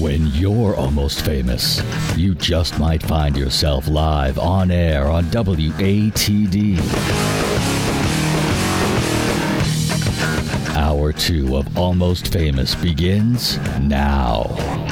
When 0.00 0.28
you're 0.28 0.74
almost 0.76 1.26
famous, 1.26 1.82
you 2.16 2.34
just 2.34 2.78
might 2.78 3.02
find 3.02 3.36
yourself 3.36 3.86
live 3.86 4.38
on 4.38 4.70
air 4.70 5.04
on 5.04 5.24
WATD. 5.24 6.78
Hour 10.74 11.12
two 11.12 11.54
of 11.58 11.76
Almost 11.76 12.32
Famous 12.32 12.74
begins 12.74 13.58
now. 13.78 14.89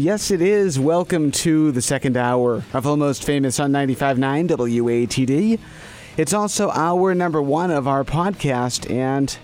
Yes, 0.00 0.30
it 0.30 0.40
is. 0.40 0.80
Welcome 0.80 1.30
to 1.32 1.72
the 1.72 1.82
second 1.82 2.16
hour 2.16 2.64
of 2.72 2.86
Almost 2.86 3.22
Famous 3.22 3.60
on 3.60 3.70
95.9 3.70 4.48
WATD. 4.48 5.60
It's 6.16 6.32
also 6.32 6.70
hour 6.70 7.14
number 7.14 7.42
one 7.42 7.70
of 7.70 7.86
our 7.86 8.02
podcast 8.02 8.90
and 8.90 9.36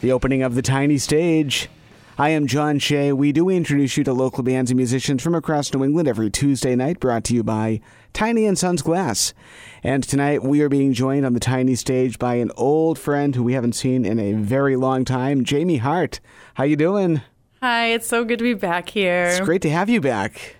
the 0.00 0.10
opening 0.10 0.42
of 0.42 0.54
the 0.54 0.62
tiny 0.62 0.96
stage. 0.96 1.68
I 2.16 2.30
am 2.30 2.46
John 2.46 2.78
Shea. 2.78 3.12
We 3.12 3.30
do 3.30 3.50
introduce 3.50 3.98
you 3.98 4.04
to 4.04 4.14
local 4.14 4.42
bands 4.42 4.70
and 4.70 4.78
musicians 4.78 5.22
from 5.22 5.34
across 5.34 5.74
New 5.74 5.84
England 5.84 6.08
every 6.08 6.30
Tuesday 6.30 6.74
night, 6.74 6.98
brought 6.98 7.24
to 7.24 7.34
you 7.34 7.42
by 7.42 7.82
Tiny 8.14 8.46
and 8.46 8.56
Sons 8.56 8.80
Glass. 8.80 9.34
And 9.82 10.02
tonight 10.02 10.42
we 10.42 10.62
are 10.62 10.70
being 10.70 10.94
joined 10.94 11.26
on 11.26 11.34
the 11.34 11.40
tiny 11.40 11.74
stage 11.74 12.18
by 12.18 12.36
an 12.36 12.52
old 12.56 12.98
friend 12.98 13.34
who 13.34 13.42
we 13.42 13.52
haven't 13.52 13.74
seen 13.74 14.06
in 14.06 14.18
a 14.18 14.32
very 14.32 14.76
long 14.76 15.04
time, 15.04 15.44
Jamie 15.44 15.76
Hart. 15.76 16.20
How 16.54 16.64
you 16.64 16.76
doing? 16.76 17.20
Hi, 17.64 17.86
it's 17.86 18.06
so 18.06 18.26
good 18.26 18.40
to 18.40 18.42
be 18.42 18.52
back 18.52 18.90
here. 18.90 19.24
It's 19.24 19.40
great 19.40 19.62
to 19.62 19.70
have 19.70 19.88
you 19.88 19.98
back. 19.98 20.56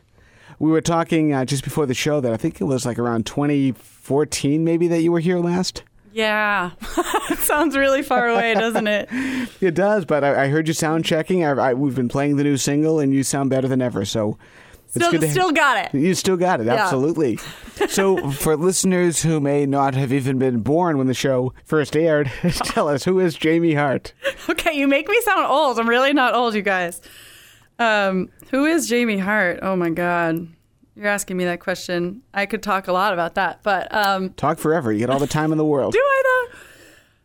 We 0.58 0.70
were 0.70 0.80
talking 0.80 1.34
uh, 1.34 1.44
just 1.44 1.62
before 1.62 1.84
the 1.84 1.92
show 1.92 2.18
that 2.22 2.32
I 2.32 2.38
think 2.38 2.62
it 2.62 2.64
was 2.64 2.86
like 2.86 2.98
around 2.98 3.26
2014, 3.26 4.64
maybe 4.64 4.88
that 4.88 5.02
you 5.02 5.12
were 5.12 5.20
here 5.20 5.38
last. 5.38 5.82
Yeah, 6.14 6.70
it 7.30 7.40
sounds 7.40 7.76
really 7.76 8.00
far 8.00 8.28
away, 8.28 8.54
doesn't 8.54 8.86
it? 8.86 9.10
It 9.60 9.74
does, 9.74 10.06
but 10.06 10.24
I, 10.24 10.44
I 10.44 10.48
heard 10.48 10.66
you 10.66 10.72
sound 10.72 11.04
checking. 11.04 11.44
I, 11.44 11.50
I, 11.50 11.74
we've 11.74 11.94
been 11.94 12.08
playing 12.08 12.36
the 12.36 12.44
new 12.44 12.56
single, 12.56 12.98
and 13.00 13.12
you 13.12 13.22
sound 13.22 13.50
better 13.50 13.68
than 13.68 13.82
ever. 13.82 14.06
So 14.06 14.38
it's 14.96 15.04
Still, 15.04 15.10
good 15.12 15.20
to 15.22 15.30
still 15.30 15.52
got 15.52 15.84
it. 15.86 15.98
You 15.98 16.14
still 16.14 16.36
got 16.36 16.60
it, 16.60 16.66
Yeah. 16.66 16.74
absolutely. 16.74 17.38
so, 17.88 18.30
for 18.30 18.56
listeners 18.56 19.22
who 19.22 19.40
may 19.40 19.66
not 19.66 19.94
have 19.94 20.12
even 20.12 20.38
been 20.38 20.60
born 20.60 20.98
when 20.98 21.06
the 21.06 21.14
show 21.14 21.52
first 21.64 21.96
aired, 21.96 22.30
tell 22.52 22.88
us 22.88 23.04
who 23.04 23.18
is 23.20 23.34
Jamie 23.34 23.74
Hart? 23.74 24.12
Okay, 24.48 24.72
you 24.74 24.86
make 24.86 25.08
me 25.08 25.20
sound 25.22 25.46
old. 25.46 25.78
I'm 25.78 25.88
really 25.88 26.12
not 26.12 26.34
old, 26.34 26.54
you 26.54 26.62
guys. 26.62 27.00
Um, 27.78 28.30
who 28.50 28.66
is 28.66 28.88
Jamie 28.88 29.18
Hart? 29.18 29.58
Oh 29.62 29.74
my 29.74 29.90
God, 29.90 30.46
you're 30.94 31.08
asking 31.08 31.36
me 31.36 31.44
that 31.46 31.58
question. 31.60 32.22
I 32.32 32.46
could 32.46 32.62
talk 32.62 32.86
a 32.86 32.92
lot 32.92 33.12
about 33.12 33.34
that, 33.34 33.60
but 33.64 33.92
um, 33.92 34.30
Talk 34.34 34.58
forever. 34.58 34.92
You 34.92 35.00
get 35.00 35.10
all 35.10 35.18
the 35.18 35.26
time 35.26 35.50
in 35.50 35.58
the 35.58 35.64
world. 35.64 35.92
do 35.94 35.98
I 35.98 36.22
though? 36.52 36.58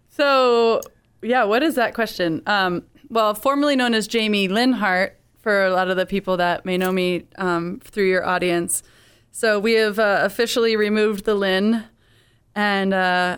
So 0.10 0.82
yeah, 1.22 1.44
what 1.44 1.62
is 1.64 1.76
that 1.76 1.94
question? 1.94 2.42
Um, 2.48 2.84
well, 3.10 3.34
formerly 3.36 3.76
known 3.76 3.94
as 3.94 4.08
Jamie 4.08 4.48
Lynn 4.48 4.74
Hart, 4.74 5.19
for 5.40 5.66
a 5.66 5.72
lot 5.72 5.90
of 5.90 5.98
the 5.98 6.06
people 6.06 6.38
that 6.38 6.66
may 6.66 6.78
know 6.78 6.92
me 6.92 7.26
um, 7.38 7.80
through 7.84 8.08
your 8.08 8.26
audience. 8.26 8.84
So 9.32 9.60
we 9.60 9.74
have 9.74 10.00
uh, 10.00 10.20
officially 10.24 10.76
removed 10.76 11.26
the 11.26 11.36
Lynn, 11.36 11.86
and 12.56 12.94
uh, 12.94 13.38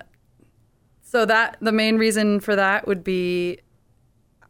so 1.02 1.26
that 1.26 1.58
the 1.62 1.72
main 1.72 1.98
reason 1.98 2.40
for 2.40 2.56
that 2.56 2.88
would 2.88 3.04
be 3.04 3.60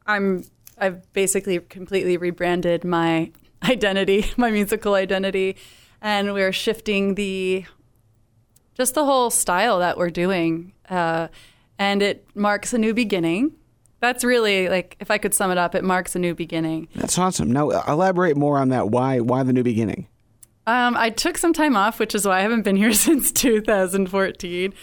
I'm 0.06 0.46
I've 0.78 1.12
basically 1.14 1.60
completely 1.60 2.18
rebranded 2.18 2.84
my 2.84 3.32
identity, 3.64 4.26
my 4.38 4.52
musical 4.52 4.96
identity, 4.96 5.58
and 6.02 6.34
we're 6.34 6.54
shifting 6.54 7.16
the 7.16 7.66
just 8.74 8.96
the 8.96 9.06
whole 9.06 9.30
style 9.30 9.80
that 9.80 9.98
we're 9.98 10.10
doing, 10.10 10.74
uh, 10.90 11.28
and 11.78 12.02
it 12.02 12.26
marks 12.36 12.74
a 12.74 12.78
new 12.78 12.94
beginning. 12.94 13.56
That's 14.02 14.24
really 14.24 14.68
like 14.68 14.98
if 15.00 15.10
I 15.12 15.18
could 15.18 15.34
sum 15.34 15.52
it 15.52 15.58
up, 15.58 15.76
it 15.76 15.84
marks 15.84 16.16
a 16.16 16.20
new 16.20 16.36
beginning. 16.36 16.88
That's 16.96 17.18
awesome. 17.18 17.52
Now, 17.52 17.70
uh, 17.70 17.84
elaborate 17.88 18.36
more 18.36 18.58
on 18.58 18.70
that. 18.70 18.90
Why? 18.90 19.20
Why 19.20 19.44
the 19.44 19.54
new 19.54 19.64
beginning? 19.64 20.08
Um, 20.68 20.96
I 20.98 21.10
took 21.12 21.38
some 21.38 21.54
time 21.54 21.76
off, 21.76 22.00
which 22.00 22.14
is 22.14 22.26
why 22.26 22.40
I 22.40 22.42
haven't 22.42 22.64
been 22.64 22.76
here 22.76 22.94
since 23.08 23.32
2014. 23.32 24.74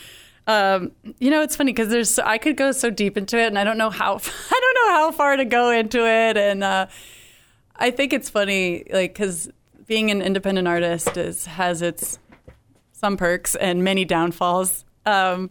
Um, 0.46 0.92
you 1.18 1.30
know, 1.30 1.42
it's 1.42 1.56
funny 1.56 1.72
because 1.72 1.88
there's 1.88 2.18
I 2.18 2.38
could 2.38 2.56
go 2.56 2.72
so 2.72 2.90
deep 2.90 3.16
into 3.18 3.38
it, 3.38 3.48
and 3.48 3.58
I 3.58 3.64
don't 3.64 3.76
know 3.76 3.90
how 3.90 4.14
I 4.50 4.60
don't 4.60 4.74
know 4.86 4.94
how 4.94 5.10
far 5.12 5.36
to 5.36 5.44
go 5.44 5.70
into 5.70 6.06
it, 6.06 6.36
and 6.36 6.62
uh, 6.62 6.86
I 7.76 7.90
think 7.90 8.12
it's 8.12 8.30
funny, 8.30 8.84
like 8.90 9.14
because 9.14 9.50
being 9.86 10.10
an 10.10 10.22
independent 10.22 10.68
artist 10.68 11.16
is 11.16 11.46
has 11.46 11.82
its 11.82 12.18
some 12.92 13.16
perks 13.16 13.56
and 13.56 13.82
many 13.82 14.04
downfalls, 14.04 14.84
um, 15.04 15.50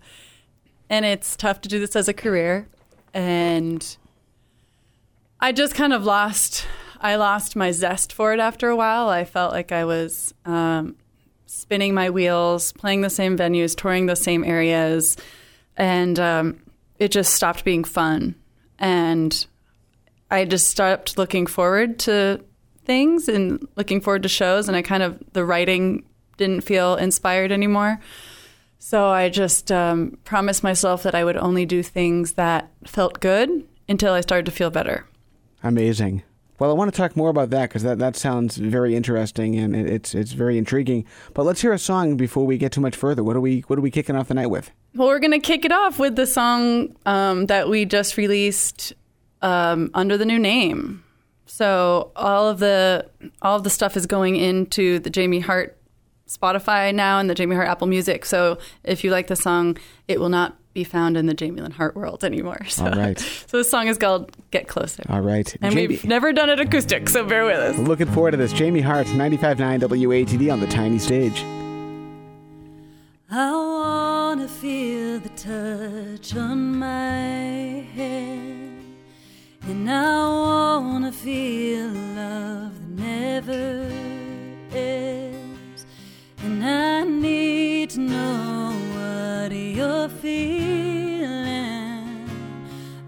and 0.89 1.05
it's 1.05 1.35
tough 1.35 1.61
to 1.61 1.69
do 1.69 1.79
this 1.79 1.95
as 1.95 2.07
a 2.07 2.13
career, 2.13 2.67
and 3.13 3.97
I 5.39 5.51
just 5.51 5.75
kind 5.75 5.93
of 5.93 6.03
lost. 6.03 6.65
I 6.99 7.15
lost 7.15 7.55
my 7.55 7.71
zest 7.71 8.11
for 8.11 8.33
it 8.33 8.39
after 8.39 8.69
a 8.69 8.75
while. 8.75 9.07
I 9.09 9.23
felt 9.23 9.53
like 9.53 9.71
I 9.71 9.85
was 9.85 10.33
um, 10.45 10.95
spinning 11.45 11.93
my 11.93 12.09
wheels, 12.09 12.71
playing 12.73 13.01
the 13.01 13.09
same 13.09 13.37
venues, 13.37 13.75
touring 13.75 14.07
the 14.07 14.15
same 14.15 14.43
areas, 14.43 15.15
and 15.75 16.19
um, 16.19 16.61
it 16.97 17.11
just 17.11 17.33
stopped 17.33 17.63
being 17.63 17.83
fun. 17.83 18.35
And 18.79 19.45
I 20.31 20.45
just 20.45 20.69
stopped 20.69 21.17
looking 21.17 21.45
forward 21.45 21.99
to 21.99 22.43
things 22.85 23.27
and 23.27 23.67
looking 23.75 24.01
forward 24.01 24.23
to 24.23 24.29
shows. 24.29 24.67
And 24.67 24.75
I 24.75 24.81
kind 24.81 25.03
of 25.03 25.21
the 25.33 25.45
writing 25.45 26.03
didn't 26.37 26.61
feel 26.61 26.95
inspired 26.95 27.51
anymore. 27.51 27.99
So 28.79 29.07
I 29.07 29.29
just 29.29 29.71
um, 29.71 30.17
promised 30.23 30.63
myself 30.63 31.03
that 31.03 31.15
I 31.15 31.23
would 31.23 31.37
only 31.37 31.65
do 31.65 31.83
things 31.83 32.33
that 32.33 32.71
felt 32.85 33.19
good 33.19 33.67
until 33.89 34.13
I 34.13 34.21
started 34.21 34.45
to 34.45 34.51
feel 34.51 34.69
better. 34.69 35.05
Amazing. 35.63 36.23
Well, 36.59 36.71
I 36.71 36.73
want 36.73 36.91
to 36.91 36.97
talk 36.97 37.15
more 37.15 37.29
about 37.29 37.51
that 37.51 37.69
because 37.69 37.83
that, 37.83 37.99
that 37.99 38.15
sounds 38.15 38.57
very 38.57 38.95
interesting 38.95 39.55
and 39.55 39.75
it, 39.75 39.87
it's 39.87 40.15
it's 40.15 40.31
very 40.31 40.57
intriguing. 40.57 41.05
But 41.35 41.43
let's 41.43 41.61
hear 41.61 41.71
a 41.71 41.77
song 41.77 42.17
before 42.17 42.45
we 42.47 42.57
get 42.57 42.71
too 42.71 42.81
much 42.81 42.95
further. 42.95 43.23
What 43.23 43.35
are 43.35 43.41
we 43.41 43.61
What 43.67 43.77
are 43.77 43.81
we 43.81 43.91
kicking 43.91 44.15
off 44.15 44.27
the 44.27 44.33
night 44.33 44.47
with? 44.47 44.71
Well, 44.95 45.07
we're 45.07 45.19
gonna 45.19 45.39
kick 45.39 45.65
it 45.65 45.71
off 45.71 45.99
with 45.99 46.15
the 46.15 46.25
song 46.25 46.95
um, 47.05 47.45
that 47.45 47.69
we 47.69 47.85
just 47.85 48.17
released 48.17 48.93
um, 49.43 49.91
under 49.93 50.17
the 50.17 50.25
new 50.25 50.39
name. 50.39 51.03
So 51.45 52.11
all 52.15 52.49
of 52.49 52.57
the 52.57 53.07
all 53.43 53.55
of 53.55 53.63
the 53.63 53.69
stuff 53.69 53.95
is 53.95 54.07
going 54.07 54.35
into 54.35 54.97
the 54.97 55.11
Jamie 55.11 55.39
Hart 55.39 55.76
Spotify 56.27 56.93
now 56.93 57.19
and 57.19 57.29
the 57.29 57.35
Jamie 57.35 57.55
Hart 57.55 57.67
Apple 57.67 57.87
Music. 57.87 58.25
So 58.25 58.57
if 58.83 59.03
you 59.03 59.11
like 59.11 59.27
the 59.27 59.35
song, 59.35 59.77
it 60.07 60.19
will 60.19 60.29
not 60.29 60.55
be 60.73 60.83
found 60.83 61.17
in 61.17 61.25
the 61.25 61.33
Jamie 61.33 61.61
Lynn 61.61 61.71
Hart 61.71 61.95
world 61.95 62.23
anymore. 62.23 62.59
So, 62.69 62.85
All 62.85 62.91
right. 62.91 63.17
So 63.19 63.57
this 63.57 63.69
song 63.71 63.87
is 63.87 63.97
called 63.97 64.31
"Get 64.51 64.67
Closer," 64.67 65.03
All 65.09 65.21
right, 65.21 65.55
and 65.61 65.73
Jamie. 65.73 65.87
we've 65.87 66.05
never 66.05 66.31
done 66.33 66.49
it 66.49 66.59
acoustic, 66.59 67.09
so 67.09 67.25
bear 67.25 67.45
with 67.45 67.57
us. 67.57 67.77
Looking 67.79 68.07
forward 68.07 68.31
to 68.31 68.37
this. 68.37 68.53
Jamie 68.53 68.81
Hart, 68.81 69.07
95.9 69.07 69.79
WATD 69.81 70.51
on 70.53 70.59
the 70.59 70.67
tiny 70.67 70.99
stage. 70.99 71.43
I 73.31 73.51
wanna 73.51 74.47
feel 74.47 75.19
the 75.19 75.29
touch 75.29 76.35
on 76.35 76.77
my 76.77 77.85
head, 77.95 78.83
and 79.63 79.89
I 79.89 80.27
wanna 80.27 81.11
feel 81.11 81.87
love 81.87 82.73
that 82.97 83.03
never 83.03 83.89
ends. 84.73 85.26
I 86.67 87.03
need 87.05 87.91
to 87.91 87.99
know 87.99 88.73
what 88.95 89.51
you're 89.53 90.09
feeling, 90.09 91.39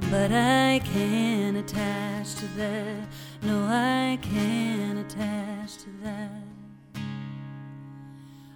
but 0.10 0.32
I 0.32 0.80
can't 0.86 1.58
attach 1.58 2.36
to 2.36 2.46
that. 2.58 3.08
No, 3.42 3.66
I 3.66 4.18
can't 4.22 5.00
attach 5.00 5.78
to 5.84 5.90
that. 6.04 6.32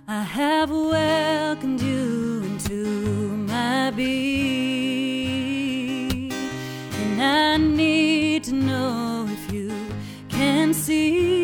I 0.08 0.22
have 0.22 0.70
welcomed 0.70 1.82
you 1.82 2.44
into 2.44 2.86
my 3.48 3.92
being, 3.92 4.72
and 6.32 7.22
I 7.22 7.58
need 7.58 8.44
to 8.46 8.54
know 8.54 9.28
if 9.30 9.52
you 9.52 9.74
can 10.30 10.74
see 10.74 11.43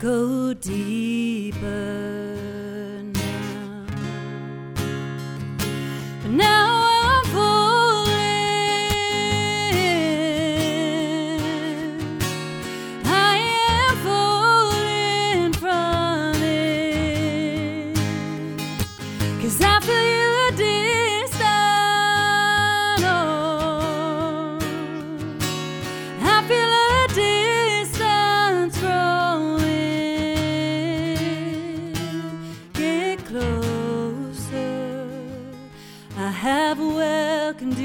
go 0.00 0.54
deeper 0.54 1.59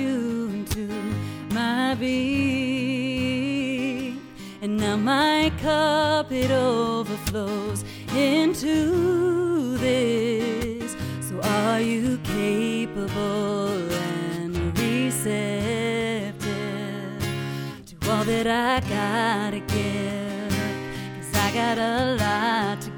you 0.06 0.50
into 0.50 0.88
my 1.54 1.96
being. 1.96 3.26
And 4.62 4.78
now 4.78 4.96
my 4.98 5.52
cup 5.62 6.32
it 6.32 6.52
overflows 6.52 7.84
into 8.16 9.78
this. 9.78 10.96
So 11.28 11.40
are 11.42 11.82
you 11.82 12.18
capable 12.24 13.92
and 13.92 14.56
receptive 14.80 16.46
to 17.90 17.96
all 18.12 18.24
that 18.24 18.48
I 18.48 18.80
gotta 18.98 19.60
give? 19.60 20.56
Cause 21.16 21.34
I 21.46 21.52
got 21.54 21.78
a 21.78 22.16
lot 22.16 22.82
to 22.82 22.90
give. 22.90 22.95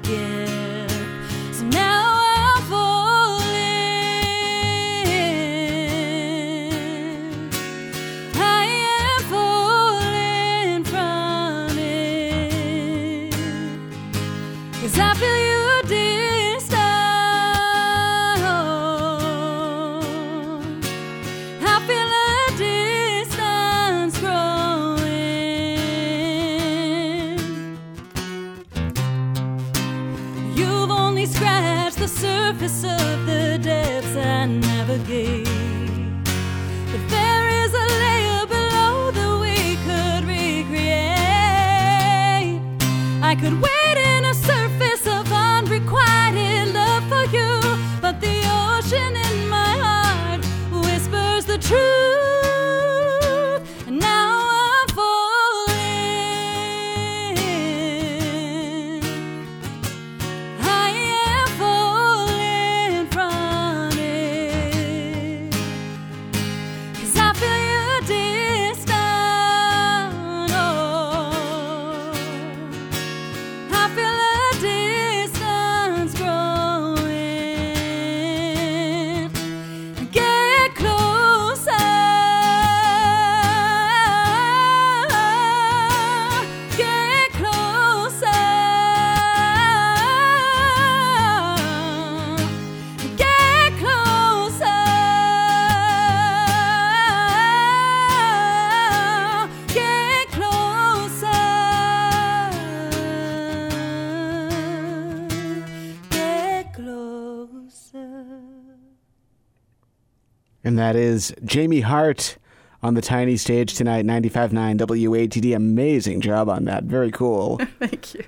And 110.78 110.86
that 110.86 110.94
is 110.94 111.34
Jamie 111.44 111.80
Hart 111.80 112.38
on 112.84 112.94
the 112.94 113.02
tiny 113.02 113.36
stage 113.36 113.74
tonight, 113.74 114.04
95.9 114.04 114.78
WATD. 114.78 115.56
Amazing 115.56 116.20
job 116.20 116.48
on 116.48 116.66
that. 116.66 116.84
Very 116.84 117.10
cool. 117.10 117.58
Thank 117.80 118.14
you. 118.14 118.22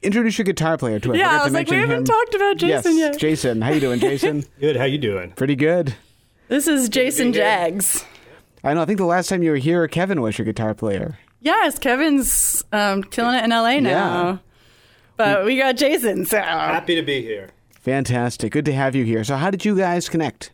Introduce 0.00 0.38
your 0.38 0.44
guitar 0.44 0.78
player 0.78 1.00
to 1.00 1.10
us. 1.10 1.18
Yeah, 1.18 1.24
forgot 1.24 1.34
I 1.34 1.38
to 1.38 1.44
was 1.44 1.52
like, 1.54 1.70
we 1.70 1.76
haven't 1.78 1.96
him. 1.96 2.04
talked 2.04 2.34
about 2.36 2.56
Jason 2.58 2.96
yes, 2.96 3.14
yet. 3.14 3.18
Jason. 3.18 3.62
How 3.62 3.72
you 3.72 3.80
doing, 3.80 3.98
Jason? 4.00 4.44
Good. 4.60 4.76
How 4.76 4.84
you 4.84 4.96
doing? 4.96 5.32
Pretty 5.32 5.56
good. 5.56 5.96
This 6.46 6.68
is 6.68 6.88
Jason 6.88 7.32
here. 7.32 7.42
Jags. 7.42 8.04
I 8.62 8.74
know. 8.74 8.82
I 8.82 8.84
think 8.84 8.98
the 8.98 9.04
last 9.04 9.28
time 9.28 9.42
you 9.42 9.50
were 9.50 9.56
here, 9.56 9.88
Kevin 9.88 10.22
was 10.22 10.38
your 10.38 10.44
guitar 10.44 10.74
player. 10.74 11.18
Yes, 11.40 11.80
Kevin's 11.80 12.62
um, 12.70 13.02
killing 13.02 13.34
it 13.34 13.42
in 13.42 13.50
LA 13.50 13.80
now. 13.80 14.30
Yeah. 14.30 14.38
But 15.16 15.44
we 15.44 15.56
got 15.56 15.74
Jason, 15.76 16.26
so 16.26 16.40
Happy 16.40 16.94
to 16.94 17.02
be 17.02 17.22
here. 17.22 17.50
Fantastic. 17.80 18.52
Good 18.52 18.66
to 18.66 18.72
have 18.72 18.94
you 18.94 19.04
here. 19.04 19.24
So, 19.24 19.34
how 19.34 19.50
did 19.50 19.64
you 19.64 19.76
guys 19.76 20.08
connect? 20.08 20.52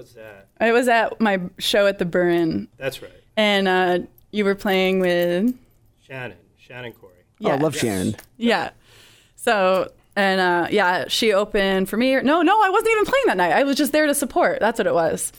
What's 0.00 0.14
that? 0.14 0.48
I 0.58 0.72
was 0.72 0.88
at 0.88 1.20
my 1.20 1.40
show 1.58 1.86
at 1.86 1.98
the 1.98 2.06
Burren, 2.06 2.68
That's 2.78 3.02
right. 3.02 3.12
and 3.36 3.68
uh, 3.68 3.98
you 4.30 4.46
were 4.46 4.54
playing 4.54 5.00
with 5.00 5.54
Shannon. 6.06 6.38
Shannon 6.58 6.92
Corey. 6.92 7.12
yeah, 7.38 7.50
Oh, 7.50 7.52
I 7.52 7.56
love 7.56 7.74
Yes. 7.74 7.82
Shannon. 7.82 8.16
yeah. 8.38 8.70
So 9.36 9.92
and 10.16 10.40
uh, 10.40 10.68
yeah, 10.70 11.04
she 11.08 11.32
opened 11.34 11.88
for 11.90 11.96
me. 11.98 12.14
No, 12.20 12.40
no, 12.42 12.62
I 12.62 12.70
wasn't 12.70 12.92
even 12.92 13.04
playing 13.04 13.24
that 13.26 13.36
night. 13.36 13.52
I 13.52 13.62
was 13.64 13.76
just 13.76 13.92
there 13.92 14.06
to 14.06 14.14
support. 14.14 14.58
That's 14.60 14.78
what 14.78 14.86
it 14.86 14.94
was. 14.94 15.32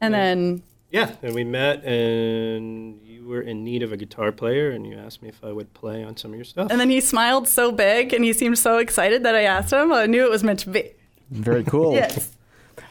And 0.00 0.12
then 0.12 0.62
Yeah, 0.90 1.12
and 1.22 1.34
we 1.34 1.44
met, 1.44 1.84
and 1.84 3.00
you 3.02 3.26
were 3.28 3.42
in 3.42 3.62
need 3.64 3.82
of 3.84 3.92
a 3.92 3.96
guitar 3.96 4.32
player, 4.32 4.70
and 4.70 4.86
you 4.86 4.96
asked 4.98 5.22
me 5.22 5.28
if 5.28 5.42
I 5.44 5.52
would 5.52 5.72
play 5.74 6.02
on 6.02 6.16
some 6.16 6.32
of 6.32 6.36
your 6.36 6.44
stuff. 6.44 6.70
and 6.70 6.80
then 6.80 6.90
he 6.90 7.00
smiled 7.00 7.46
so 7.46 7.70
big 7.72 8.12
and 8.12 8.24
he 8.24 8.32
seemed 8.32 8.58
so 8.58 8.78
excited 8.78 9.22
that 9.22 9.34
I 9.36 9.42
asked 9.42 9.72
him. 9.72 9.92
I 9.92 10.06
knew 10.06 10.24
it 10.24 10.30
was 10.30 10.42
meant 10.42 10.58
to 10.60 10.70
be. 10.70 10.90
Very 11.30 11.62
cool. 11.62 11.94
Yes. 11.94 12.34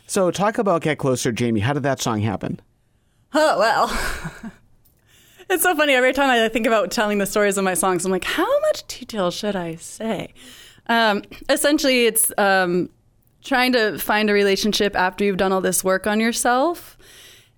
So, 0.09 0.31
talk 0.31 0.57
about 0.57 0.83
Get 0.83 0.97
Closer, 0.97 1.33
Jamie. 1.33 1.59
How 1.59 1.73
did 1.73 1.83
that 1.83 1.99
song 1.99 2.21
happen? 2.21 2.61
Oh 3.33 3.59
well. 3.59 4.51
it's 5.49 5.63
so 5.63 5.75
funny. 5.75 5.93
Every 5.93 6.13
time 6.13 6.29
I 6.29 6.47
think 6.47 6.65
about 6.65 6.91
telling 6.91 7.17
the 7.17 7.25
stories 7.25 7.57
of 7.57 7.65
my 7.65 7.73
songs, 7.73 8.05
I'm 8.05 8.11
like, 8.11 8.23
how 8.23 8.59
much 8.61 8.87
detail 8.87 9.31
should 9.31 9.57
I 9.57 9.75
say? 9.75 10.33
Um, 10.87 11.23
essentially, 11.49 12.05
it's 12.05 12.31
um, 12.37 12.89
trying 13.43 13.73
to 13.73 13.99
find 13.99 14.29
a 14.29 14.33
relationship 14.33 14.95
after 14.95 15.25
you've 15.25 15.35
done 15.35 15.51
all 15.51 15.59
this 15.59 15.83
work 15.83 16.07
on 16.07 16.21
yourself, 16.21 16.97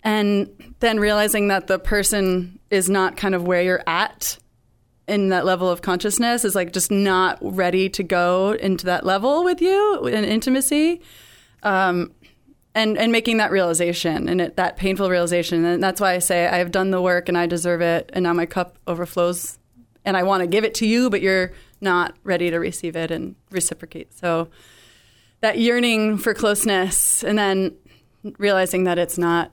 and 0.04 0.50
then 0.80 1.00
realizing 1.00 1.50
that 1.50 1.68
the 1.68 1.78
person 1.78 2.58
is 2.72 2.90
not 2.90 3.16
kind 3.16 3.36
of 3.36 3.44
where 3.46 3.62
you're 3.62 3.84
at 3.86 4.40
in 5.08 5.30
that 5.30 5.46
level 5.46 5.70
of 5.70 5.84
consciousness 5.84 6.44
is 6.44 6.56
like 6.56 6.74
just 6.74 6.90
not 6.90 7.38
ready 7.42 7.90
to 7.90 8.02
go 8.02 8.54
into 8.54 8.88
that 8.88 9.06
level 9.06 9.44
with 9.44 9.62
you 9.62 10.08
in 10.08 10.24
intimacy 10.24 11.02
um, 11.64 12.14
and 12.80 12.98
and 12.98 13.12
making 13.12 13.38
that 13.38 13.52
realization 13.52 14.30
and 14.30 14.40
it, 14.42 14.56
that 14.56 14.78
painful 14.78 15.10
realization 15.10 15.66
and 15.66 15.84
that's 15.84 16.00
why 16.00 16.14
I 16.14 16.20
say 16.20 16.48
I 16.48 16.58
have 16.58 16.72
done 16.72 16.92
the 16.92 17.02
work 17.02 17.28
and 17.28 17.38
I 17.38 17.46
deserve 17.46 17.82
it 17.82 18.10
and 18.14 18.24
now 18.24 18.34
my 18.34 18.46
cup 18.46 18.78
overflows 18.88 19.60
and 20.06 20.16
I 20.16 20.24
want 20.24 20.42
to 20.42 20.48
give 20.48 20.64
it 20.64 20.74
to 20.76 20.88
you 20.88 21.10
but 21.10 21.22
you're 21.22 21.52
not 21.82 22.16
ready 22.24 22.50
to 22.50 22.58
receive 22.58 22.96
it 22.96 23.12
and 23.12 23.36
reciprocate 23.52 24.14
so 24.14 24.48
that 25.42 25.60
yearning 25.60 26.18
for 26.18 26.34
closeness 26.34 27.24
and 27.24 27.38
then 27.38 27.76
realizing 28.38 28.86
that 28.86 28.98
it's 28.98 29.18
not 29.18 29.52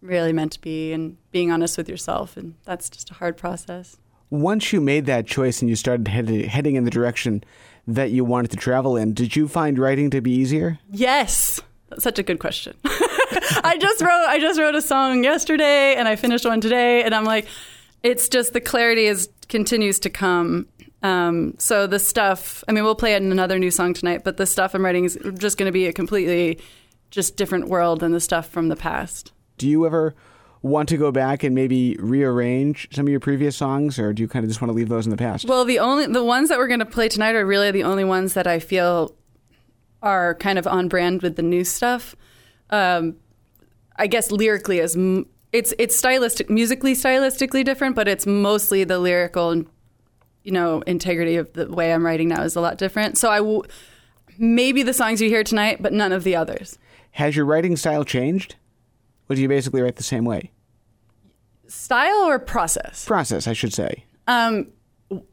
really 0.00 0.32
meant 0.32 0.52
to 0.52 0.60
be 0.60 0.92
and 0.92 1.16
being 1.30 1.52
honest 1.52 1.76
with 1.76 1.88
yourself 1.88 2.36
and 2.36 2.54
that's 2.64 2.88
just 2.88 3.10
a 3.10 3.14
hard 3.14 3.36
process 3.36 3.98
Once 4.30 4.72
you 4.72 4.80
made 4.80 5.04
that 5.06 5.26
choice 5.26 5.60
and 5.60 5.68
you 5.68 5.76
started 5.76 6.08
heading, 6.08 6.48
heading 6.48 6.74
in 6.76 6.84
the 6.84 6.90
direction 6.90 7.44
that 7.86 8.10
you 8.10 8.24
wanted 8.24 8.50
to 8.50 8.56
travel 8.56 8.96
in, 8.96 9.12
did 9.12 9.36
you 9.36 9.46
find 9.46 9.78
writing 9.78 10.08
to 10.08 10.22
be 10.22 10.30
easier? 10.30 10.78
Yes. 10.90 11.60
That's 11.92 12.04
such 12.04 12.18
a 12.18 12.22
good 12.22 12.38
question. 12.38 12.74
I 12.84 13.76
just 13.78 14.00
wrote 14.00 14.24
I 14.26 14.38
just 14.40 14.58
wrote 14.58 14.74
a 14.74 14.80
song 14.80 15.24
yesterday 15.24 15.94
and 15.94 16.08
I 16.08 16.16
finished 16.16 16.46
one 16.46 16.62
today 16.62 17.02
and 17.02 17.14
I'm 17.14 17.24
like 17.24 17.46
it's 18.02 18.30
just 18.30 18.54
the 18.54 18.60
clarity 18.60 19.04
is 19.06 19.28
continues 19.48 19.98
to 20.00 20.10
come. 20.10 20.66
Um, 21.02 21.54
so 21.58 21.86
the 21.86 21.98
stuff 21.98 22.64
I 22.66 22.72
mean 22.72 22.82
we'll 22.82 22.94
play 22.94 23.14
another 23.14 23.58
new 23.58 23.70
song 23.70 23.92
tonight, 23.92 24.24
but 24.24 24.38
the 24.38 24.46
stuff 24.46 24.74
I'm 24.74 24.82
writing 24.82 25.04
is 25.04 25.18
just 25.36 25.58
going 25.58 25.66
to 25.66 25.72
be 25.72 25.86
a 25.86 25.92
completely 25.92 26.60
just 27.10 27.36
different 27.36 27.68
world 27.68 28.00
than 28.00 28.12
the 28.12 28.20
stuff 28.20 28.48
from 28.48 28.68
the 28.68 28.76
past. 28.76 29.32
Do 29.58 29.68
you 29.68 29.84
ever 29.84 30.14
want 30.62 30.88
to 30.88 30.96
go 30.96 31.12
back 31.12 31.42
and 31.42 31.54
maybe 31.54 31.96
rearrange 31.98 32.88
some 32.92 33.06
of 33.06 33.10
your 33.10 33.20
previous 33.20 33.54
songs, 33.54 33.98
or 33.98 34.14
do 34.14 34.22
you 34.22 34.28
kind 34.28 34.44
of 34.44 34.50
just 34.50 34.62
want 34.62 34.70
to 34.70 34.74
leave 34.74 34.88
those 34.88 35.06
in 35.06 35.10
the 35.10 35.16
past? 35.16 35.44
Well, 35.44 35.66
the 35.66 35.80
only 35.80 36.06
the 36.06 36.24
ones 36.24 36.48
that 36.48 36.58
we're 36.58 36.68
going 36.68 36.80
to 36.80 36.86
play 36.86 37.08
tonight 37.08 37.34
are 37.34 37.44
really 37.44 37.70
the 37.70 37.82
only 37.82 38.04
ones 38.04 38.32
that 38.34 38.46
I 38.46 38.60
feel 38.60 39.14
are 40.02 40.34
kind 40.34 40.58
of 40.58 40.66
on 40.66 40.88
brand 40.88 41.22
with 41.22 41.36
the 41.36 41.42
new 41.42 41.64
stuff. 41.64 42.14
Um, 42.70 43.16
I 43.96 44.06
guess 44.06 44.30
lyrically 44.30 44.78
is 44.78 44.96
m- 44.96 45.26
it's 45.52 45.74
it's 45.78 45.94
stylistic, 45.94 46.50
musically 46.50 46.94
stylistically 46.94 47.64
different, 47.64 47.94
but 47.94 48.08
it's 48.08 48.26
mostly 48.26 48.84
the 48.84 48.98
lyrical 48.98 49.50
and 49.50 49.66
you 50.44 50.52
know 50.52 50.80
integrity 50.82 51.36
of 51.36 51.52
the 51.52 51.68
way 51.68 51.92
I'm 51.92 52.04
writing 52.04 52.28
now 52.28 52.42
is 52.42 52.56
a 52.56 52.60
lot 52.60 52.78
different. 52.78 53.18
So 53.18 53.30
I 53.30 53.38
w- 53.38 53.62
maybe 54.38 54.82
the 54.82 54.94
songs 54.94 55.20
you 55.20 55.28
hear 55.28 55.44
tonight, 55.44 55.82
but 55.82 55.92
none 55.92 56.12
of 56.12 56.24
the 56.24 56.36
others. 56.36 56.78
Has 57.12 57.36
your 57.36 57.44
writing 57.44 57.76
style 57.76 58.04
changed? 58.04 58.56
Or 59.28 59.36
do 59.36 59.42
you 59.42 59.48
basically 59.48 59.82
write 59.82 59.96
the 59.96 60.02
same 60.02 60.24
way? 60.24 60.50
Style 61.68 62.26
or 62.28 62.38
process? 62.38 63.04
Process, 63.04 63.46
I 63.46 63.52
should 63.52 63.72
say. 63.72 64.04
Um, 64.26 64.68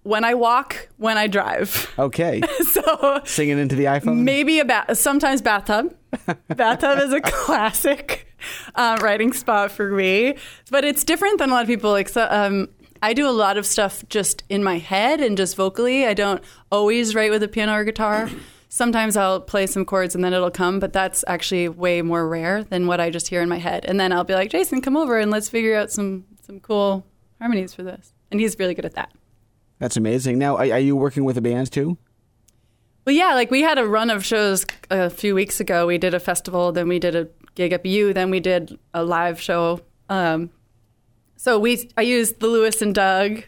when 0.04 0.24
I 0.24 0.34
walk, 0.34 0.90
when 0.98 1.18
I 1.18 1.28
drive. 1.28 1.92
Okay. 1.98 2.42
so 2.72 3.22
Singing 3.26 3.60
into 3.60 3.76
the 3.76 3.86
iPhone? 3.86 4.20
maybe 4.24 4.60
a 4.60 4.66
bath, 4.66 4.98
sometimes 4.98 5.42
bathtub. 5.42 5.96
bathtub 6.48 7.00
is 7.00 7.14
a 7.14 7.22
classic 7.22 8.28
uh, 8.76 8.98
writing 9.02 9.34
spot 9.34 9.72
for 9.72 9.92
me, 9.92 10.36
but 10.72 10.84
it's 10.84 11.04
different 11.04 11.40
than 11.40 11.50
a 11.50 11.54
lot 11.54 11.62
of 11.62 11.68
people. 11.68 11.92
Like, 11.92 12.10
so, 12.10 12.28
um, 12.30 12.68
I 13.02 13.14
do 13.14 13.28
a 13.28 13.32
lot 13.32 13.58
of 13.58 13.66
stuff 13.66 14.04
just 14.10 14.44
in 14.50 14.64
my 14.64 14.78
head 14.78 15.22
and 15.22 15.38
just 15.38 15.56
vocally. 15.56 16.06
I 16.06 16.14
don't 16.14 16.44
always 16.72 17.16
write 17.16 17.32
with 17.32 17.42
a 17.44 17.48
piano 17.48 17.74
or 17.74 17.84
guitar. 17.86 18.30
Sometimes 18.68 19.16
I'll 19.16 19.40
play 19.40 19.68
some 19.68 19.86
chords 19.86 20.16
and 20.16 20.24
then 20.24 20.34
it'll 20.34 20.52
come, 20.52 20.80
but 20.80 20.92
that's 20.94 21.24
actually 21.28 21.70
way 21.70 22.02
more 22.02 22.28
rare 22.28 22.64
than 22.66 22.88
what 22.88 23.00
I 23.00 23.10
just 23.10 23.30
hear 23.30 23.42
in 23.42 23.50
my 23.50 23.58
head. 23.58 23.86
And 23.86 24.00
then 24.00 24.12
I'll 24.12 24.26
be 24.26 24.34
like, 24.34 24.52
Jason, 24.52 24.82
come 24.82 24.98
over 24.98 25.18
and 25.18 25.32
let's 25.32 25.50
figure 25.50 25.76
out 25.76 25.92
some 25.92 26.26
some 26.46 26.60
cool 26.60 27.06
harmonies 27.40 27.74
for 27.74 27.84
this. 27.84 28.14
And 28.32 28.40
he's 28.40 28.60
really 28.60 28.74
good 28.74 28.86
at 28.86 28.96
that. 28.96 29.12
That's 29.80 29.98
amazing. 29.98 30.38
Now, 30.38 30.58
are, 30.58 30.72
are 30.74 30.80
you 30.80 30.96
working 30.96 31.24
with 31.24 31.38
a 31.38 31.42
band 31.42 31.72
too? 31.72 31.98
Well, 33.06 33.16
yeah, 33.16 33.34
like 33.34 33.50
we 33.50 33.62
had 33.62 33.78
a 33.80 33.88
run 33.88 34.10
of 34.10 34.24
shows 34.26 34.66
a 34.92 35.10
few 35.10 35.34
weeks 35.34 35.60
ago. 35.60 35.88
We 35.88 35.98
did 35.98 36.14
a 36.14 36.20
festival, 36.20 36.72
then 36.72 36.88
we 36.88 37.00
did 37.00 37.16
a 37.16 37.28
gig 37.56 37.74
up 37.74 37.86
U, 37.86 38.14
then 38.14 38.30
we 38.30 38.40
did 38.40 38.78
a 38.94 39.04
live 39.04 39.42
show. 39.42 39.82
Um, 40.10 40.52
so 41.36 41.58
we, 41.58 41.90
I 41.98 42.02
used 42.02 42.40
the 42.40 42.48
Lewis 42.48 42.82
and 42.82 42.94
Doug. 42.94 43.44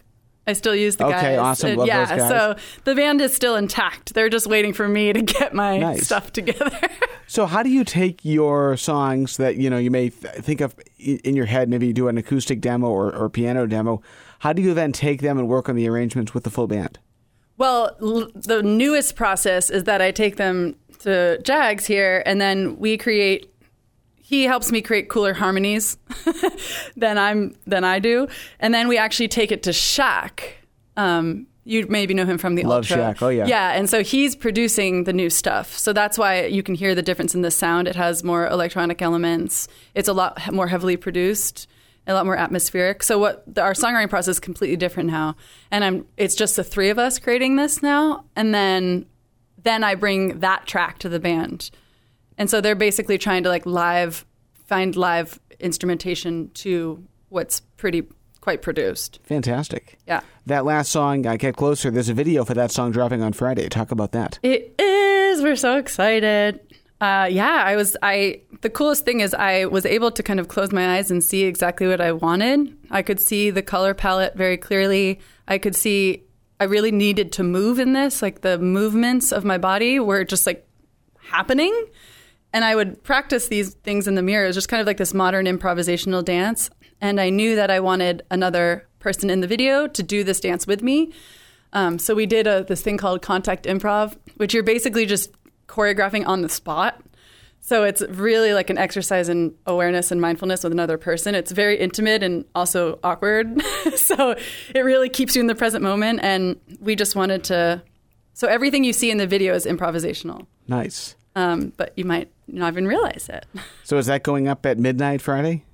I 0.47 0.53
still 0.53 0.75
use 0.75 0.95
the 0.95 1.03
guy. 1.03 1.17
Okay, 1.17 1.35
guys. 1.35 1.39
awesome. 1.39 1.75
Love 1.75 1.87
yeah, 1.87 2.05
those 2.05 2.17
guys. 2.17 2.29
so 2.29 2.55
the 2.85 2.95
band 2.95 3.21
is 3.21 3.33
still 3.33 3.55
intact. 3.55 4.13
They're 4.15 4.29
just 4.29 4.47
waiting 4.47 4.73
for 4.73 4.87
me 4.87 5.13
to 5.13 5.21
get 5.21 5.53
my 5.53 5.77
Nice. 5.77 6.05
stuff 6.05 6.31
together. 6.33 6.71
So, 7.27 7.45
how 7.45 7.63
do 7.63 7.69
you 7.69 7.85
take 7.85 8.25
your 8.25 8.75
songs 8.75 9.37
that 9.37 9.55
you 9.55 9.69
know 9.69 9.77
you 9.77 9.89
may 9.89 10.09
th- 10.09 10.33
think 10.43 10.59
of 10.59 10.75
in 10.99 11.33
your 11.33 11.45
head? 11.45 11.69
Maybe 11.69 11.87
you 11.87 11.93
do 11.93 12.09
an 12.09 12.17
acoustic 12.17 12.59
demo 12.59 12.89
or, 12.89 13.15
or 13.15 13.29
piano 13.29 13.65
demo. 13.67 14.01
How 14.41 14.53
do 14.53 14.61
you 14.63 14.73
then 14.73 14.91
take 14.91 15.21
them 15.21 15.37
and 15.37 15.47
work 15.47 15.69
on 15.69 15.75
the 15.75 15.87
arrangements 15.87 16.33
with 16.33 16.43
the 16.43 16.49
full 16.49 16.65
band? 16.65 16.97
Well, 17.59 17.95
l- 18.01 18.31
the 18.33 18.63
newest 18.63 19.15
process 19.15 19.69
is 19.69 19.83
that 19.83 20.01
I 20.01 20.09
take 20.09 20.37
them 20.37 20.75
to 21.01 21.39
Jags 21.43 21.85
here, 21.85 22.23
and 22.25 22.41
then 22.41 22.79
we 22.79 22.97
create. 22.97 23.53
He 24.15 24.43
helps 24.45 24.71
me 24.71 24.81
create 24.81 25.09
cooler 25.09 25.35
harmonies 25.35 25.95
than 26.97 27.19
I'm 27.19 27.55
than 27.67 27.83
I 27.83 27.99
do, 27.99 28.27
and 28.59 28.73
then 28.73 28.87
we 28.87 28.97
actually 28.97 29.27
take 29.27 29.51
it 29.51 29.61
to 29.63 29.69
Shaq. 29.69 30.41
Um, 30.97 31.45
you 31.63 31.85
maybe 31.87 32.15
know 32.15 32.25
him 32.25 32.39
from 32.39 32.55
the 32.55 32.63
Love 32.63 32.89
Ultra. 32.89 32.97
Shaq. 32.97 33.21
Oh, 33.21 33.29
yeah. 33.29 33.45
yeah. 33.45 33.73
And 33.73 33.87
so 33.87 34.01
he's 34.01 34.35
producing 34.35 35.03
the 35.03 35.13
new 35.13 35.29
stuff. 35.29 35.77
So 35.77 35.93
that's 35.93 36.17
why 36.17 36.45
you 36.45 36.63
can 36.63 36.73
hear 36.73 36.95
the 36.95 37.03
difference 37.03 37.35
in 37.35 37.43
the 37.43 37.51
sound. 37.51 37.87
It 37.87 37.95
has 37.95 38.23
more 38.23 38.47
electronic 38.47 39.03
elements. 39.03 39.67
It's 39.93 40.07
a 40.07 40.13
lot 40.13 40.51
more 40.51 40.67
heavily 40.67 40.97
produced, 40.97 41.67
a 42.07 42.13
lot 42.13 42.25
more 42.25 42.35
atmospheric. 42.35 43.03
So 43.03 43.19
what 43.19 43.43
the, 43.53 43.61
our 43.61 43.73
songwriting 43.73 44.09
process 44.09 44.35
is 44.35 44.39
completely 44.39 44.77
different 44.77 45.09
now. 45.09 45.35
And 45.69 45.83
I'm 45.83 46.05
it's 46.17 46.35
just 46.35 46.55
the 46.55 46.63
three 46.63 46.89
of 46.89 46.99
us 46.99 47.19
creating 47.19 47.55
this 47.55 47.83
now, 47.83 48.25
and 48.35 48.53
then 48.53 49.05
then 49.63 49.83
I 49.83 49.95
bring 49.95 50.39
that 50.39 50.65
track 50.65 50.99
to 50.99 51.09
the 51.09 51.19
band. 51.19 51.69
And 52.37 52.49
so 52.49 52.61
they're 52.61 52.75
basically 52.75 53.17
trying 53.17 53.43
to 53.43 53.49
like 53.49 53.65
live 53.65 54.25
find 54.65 54.95
live 54.95 55.39
instrumentation 55.59 56.49
to 56.55 57.03
what's 57.29 57.59
pretty 57.77 58.03
quite 58.41 58.61
produced. 58.61 59.19
Fantastic. 59.23 59.99
Yeah. 60.07 60.21
That 60.47 60.65
last 60.65 60.91
song, 60.91 61.27
I 61.27 61.37
Get 61.37 61.55
Closer, 61.55 61.91
there's 61.91 62.09
a 62.09 62.13
video 62.13 62.43
for 62.43 62.55
that 62.55 62.71
song 62.71 62.91
dropping 62.91 63.21
on 63.21 63.33
Friday. 63.33 63.69
Talk 63.69 63.91
about 63.91 64.11
that. 64.13 64.39
It 64.41 64.73
is. 64.79 65.43
We're 65.43 65.55
so 65.55 65.77
excited. 65.77 66.59
Uh, 66.99 67.27
yeah, 67.31 67.63
I 67.65 67.75
was. 67.75 67.95
I 68.01 68.41
the 68.61 68.69
coolest 68.69 69.05
thing 69.05 69.19
is 69.19 69.33
I 69.33 69.65
was 69.65 69.85
able 69.85 70.11
to 70.11 70.23
kind 70.23 70.39
of 70.39 70.47
close 70.47 70.71
my 70.71 70.97
eyes 70.97 71.11
and 71.11 71.23
see 71.23 71.43
exactly 71.43 71.87
what 71.87 71.99
I 71.99 72.11
wanted. 72.11 72.77
I 72.91 73.01
could 73.01 73.19
see 73.19 73.49
the 73.49 73.61
color 73.61 73.93
palette 73.93 74.35
very 74.35 74.57
clearly. 74.57 75.19
I 75.47 75.57
could 75.57 75.75
see. 75.75 76.23
I 76.59 76.65
really 76.65 76.91
needed 76.91 77.31
to 77.33 77.43
move 77.43 77.79
in 77.79 77.93
this. 77.93 78.21
Like 78.21 78.41
the 78.41 78.59
movements 78.59 79.31
of 79.31 79.43
my 79.43 79.57
body 79.57 79.99
were 79.99 80.23
just 80.23 80.45
like 80.45 80.67
happening. 81.19 81.73
And 82.53 82.63
I 82.63 82.75
would 82.75 83.03
practice 83.03 83.47
these 83.47 83.73
things 83.73 84.07
in 84.07 84.15
the 84.15 84.21
mirror. 84.21 84.43
It 84.43 84.49
was 84.49 84.57
just 84.57 84.69
kind 84.69 84.81
of 84.81 84.85
like 84.85 84.97
this 84.97 85.13
modern 85.13 85.47
improvisational 85.47 86.23
dance. 86.23 86.69
And 86.99 87.19
I 87.19 87.29
knew 87.29 87.55
that 87.55 87.71
I 87.71 87.79
wanted 87.79 88.23
another 88.29 88.87
person 88.99 89.31
in 89.31 89.39
the 89.39 89.47
video 89.47 89.87
to 89.87 90.03
do 90.03 90.23
this 90.23 90.39
dance 90.39 90.67
with 90.67 90.83
me. 90.83 91.13
Um, 91.73 91.97
so 91.97 92.13
we 92.13 92.27
did 92.27 92.45
a, 92.45 92.63
this 92.63 92.81
thing 92.81 92.97
called 92.97 93.21
contact 93.21 93.65
improv, 93.65 94.15
which 94.37 94.53
you're 94.53 94.61
basically 94.61 95.05
just 95.05 95.31
choreographing 95.67 96.27
on 96.27 96.41
the 96.41 96.49
spot. 96.49 97.01
So 97.63 97.83
it's 97.83 98.01
really 98.01 98.53
like 98.53 98.69
an 98.71 98.77
exercise 98.79 99.29
in 99.29 99.53
awareness 99.67 100.11
and 100.11 100.19
mindfulness 100.19 100.63
with 100.63 100.73
another 100.73 100.97
person. 100.97 101.35
It's 101.35 101.51
very 101.51 101.77
intimate 101.77 102.23
and 102.23 102.43
also 102.55 102.99
awkward. 103.03 103.61
so 103.95 104.35
it 104.75 104.79
really 104.81 105.09
keeps 105.09 105.35
you 105.35 105.41
in 105.41 105.47
the 105.47 105.55
present 105.55 105.83
moment. 105.83 106.19
And 106.23 106.59
we 106.79 106.95
just 106.95 107.15
wanted 107.15 107.43
to. 107.45 107.83
So 108.33 108.47
everything 108.47 108.83
you 108.83 108.93
see 108.93 109.11
in 109.11 109.17
the 109.19 109.27
video 109.27 109.53
is 109.53 109.65
improvisational, 109.65 110.47
Nice. 110.67 111.15
um, 111.35 111.71
but 111.77 111.93
you 111.95 112.03
might 112.05 112.31
not 112.47 112.73
even 112.73 112.87
realize 112.87 113.29
it. 113.29 113.45
So, 113.83 113.97
is 113.97 114.05
that 114.05 114.23
going 114.23 114.47
up 114.47 114.65
at 114.65 114.79
midnight 114.79 115.21
Friday? 115.21 115.65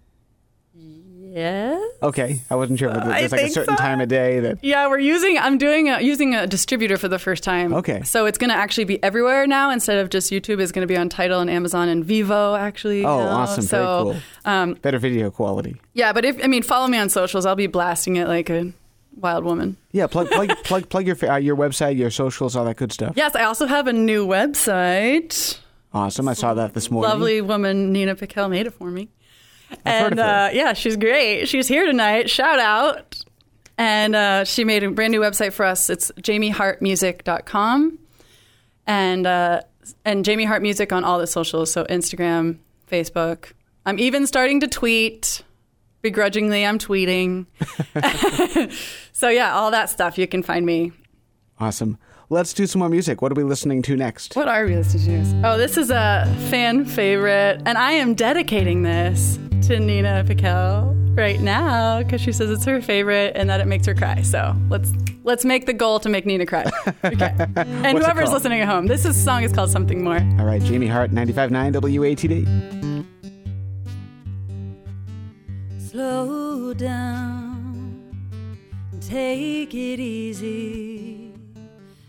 Yes. 1.30 1.82
Okay. 2.02 2.42
I 2.50 2.56
wasn't 2.56 2.80
sure. 2.80 2.90
If 2.90 2.98
I 2.98 3.20
there's 3.20 3.32
like 3.32 3.42
a 3.42 3.50
certain 3.50 3.76
so. 3.78 3.84
time 3.84 4.02
of 4.02 4.08
day 4.08 4.40
that. 4.40 4.64
Yeah, 4.64 4.88
we're 4.88 5.00
using. 5.00 5.38
I'm 5.38 5.58
doing 5.58 5.90
a, 5.90 6.00
using 6.00 6.36
a 6.36 6.48
distributor 6.48 6.98
for 6.98 7.08
the 7.08 7.20
first 7.20 7.44
time. 7.44 7.74
Okay. 7.74 8.04
So 8.04 8.26
it's 8.26 8.38
going 8.38 8.50
to 8.50 8.56
actually 8.56 8.86
be 8.86 9.02
everywhere 9.04 9.46
now 9.48 9.70
instead 9.70 9.98
of 9.98 10.10
just 10.10 10.32
YouTube. 10.32 10.62
It's 10.62 10.72
going 10.72 10.88
to 10.88 10.92
be 10.92 10.98
on 10.98 11.10
Tidal 11.10 11.40
and 11.42 11.50
Amazon 11.50 11.90
and 11.90 12.06
Vevo 12.06 12.58
actually. 12.58 13.04
Oh, 13.04 13.20
awesome. 13.20 13.66
Very 13.66 13.84
cool. 13.84 14.16
Um, 14.46 14.74
Better 14.76 15.00
video 15.00 15.30
quality. 15.30 15.76
yeah, 15.94 16.14
but 16.14 16.26
if 16.26 16.44
I 16.44 16.48
mean, 16.48 16.64
follow 16.64 16.88
me 16.88 16.98
on 16.98 17.10
socials. 17.10 17.46
I'll 17.46 17.56
be 17.56 17.68
blasting 17.68 18.16
it 18.16 18.28
like 18.28 18.50
a 18.50 18.72
wild 19.16 19.44
woman. 19.44 19.78
Yeah, 19.92 20.08
plug 20.08 20.30
plug 20.30 20.50
plug 20.64 20.90
plug 20.90 21.08
your 21.08 21.18
uh, 21.30 21.38
your 21.38 21.56
website, 21.56 21.98
your 21.98 22.12
socials, 22.12 22.56
all 22.56 22.66
that 22.66 22.78
good 22.78 22.92
stuff. 22.92 23.14
Yes, 23.16 23.36
I 23.36 23.44
also 23.44 23.66
have 23.66 23.88
a 23.88 23.94
new 23.94 24.26
website. 24.26 25.60
Awesome. 25.94 26.28
I 26.28 26.34
saw 26.34 26.54
that 26.54 26.74
this 26.74 26.92
morning. 26.92 27.10
Lovely 27.10 27.42
woman 27.42 27.92
Nina 27.92 28.16
Piquel 28.16 28.50
made 28.50 28.68
it 28.68 28.74
for 28.74 28.92
me. 28.92 29.10
I've 29.72 29.80
and 29.86 30.20
uh, 30.20 30.50
yeah, 30.54 30.74
she's 30.74 30.98
great. 30.98 31.46
She's 31.48 31.68
here 31.68 31.86
tonight. 31.86 32.30
Shout 32.30 32.60
out. 32.60 33.24
And 33.78 34.16
uh, 34.16 34.44
she 34.44 34.64
made 34.64 34.84
a 34.84 34.92
brand 34.92 35.12
new 35.12 35.22
website 35.22 35.54
for 35.54 35.66
us. 35.66 35.90
It's 35.90 36.12
jamiehartmusic.com. 36.22 38.00
And 38.88 39.28
uh, 39.28 39.62
and 40.06 40.26
Jamie 40.26 40.46
Hart 40.46 40.62
Music 40.62 40.92
on 40.92 41.04
all 41.04 41.20
the 41.20 41.28
socials, 41.28 41.72
so 41.72 41.86
Instagram, 41.86 42.58
Facebook. 42.90 43.52
I'm 43.86 44.00
even 44.00 44.26
starting 44.28 44.62
to 44.62 44.68
tweet. 44.68 45.44
Begrudgingly, 46.02 46.66
I'm 46.66 46.80
tweeting. 46.80 47.48
so 49.12 49.30
yeah, 49.30 49.56
all 49.56 49.72
that 49.72 49.90
stuff. 49.90 50.18
You 50.18 50.28
can 50.28 50.44
find 50.44 50.66
me 50.66 50.94
Awesome. 51.60 51.98
Let's 52.30 52.54
do 52.54 52.68
some 52.68 52.80
more 52.80 52.90
music. 52.90 53.22
What 53.22 53.32
are 53.32 53.36
we 53.36 53.44
listening 53.44 53.82
to 53.84 53.96
next? 53.96 54.36
What 54.36 54.48
are 54.48 54.66
we 54.66 54.76
listening 54.76 55.24
to? 55.42 55.48
Oh, 55.48 55.58
this 55.58 55.78
is 55.78 55.90
a 55.90 56.26
fan 56.50 56.86
favorite, 56.86 57.62
and 57.66 57.78
I 57.78 57.94
am 57.94 58.16
dedicating 58.16 58.84
this 58.84 59.40
to 59.64 59.80
Nina 59.80 60.24
Piquel 60.26 60.96
right 61.18 61.40
now 61.40 62.04
because 62.04 62.22
she 62.22 62.32
says 62.32 62.50
it's 62.50 62.66
her 62.66 62.82
favorite 62.82 63.34
and 63.36 63.50
that 63.50 63.60
it 63.60 63.66
makes 63.66 63.86
her 63.88 63.96
cry. 63.96 64.22
So 64.22 64.56
let's 64.70 64.94
let's 65.24 65.44
make 65.44 65.66
the 65.66 65.74
goal 65.74 66.00
to 66.02 66.10
make 66.10 66.26
Nina 66.26 66.46
cry. 66.46 66.66
Okay. 67.04 67.34
And 67.66 67.98
whoever's 67.98 68.32
listening 68.32 68.60
at 68.62 68.68
home, 68.68 68.88
this 68.88 69.06
is, 69.06 69.22
song 69.22 69.44
is 69.44 69.54
called 69.54 69.70
Something 69.70 70.04
More. 70.04 70.20
All 70.40 70.46
right, 70.46 70.62
Jamie 70.62 70.88
Hart, 70.88 71.12
95.9 71.12 71.74
WATD. 71.74 72.46
Slow 75.80 76.74
down 76.74 78.12
and 78.92 79.02
take 79.02 79.74
it 79.74 80.00
easy. 80.00 81.32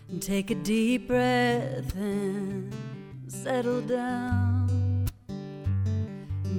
And 0.09 0.21
take 0.21 0.51
a 0.51 0.55
deep 0.55 1.07
breath 1.07 1.95
and 1.95 2.73
settle 3.27 3.81
down. 3.81 4.68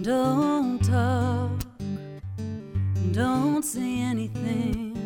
Don't 0.02 0.82
talk, 0.82 1.50
don't 3.12 3.62
say 3.62 4.00
anything. 4.00 4.96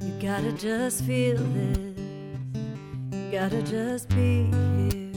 You 0.00 0.12
gotta 0.22 0.52
just 0.52 1.02
feel 1.02 1.36
this, 1.36 1.98
you 3.12 3.32
gotta 3.32 3.60
just 3.62 4.08
be 4.10 4.44
here. 4.44 5.09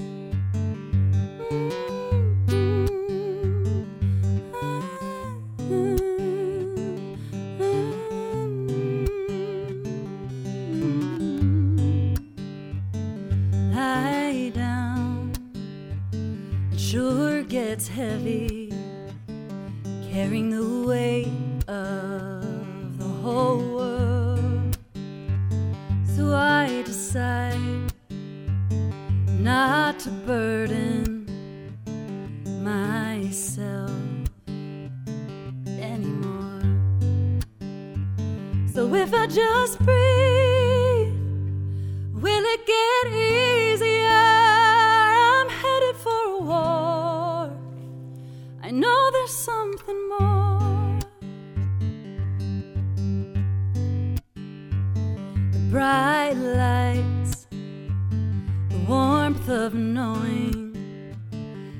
Of 59.63 59.73
knowing 59.73 60.75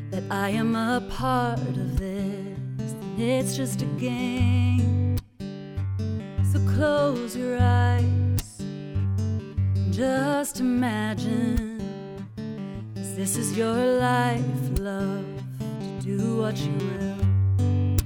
that 0.09 0.23
I 0.31 0.51
am 0.51 0.73
a 0.73 1.01
part 1.09 1.59
of 1.59 1.97
this. 1.97 2.95
It's 3.17 3.57
just 3.57 3.81
a 3.81 3.85
game. 3.99 5.17
So 6.49 6.59
close 6.75 7.35
your 7.35 7.57
eyes. 7.59 8.63
Just 9.91 10.61
imagine. 10.61 11.81
this 12.95 13.35
is 13.35 13.57
your 13.57 13.75
life, 13.75 14.79
love. 14.79 15.25
To 15.59 16.17
do 16.17 16.37
what 16.37 16.55
you 16.57 16.71
will. 16.87 17.97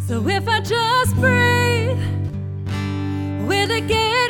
So 0.00 0.26
if 0.26 0.48
I 0.48 0.60
just 0.60 1.14
breathe, 1.16 2.00
will 3.46 3.70
it 3.70 3.86
get 3.86 4.27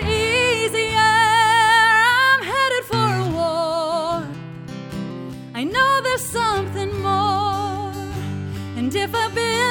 If 8.91 9.15
I 9.15 9.29
believe 9.29 9.68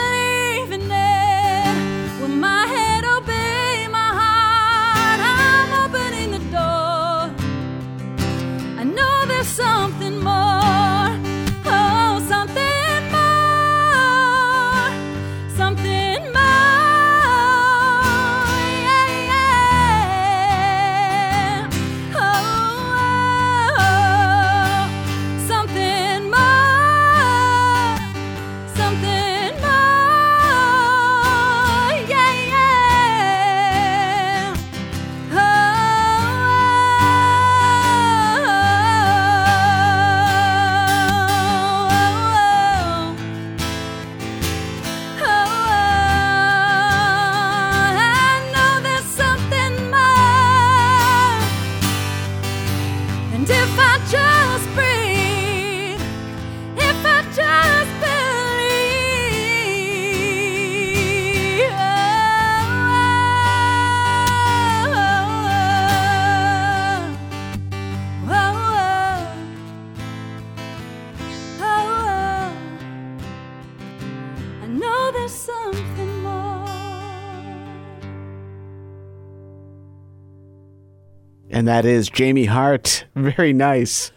And 81.57 81.67
that 81.67 81.85
is 81.85 82.07
Jamie 82.07 82.45
Hart. 82.45 83.05
Very 83.15 83.51
nice. 83.51 84.11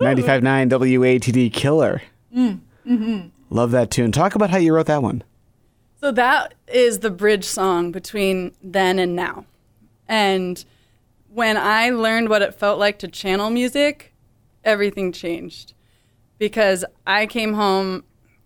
95.9 0.00 0.70
WATD 0.70 1.52
Killer. 1.52 2.00
Mm, 2.34 2.60
mm-hmm. 2.86 3.28
Love 3.50 3.70
that 3.72 3.90
tune. 3.90 4.12
Talk 4.12 4.34
about 4.34 4.48
how 4.48 4.56
you 4.56 4.72
wrote 4.72 4.86
that 4.86 5.02
one. 5.02 5.22
So 6.00 6.10
that 6.12 6.54
is 6.66 7.00
the 7.00 7.10
bridge 7.10 7.44
song 7.44 7.92
between 7.92 8.52
then 8.62 8.98
and 8.98 9.14
now. 9.14 9.44
And 10.08 10.64
when 11.28 11.58
I 11.58 11.90
learned 11.90 12.30
what 12.30 12.40
it 12.40 12.54
felt 12.54 12.78
like 12.78 12.98
to 13.00 13.08
channel 13.08 13.50
music, 13.50 14.14
everything 14.64 15.12
changed. 15.12 15.74
Because 16.38 16.82
I 17.06 17.26
came 17.26 17.52
home, 17.52 18.04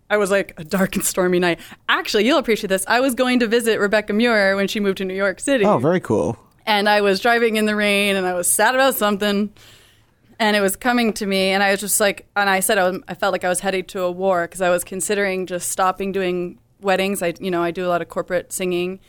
I 0.09 0.17
was 0.17 0.29
like 0.29 0.55
a 0.57 0.65
dark 0.65 0.97
and 0.97 1.05
stormy 1.05 1.39
night. 1.39 1.61
Actually, 1.87 2.25
you'll 2.25 2.37
appreciate 2.37 2.67
this. 2.67 2.83
I 2.85 2.99
was 2.99 3.15
going 3.15 3.39
to 3.39 3.47
visit 3.47 3.79
Rebecca 3.79 4.11
Muir 4.11 4.57
when 4.57 4.67
she 4.67 4.81
moved 4.81 4.97
to 4.97 5.05
New 5.05 5.13
York 5.13 5.39
City. 5.39 5.63
Oh, 5.63 5.77
very 5.77 6.01
cool. 6.01 6.37
And 6.65 6.87
I 6.87 7.01
was 7.01 7.19
driving 7.19 7.55
in 7.55 7.65
the 7.65 7.75
rain 7.75 8.15
and 8.15 8.25
I 8.25 8.33
was 8.33 8.51
sad 8.51 8.75
about 8.75 8.95
something. 8.95 9.53
And 10.39 10.55
it 10.55 10.61
was 10.61 10.75
coming 10.75 11.13
to 11.13 11.25
me 11.25 11.49
and 11.49 11.61
I 11.61 11.71
was 11.71 11.79
just 11.79 11.99
like 11.99 12.27
and 12.35 12.49
I 12.49 12.61
said 12.61 12.77
I, 12.77 12.89
was, 12.89 12.99
I 13.07 13.13
felt 13.13 13.31
like 13.31 13.43
I 13.43 13.49
was 13.49 13.59
headed 13.59 13.87
to 13.89 14.01
a 14.01 14.11
war 14.11 14.47
because 14.47 14.61
I 14.61 14.69
was 14.69 14.83
considering 14.83 15.45
just 15.45 15.69
stopping 15.69 16.11
doing 16.11 16.57
weddings. 16.81 17.21
I 17.21 17.33
you 17.39 17.51
know 17.51 17.61
I 17.61 17.69
do 17.71 17.85
a 17.85 17.89
lot 17.89 18.01
of 18.01 18.09
corporate 18.09 18.51
singing 18.51 18.99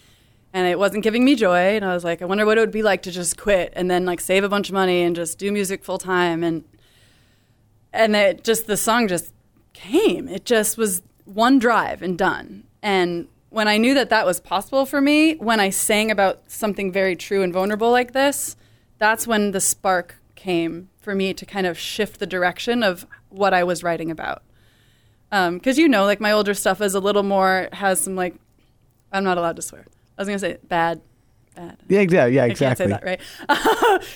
and 0.52 0.66
it 0.66 0.78
wasn't 0.78 1.04
giving 1.04 1.24
me 1.24 1.34
joy. 1.34 1.76
And 1.76 1.86
I 1.86 1.94
was 1.94 2.04
like 2.04 2.20
I 2.20 2.26
wonder 2.26 2.44
what 2.44 2.58
it 2.58 2.60
would 2.60 2.70
be 2.70 2.82
like 2.82 3.02
to 3.02 3.10
just 3.10 3.38
quit 3.38 3.72
and 3.74 3.90
then 3.90 4.04
like 4.04 4.20
save 4.20 4.44
a 4.44 4.48
bunch 4.48 4.68
of 4.68 4.74
money 4.74 5.02
and 5.02 5.16
just 5.16 5.38
do 5.38 5.50
music 5.50 5.84
full 5.84 5.98
time 5.98 6.44
and 6.44 6.64
and 7.94 8.14
it 8.14 8.44
just 8.44 8.66
the 8.66 8.76
song 8.76 9.08
just 9.08 9.32
came. 9.72 10.28
It 10.28 10.44
just 10.44 10.76
was 10.76 11.02
one 11.24 11.58
drive 11.58 12.02
and 12.02 12.18
done. 12.18 12.64
And 12.82 13.28
when 13.52 13.68
i 13.68 13.76
knew 13.76 13.94
that 13.94 14.10
that 14.10 14.24
was 14.26 14.40
possible 14.40 14.84
for 14.86 15.00
me 15.00 15.34
when 15.36 15.60
i 15.60 15.70
sang 15.70 16.10
about 16.10 16.40
something 16.50 16.90
very 16.90 17.14
true 17.14 17.42
and 17.42 17.52
vulnerable 17.52 17.90
like 17.90 18.12
this 18.12 18.56
that's 18.98 19.26
when 19.26 19.50
the 19.52 19.60
spark 19.60 20.16
came 20.34 20.88
for 21.00 21.14
me 21.14 21.32
to 21.34 21.44
kind 21.46 21.66
of 21.66 21.78
shift 21.78 22.18
the 22.18 22.26
direction 22.26 22.82
of 22.82 23.06
what 23.28 23.52
i 23.54 23.62
was 23.62 23.82
writing 23.82 24.10
about 24.10 24.42
um, 25.30 25.54
because 25.58 25.78
you 25.78 25.88
know 25.88 26.04
like 26.04 26.20
my 26.20 26.32
older 26.32 26.54
stuff 26.54 26.80
is 26.80 26.94
a 26.94 27.00
little 27.00 27.22
more 27.22 27.68
has 27.72 28.00
some 28.00 28.16
like 28.16 28.34
i'm 29.12 29.24
not 29.24 29.38
allowed 29.38 29.56
to 29.56 29.62
swear 29.62 29.84
i 30.18 30.20
was 30.22 30.28
going 30.28 30.38
to 30.38 30.44
say 30.46 30.56
bad 30.68 31.00
bad 31.54 31.76
Yeah, 31.88 32.00
yeah, 32.08 32.26
yeah, 32.26 32.42
I 32.44 32.46
exactly. 32.46 32.56
can't 32.66 32.78
say 32.78 32.86
that, 32.86 33.04
right? 33.04 33.20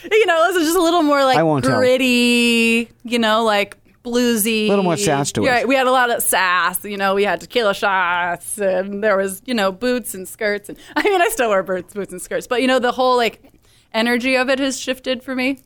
you 0.10 0.26
know, 0.26 0.46
this 0.48 0.56
is 0.56 0.68
just 0.68 0.76
a 0.78 0.82
little 0.82 1.02
more 1.02 1.22
like 1.22 1.36
I 1.36 1.42
won't 1.42 1.64
tell. 1.66 1.78
gritty, 1.78 2.88
you 3.04 3.18
know, 3.18 3.44
like 3.44 3.76
bluesy. 4.06 4.66
A 4.66 4.68
little 4.68 4.84
more 4.84 4.96
sass 4.96 5.32
to 5.32 5.42
it. 5.42 5.46
Yeah, 5.46 5.64
we 5.64 5.74
had 5.74 5.86
a 5.86 5.90
lot 5.90 6.10
of 6.10 6.22
sass. 6.22 6.84
You 6.84 6.96
know, 6.96 7.14
we 7.14 7.24
had 7.24 7.40
tequila 7.40 7.74
shots, 7.74 8.58
and 8.58 9.02
there 9.02 9.16
was, 9.16 9.42
you 9.44 9.54
know, 9.54 9.72
boots 9.72 10.14
and 10.14 10.26
skirts. 10.28 10.68
And 10.68 10.78
I 10.94 11.02
mean, 11.02 11.20
I 11.20 11.28
still 11.28 11.50
wear 11.50 11.62
boots, 11.62 11.92
boots 11.92 12.12
and 12.12 12.22
skirts, 12.22 12.46
but 12.46 12.62
you 12.62 12.68
know, 12.68 12.78
the 12.78 12.92
whole 12.92 13.16
like 13.16 13.52
energy 13.92 14.36
of 14.36 14.48
it 14.48 14.58
has 14.60 14.78
shifted 14.78 15.22
for 15.22 15.34
me, 15.34 15.58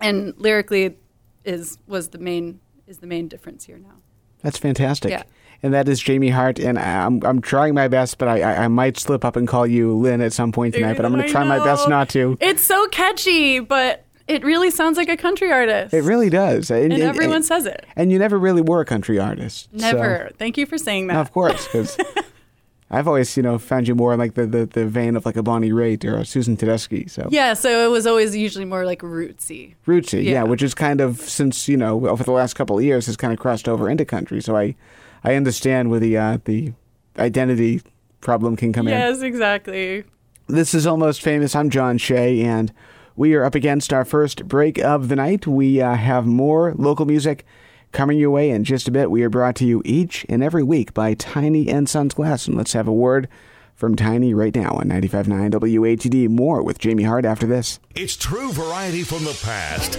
and 0.00 0.34
lyrically 0.38 0.96
is 1.44 1.78
was 1.86 2.08
the 2.08 2.18
main 2.18 2.60
is 2.86 2.98
the 2.98 3.06
main 3.06 3.28
difference 3.28 3.64
here 3.64 3.78
now. 3.78 3.96
That's 4.42 4.58
fantastic. 4.58 5.10
Yeah. 5.10 5.22
And 5.62 5.72
that 5.72 5.88
is 5.88 5.98
Jamie 5.98 6.28
Hart. 6.28 6.58
And 6.58 6.78
I'm, 6.78 7.24
I'm 7.24 7.40
trying 7.40 7.72
my 7.72 7.88
best, 7.88 8.18
but 8.18 8.28
I, 8.28 8.42
I, 8.42 8.64
I 8.64 8.68
might 8.68 8.98
slip 8.98 9.24
up 9.24 9.36
and 9.36 9.48
call 9.48 9.66
you 9.66 9.94
Lynn 9.94 10.20
at 10.20 10.34
some 10.34 10.52
point 10.52 10.74
tonight, 10.74 10.98
but 10.98 11.06
I'm 11.06 11.12
going 11.12 11.24
to 11.24 11.32
try 11.32 11.42
my 11.44 11.64
best 11.64 11.88
not 11.88 12.10
to. 12.10 12.36
It's 12.40 12.62
so 12.62 12.86
catchy, 12.88 13.60
but 13.60 14.03
it 14.28 14.44
really 14.44 14.70
sounds 14.70 14.96
like 14.96 15.08
a 15.08 15.16
country 15.16 15.52
artist. 15.52 15.92
It 15.94 16.02
really 16.02 16.30
does. 16.30 16.70
And, 16.70 16.84
and 16.84 16.92
and- 16.94 17.02
everyone 17.02 17.36
and, 17.36 17.44
says 17.44 17.66
it. 17.66 17.84
and 17.96 18.10
you 18.10 18.18
never 18.18 18.38
really 18.38 18.62
were 18.62 18.80
a 18.80 18.84
country 18.84 19.18
artist. 19.18 19.68
so- 19.76 19.86
Never. 19.92 20.30
Thank 20.38 20.56
you 20.56 20.66
for 20.66 20.78
saying 20.78 21.08
that. 21.08 21.16
of 21.16 21.32
course, 21.32 21.66
because 21.66 21.96
I've 22.90 23.08
always, 23.08 23.36
you 23.36 23.42
know, 23.42 23.58
found 23.58 23.88
you 23.88 23.94
more 23.94 24.12
in 24.12 24.18
like 24.18 24.34
the, 24.34 24.46
the, 24.46 24.66
the 24.66 24.86
vein 24.86 25.16
of 25.16 25.26
like 25.26 25.36
a 25.36 25.42
Bonnie 25.42 25.70
Raitt 25.72 26.04
or 26.04 26.16
a 26.18 26.24
Susan 26.24 26.56
Tedeschi. 26.56 27.10
So 27.10 27.26
Yeah, 27.30 27.54
so 27.54 27.84
it 27.86 27.90
was 27.90 28.06
always 28.06 28.36
usually 28.36 28.64
more 28.66 28.84
like 28.86 29.00
rootsy. 29.00 29.74
rootsy, 29.86 30.22
yeah. 30.24 30.30
Yeah. 30.32 30.42
which 30.44 30.62
is 30.62 30.74
kind 30.74 31.00
of 31.00 31.18
since 31.20 31.68
you 31.68 31.76
know 31.76 32.06
over 32.06 32.22
the 32.22 32.30
last 32.32 32.54
couple 32.54 32.78
of 32.78 32.84
years 32.84 33.06
has 33.06 33.16
kind 33.16 33.32
of 33.32 33.38
crossed 33.38 33.68
over 33.68 33.90
into 33.90 34.04
country. 34.04 34.40
So 34.40 34.56
I, 34.56 34.76
I 35.24 35.34
understand 35.34 35.90
where 35.90 35.98
the 36.00 36.16
uh, 36.16 36.38
the 36.44 36.72
identity 37.18 37.82
problem 38.20 38.56
can 38.56 38.72
come 38.72 38.86
in. 38.86 38.92
Yes, 38.94 39.22
exactly. 39.22 40.04
This 40.46 40.74
is 40.74 40.86
Almost 40.86 41.22
Famous. 41.22 41.56
I'm 41.56 41.70
John 41.70 41.96
Shea, 41.98 42.42
and 42.42 42.72
we 43.16 43.34
are 43.34 43.44
up 43.44 43.54
against 43.54 43.92
our 43.92 44.04
first 44.04 44.46
break 44.48 44.78
of 44.78 45.08
the 45.08 45.16
night. 45.16 45.46
We 45.46 45.80
uh, 45.80 45.94
have 45.94 46.26
more 46.26 46.74
local 46.76 47.06
music 47.06 47.44
coming 47.92 48.18
your 48.18 48.30
way 48.30 48.50
in 48.50 48.64
just 48.64 48.88
a 48.88 48.90
bit. 48.90 49.10
We 49.10 49.22
are 49.22 49.30
brought 49.30 49.56
to 49.56 49.66
you 49.66 49.82
each 49.84 50.26
and 50.28 50.42
every 50.42 50.62
week 50.62 50.92
by 50.94 51.14
Tiny 51.14 51.68
and 51.68 51.88
Sons 51.88 52.14
Glass. 52.14 52.46
And 52.48 52.56
let's 52.56 52.72
have 52.72 52.88
a 52.88 52.92
word 52.92 53.28
from 53.74 53.94
Tiny 53.94 54.34
right 54.34 54.54
now 54.54 54.70
on 54.72 54.88
95.9 54.88 55.50
WATD. 55.52 56.28
More 56.28 56.62
with 56.62 56.78
Jamie 56.78 57.04
Hart 57.04 57.24
after 57.24 57.46
this. 57.46 57.78
It's 57.94 58.16
true 58.16 58.52
variety 58.52 59.02
from 59.02 59.24
the 59.24 59.38
past 59.42 59.98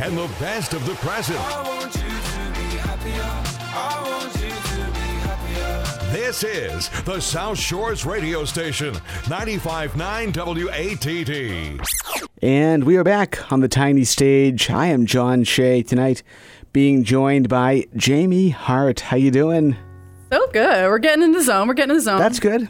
and 0.00 0.16
the 0.16 0.30
best 0.38 0.72
of 0.72 0.86
the 0.86 0.94
present. 0.94 1.38
This 6.12 6.44
is 6.44 6.88
the 7.04 7.20
South 7.20 7.58
Shores 7.58 8.06
radio 8.06 8.44
station, 8.44 8.94
95.9 9.24 10.32
WATD. 10.32 11.80
And 12.42 12.84
we 12.84 12.96
are 12.96 13.04
back 13.04 13.52
on 13.52 13.60
the 13.60 13.68
tiny 13.68 14.04
stage. 14.04 14.70
I 14.70 14.86
am 14.86 15.06
John 15.06 15.44
Shea 15.44 15.82
tonight, 15.82 16.22
being 16.72 17.04
joined 17.04 17.48
by 17.48 17.86
Jamie 17.96 18.50
Hart. 18.50 19.00
How 19.00 19.16
you 19.16 19.30
doing? 19.30 19.76
So 20.32 20.46
good. 20.52 20.88
We're 20.88 20.98
getting 20.98 21.22
in 21.24 21.32
the 21.32 21.42
zone. 21.42 21.68
We're 21.68 21.74
getting 21.74 21.90
in 21.90 21.96
the 21.96 22.02
zone. 22.02 22.18
That's 22.18 22.40
good. 22.40 22.68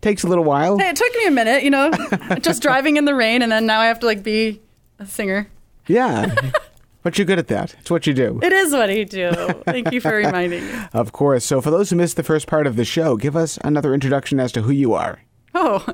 Takes 0.00 0.22
a 0.22 0.28
little 0.28 0.44
while. 0.44 0.78
Hey, 0.78 0.88
it 0.90 0.96
took 0.96 1.14
me 1.16 1.26
a 1.26 1.30
minute, 1.30 1.62
you 1.62 1.70
know, 1.70 1.90
just 2.40 2.62
driving 2.62 2.96
in 2.96 3.04
the 3.04 3.14
rain, 3.14 3.42
and 3.42 3.52
then 3.52 3.66
now 3.66 3.80
I 3.80 3.86
have 3.86 4.00
to 4.00 4.06
like 4.06 4.22
be 4.22 4.60
a 4.98 5.06
singer. 5.06 5.48
Yeah. 5.86 6.34
but 7.02 7.18
you're 7.18 7.24
good 7.24 7.38
at 7.38 7.48
that. 7.48 7.74
It's 7.80 7.90
what 7.90 8.06
you 8.06 8.14
do. 8.14 8.40
It 8.42 8.52
is 8.52 8.72
what 8.72 8.90
I 8.90 9.04
do. 9.04 9.32
Thank 9.64 9.92
you 9.92 10.00
for 10.00 10.14
reminding 10.16 10.64
me. 10.66 10.72
Of 10.92 11.12
course. 11.12 11.44
So, 11.44 11.60
for 11.60 11.70
those 11.70 11.90
who 11.90 11.96
missed 11.96 12.16
the 12.16 12.22
first 12.22 12.46
part 12.46 12.66
of 12.66 12.76
the 12.76 12.84
show, 12.84 13.16
give 13.16 13.36
us 13.36 13.58
another 13.64 13.94
introduction 13.94 14.40
as 14.40 14.52
to 14.52 14.62
who 14.62 14.72
you 14.72 14.94
are. 14.94 15.20
Oh, 15.54 15.84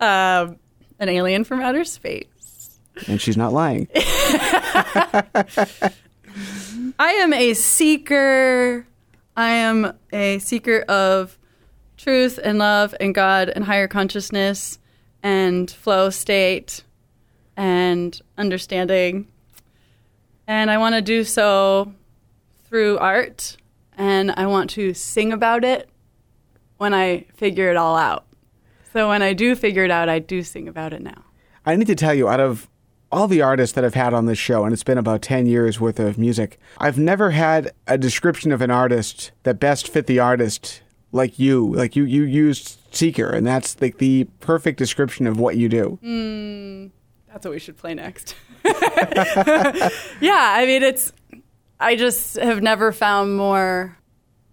um, 0.00 0.56
an 0.98 1.08
alien 1.08 1.44
from 1.44 1.60
outer 1.60 1.84
space. 1.84 2.78
And 3.06 3.20
she's 3.20 3.36
not 3.36 3.52
lying. 3.52 3.88
I 3.94 5.92
am 6.98 7.32
a 7.32 7.54
seeker. 7.54 8.86
I 9.36 9.48
am 9.50 9.94
a 10.12 10.38
seeker 10.38 10.80
of 10.82 11.38
truth 11.96 12.38
and 12.42 12.58
love 12.58 12.94
and 13.00 13.14
God 13.14 13.48
and 13.48 13.64
higher 13.64 13.88
consciousness 13.88 14.78
and 15.22 15.70
flow 15.70 16.10
state 16.10 16.84
and 17.56 18.20
understanding. 18.36 19.28
And 20.46 20.70
I 20.70 20.78
want 20.78 20.94
to 20.94 21.02
do 21.02 21.24
so 21.24 21.92
through 22.64 22.98
art 22.98 23.56
and 23.96 24.32
I 24.32 24.46
want 24.46 24.70
to 24.70 24.94
sing 24.94 25.32
about 25.32 25.64
it 25.64 25.88
when 26.78 26.94
I 26.94 27.26
figure 27.34 27.70
it 27.70 27.76
all 27.76 27.96
out. 27.96 28.26
So 28.92 29.08
when 29.08 29.22
I 29.22 29.32
do 29.32 29.54
figure 29.54 29.84
it 29.84 29.90
out, 29.90 30.08
I 30.08 30.18
do 30.18 30.42
sing 30.42 30.68
about 30.68 30.92
it 30.92 31.02
now. 31.02 31.24
I 31.64 31.76
need 31.76 31.86
to 31.86 31.94
tell 31.94 32.14
you, 32.14 32.28
out 32.28 32.40
of 32.40 32.68
all 33.10 33.28
the 33.28 33.42
artists 33.42 33.74
that 33.74 33.84
I've 33.84 33.94
had 33.94 34.12
on 34.12 34.26
this 34.26 34.38
show, 34.38 34.64
and 34.64 34.72
it's 34.72 34.82
been 34.82 34.98
about 34.98 35.22
10 35.22 35.46
years 35.46 35.80
worth 35.80 36.00
of 36.00 36.18
music, 36.18 36.58
I've 36.78 36.98
never 36.98 37.30
had 37.30 37.70
a 37.86 37.96
description 37.96 38.52
of 38.52 38.60
an 38.60 38.70
artist 38.70 39.30
that 39.44 39.60
best 39.60 39.88
fit 39.88 40.06
the 40.06 40.18
artist 40.18 40.82
like 41.12 41.38
you. 41.38 41.72
Like 41.74 41.94
you, 41.94 42.04
you 42.04 42.24
used 42.24 42.78
Seeker, 42.90 43.30
and 43.30 43.46
that's 43.46 43.80
like 43.80 43.98
the 43.98 44.24
perfect 44.40 44.78
description 44.78 45.26
of 45.26 45.38
what 45.38 45.56
you 45.56 45.68
do. 45.68 45.98
Hmm. 46.02 46.86
That's 47.32 47.46
what 47.46 47.52
we 47.52 47.58
should 47.58 47.78
play 47.78 47.94
next. 47.94 48.34
yeah, 48.64 48.72
I 50.54 50.64
mean, 50.66 50.82
it's, 50.82 51.12
I 51.80 51.96
just 51.96 52.36
have 52.36 52.62
never 52.62 52.92
found 52.92 53.36
more 53.36 53.96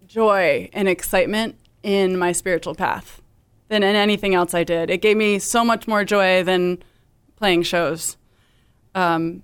joy 0.06 0.70
and 0.72 0.88
excitement 0.88 1.56
in 1.82 2.18
my 2.18 2.32
spiritual 2.32 2.74
path 2.74 3.20
than 3.68 3.82
in 3.82 3.96
anything 3.96 4.34
else 4.34 4.54
I 4.54 4.64
did. 4.64 4.90
It 4.90 5.02
gave 5.02 5.16
me 5.16 5.38
so 5.38 5.64
much 5.64 5.86
more 5.86 6.04
joy 6.04 6.42
than 6.42 6.82
playing 7.36 7.62
shows. 7.62 8.16
Um, 8.94 9.42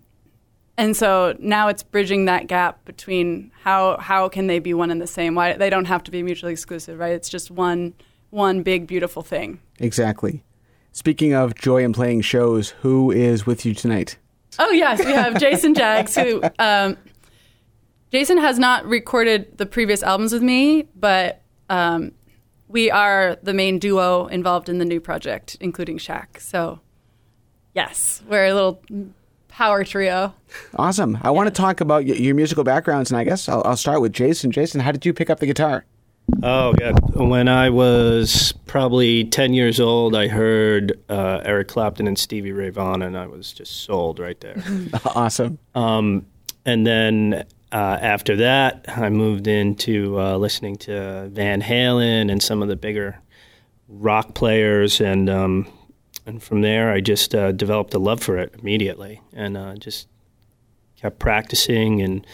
and 0.78 0.96
so 0.96 1.36
now 1.38 1.68
it's 1.68 1.82
bridging 1.82 2.24
that 2.26 2.46
gap 2.46 2.84
between 2.84 3.50
how 3.62 3.96
how 3.98 4.28
can 4.28 4.46
they 4.46 4.58
be 4.58 4.74
one 4.74 4.90
and 4.90 5.00
the 5.00 5.06
same? 5.06 5.34
Why 5.34 5.54
they 5.54 5.70
don't 5.70 5.86
have 5.86 6.02
to 6.04 6.10
be 6.10 6.22
mutually 6.22 6.52
exclusive, 6.52 6.98
right? 6.98 7.12
It's 7.12 7.28
just 7.28 7.50
one 7.50 7.94
one 8.30 8.62
big 8.62 8.86
beautiful 8.86 9.22
thing. 9.22 9.60
Exactly. 9.78 10.42
Speaking 10.96 11.34
of 11.34 11.54
joy 11.54 11.84
in 11.84 11.92
playing 11.92 12.22
shows, 12.22 12.70
who 12.80 13.10
is 13.10 13.44
with 13.44 13.66
you 13.66 13.74
tonight? 13.74 14.16
Oh 14.58 14.70
yes, 14.70 15.04
we 15.04 15.12
have 15.12 15.38
Jason 15.38 15.74
Jags, 15.74 16.14
who 16.14 16.42
um, 16.58 16.96
Jason 18.10 18.38
has 18.38 18.58
not 18.58 18.86
recorded 18.86 19.58
the 19.58 19.66
previous 19.66 20.02
albums 20.02 20.32
with 20.32 20.40
me, 20.40 20.88
but 20.94 21.42
um, 21.68 22.12
we 22.66 22.90
are 22.90 23.36
the 23.42 23.52
main 23.52 23.78
duo 23.78 24.24
involved 24.28 24.70
in 24.70 24.78
the 24.78 24.86
new 24.86 24.98
project, 24.98 25.58
including 25.60 25.98
Shaq. 25.98 26.40
So 26.40 26.80
yes, 27.74 28.22
we're 28.26 28.46
a 28.46 28.54
little 28.54 28.82
power 29.48 29.84
trio. 29.84 30.32
Awesome. 30.76 31.18
I 31.20 31.30
want 31.30 31.46
to 31.48 31.52
talk 31.52 31.82
about 31.82 32.06
your 32.06 32.34
musical 32.34 32.64
backgrounds, 32.64 33.10
and 33.10 33.18
I 33.18 33.24
guess 33.24 33.50
I'll, 33.50 33.62
I'll 33.66 33.76
start 33.76 34.00
with 34.00 34.14
Jason. 34.14 34.50
Jason, 34.50 34.80
how 34.80 34.92
did 34.92 35.04
you 35.04 35.12
pick 35.12 35.28
up 35.28 35.40
the 35.40 35.46
guitar? 35.46 35.84
Oh, 36.42 36.72
God. 36.74 37.14
When 37.14 37.48
I 37.48 37.70
was 37.70 38.52
probably 38.66 39.24
10 39.24 39.54
years 39.54 39.80
old, 39.80 40.14
I 40.14 40.28
heard 40.28 40.98
uh, 41.08 41.40
Eric 41.44 41.68
Clapton 41.68 42.06
and 42.06 42.18
Stevie 42.18 42.52
Ray 42.52 42.70
Vaughan, 42.70 43.02
and 43.02 43.16
I 43.16 43.26
was 43.26 43.52
just 43.52 43.84
sold 43.84 44.18
right 44.18 44.38
there. 44.40 44.62
awesome. 45.14 45.58
Um, 45.74 46.26
and 46.64 46.86
then 46.86 47.46
uh, 47.72 47.98
after 48.00 48.36
that, 48.36 48.84
I 48.88 49.08
moved 49.08 49.46
into 49.46 50.20
uh, 50.20 50.36
listening 50.36 50.76
to 50.78 51.28
Van 51.28 51.62
Halen 51.62 52.30
and 52.30 52.42
some 52.42 52.62
of 52.62 52.68
the 52.68 52.76
bigger 52.76 53.18
rock 53.88 54.34
players, 54.34 55.00
and 55.00 55.30
um, 55.30 55.68
and 56.26 56.42
from 56.42 56.62
there, 56.62 56.90
I 56.90 57.00
just 57.00 57.34
uh, 57.34 57.52
developed 57.52 57.94
a 57.94 57.98
love 57.98 58.20
for 58.20 58.36
it 58.38 58.54
immediately, 58.58 59.20
and 59.32 59.56
uh, 59.56 59.76
just 59.76 60.08
kept 61.00 61.18
practicing 61.18 62.02
and 62.02 62.26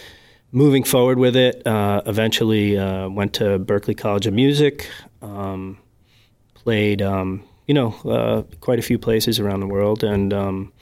moving 0.53 0.85
forward 0.85 1.19
with 1.19 1.35
it. 1.35 1.67
Uh, 1.67 2.03
eventually, 2.07 2.79
uh, 2.79 3.09
went 3.09 3.33
to 3.35 3.59
Berklee 3.59 3.97
College 3.97 4.27
of 4.27 4.35
Music, 4.35 4.89
um, 5.23 5.79
played, 6.55 7.03
um, 7.03 7.43
you 7.67 7.75
know, 7.75 7.95
uh, 8.05 8.43
quite 8.61 8.79
a 8.79 8.83
few 8.83 8.99
places 8.99 9.41
around 9.41 9.61
the 9.61 9.67
world, 9.67 10.05
and 10.05 10.33
um, 10.33 10.73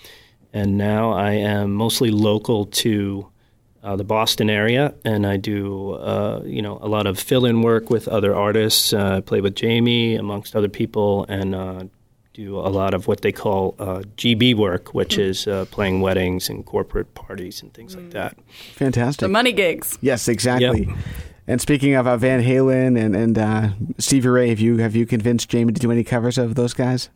and 0.53 0.77
now 0.77 1.13
I 1.13 1.33
am 1.33 1.73
mostly 1.73 2.11
local 2.11 2.67
to 2.67 3.29
uh, 3.83 3.97
the 3.97 4.05
Boston 4.05 4.51
area, 4.51 4.95
and 5.05 5.27
I 5.27 5.37
do 5.37 5.93
uh, 5.93 6.43
you 6.45 6.61
know 6.61 6.79
a 6.83 6.89
lot 6.89 7.07
of 7.07 7.19
fill-in 7.19 7.63
work 7.63 7.89
with 7.89 8.09
other 8.09 8.35
artists. 8.35 8.93
Uh, 8.93 9.17
I 9.19 9.21
play 9.21 9.41
with 9.41 9.55
Jamie 9.55 10.17
amongst 10.17 10.57
other 10.57 10.69
people, 10.69 11.25
and 11.29 11.91
do 12.45 12.59
a 12.59 12.69
lot 12.71 12.95
of 12.95 13.07
what 13.07 13.21
they 13.21 13.33
call 13.33 13.75
uh, 13.79 14.03
GB 14.17 14.55
work, 14.57 14.95
which 14.95 15.19
is 15.19 15.47
uh, 15.47 15.67
playing 15.71 16.01
weddings 16.01 16.49
and 16.49 16.65
corporate 16.65 17.15
parties 17.15 17.63
and 17.63 17.73
things 17.75 17.95
like 17.95 18.11
that. 18.11 18.37
Fantastic. 18.75 19.21
The 19.21 19.29
money 19.29 19.53
gigs. 19.53 19.99
Yes, 20.01 20.27
exactly. 20.29 20.87
Yep. 20.87 20.97
And 21.47 21.61
speaking 21.61 21.95
of 21.95 22.07
uh, 22.07 22.17
Van 22.17 22.43
Halen 22.43 22.99
and 22.99 23.15
and 23.17 23.37
uh, 23.39 23.69
Stevie 23.99 24.29
Ray, 24.29 24.49
have 24.51 24.61
you 24.61 24.79
have 24.79 24.95
you 24.97 25.05
convinced 25.07 25.49
Jamie 25.51 25.73
to 25.73 25.81
do 25.81 25.91
any 25.91 26.05
covers 26.05 26.39
of 26.39 26.55
those 26.55 26.73
guys? 26.75 27.11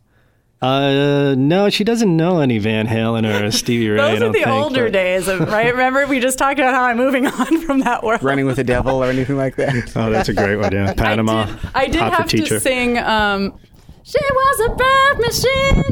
Uh, 0.63 1.35
no, 1.37 1.69
she 1.69 1.85
doesn't 1.85 2.17
know 2.17 2.41
any 2.41 2.59
Van 2.59 2.87
Halen 2.87 3.25
or 3.29 3.51
Stevie 3.63 3.91
Ray. 3.91 4.01
I 4.01 4.11
Those 4.11 4.17
are 4.17 4.21
don't 4.21 4.33
the 4.33 4.39
think, 4.45 4.49
older 4.49 4.85
but- 4.85 4.93
days, 4.93 5.29
of, 5.29 5.41
right? 5.41 5.71
Remember, 5.73 6.07
we 6.07 6.21
just 6.21 6.39
talked 6.39 6.59
about 6.59 6.73
how 6.75 6.85
I'm 6.85 6.97
moving 6.97 7.27
on 7.41 7.61
from 7.63 7.81
that 7.81 8.03
world. 8.03 8.23
Running 8.23 8.47
with 8.47 8.57
the 8.57 8.65
Devil 8.65 9.03
or 9.03 9.07
anything 9.11 9.37
like 9.37 9.57
that? 9.57 9.75
Oh, 9.97 10.11
that's 10.11 10.29
a 10.31 10.33
great 10.35 10.57
one. 10.57 10.73
Yeah, 10.73 10.95
Panama. 10.95 11.43
I 11.75 11.87
did, 11.87 11.97
I 12.01 12.05
did 12.09 12.13
have 12.15 12.29
teacher. 12.29 12.47
to 12.55 12.61
sing. 12.61 12.97
Um, 12.99 13.59
she 14.05 14.19
was 14.21 14.61
a 14.61 14.69
birth 14.75 15.19
machine. 15.27 15.83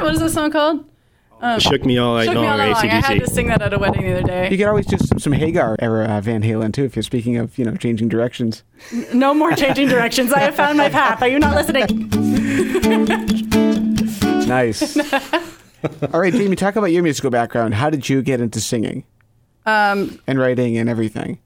What 0.00 0.14
is 0.14 0.20
this 0.20 0.34
song 0.34 0.50
called? 0.50 0.84
Shook 1.60 1.84
me 1.84 1.98
all 1.98 2.16
night 2.16 2.24
Shook 2.24 2.34
me 2.34 2.40
long. 2.40 2.48
all 2.50 2.56
night 2.58 2.72
long. 2.72 2.84
I 2.90 3.00
had 3.00 3.20
to 3.20 3.26
sing 3.30 3.46
that 3.46 3.62
at 3.62 3.72
a 3.72 3.78
wedding 3.78 4.02
the 4.02 4.12
other 4.18 4.22
day. 4.26 4.44
You 4.44 4.50
day. 4.50 4.56
could 4.56 4.66
always 4.66 4.86
do 4.86 4.98
some, 4.98 5.20
some 5.20 5.32
Hagar 5.32 5.76
era 5.78 6.04
uh, 6.06 6.20
Van 6.20 6.42
Halen 6.42 6.72
too, 6.72 6.82
if 6.84 6.96
you're 6.96 7.04
speaking 7.04 7.36
of 7.36 7.56
you 7.56 7.64
know 7.64 7.76
changing 7.76 8.08
directions. 8.08 8.64
No 9.14 9.32
more 9.34 9.52
changing 9.52 9.86
directions. 9.88 10.32
I 10.32 10.40
have 10.40 10.56
found 10.56 10.78
my 10.78 10.88
path. 10.88 11.22
Are 11.22 11.28
you 11.28 11.38
not 11.38 11.54
listening? 11.54 12.10
Nice. 14.48 14.96
All 16.12 16.20
right, 16.20 16.32
Jamie, 16.32 16.56
talk 16.56 16.76
about 16.76 16.86
your 16.86 17.02
musical 17.02 17.28
background. 17.30 17.74
How 17.74 17.90
did 17.90 18.08
you 18.08 18.22
get 18.22 18.40
into 18.40 18.60
singing 18.62 19.04
Um, 19.66 20.18
and 20.26 20.38
writing 20.38 20.78
and 20.78 20.88
everything? 20.88 21.38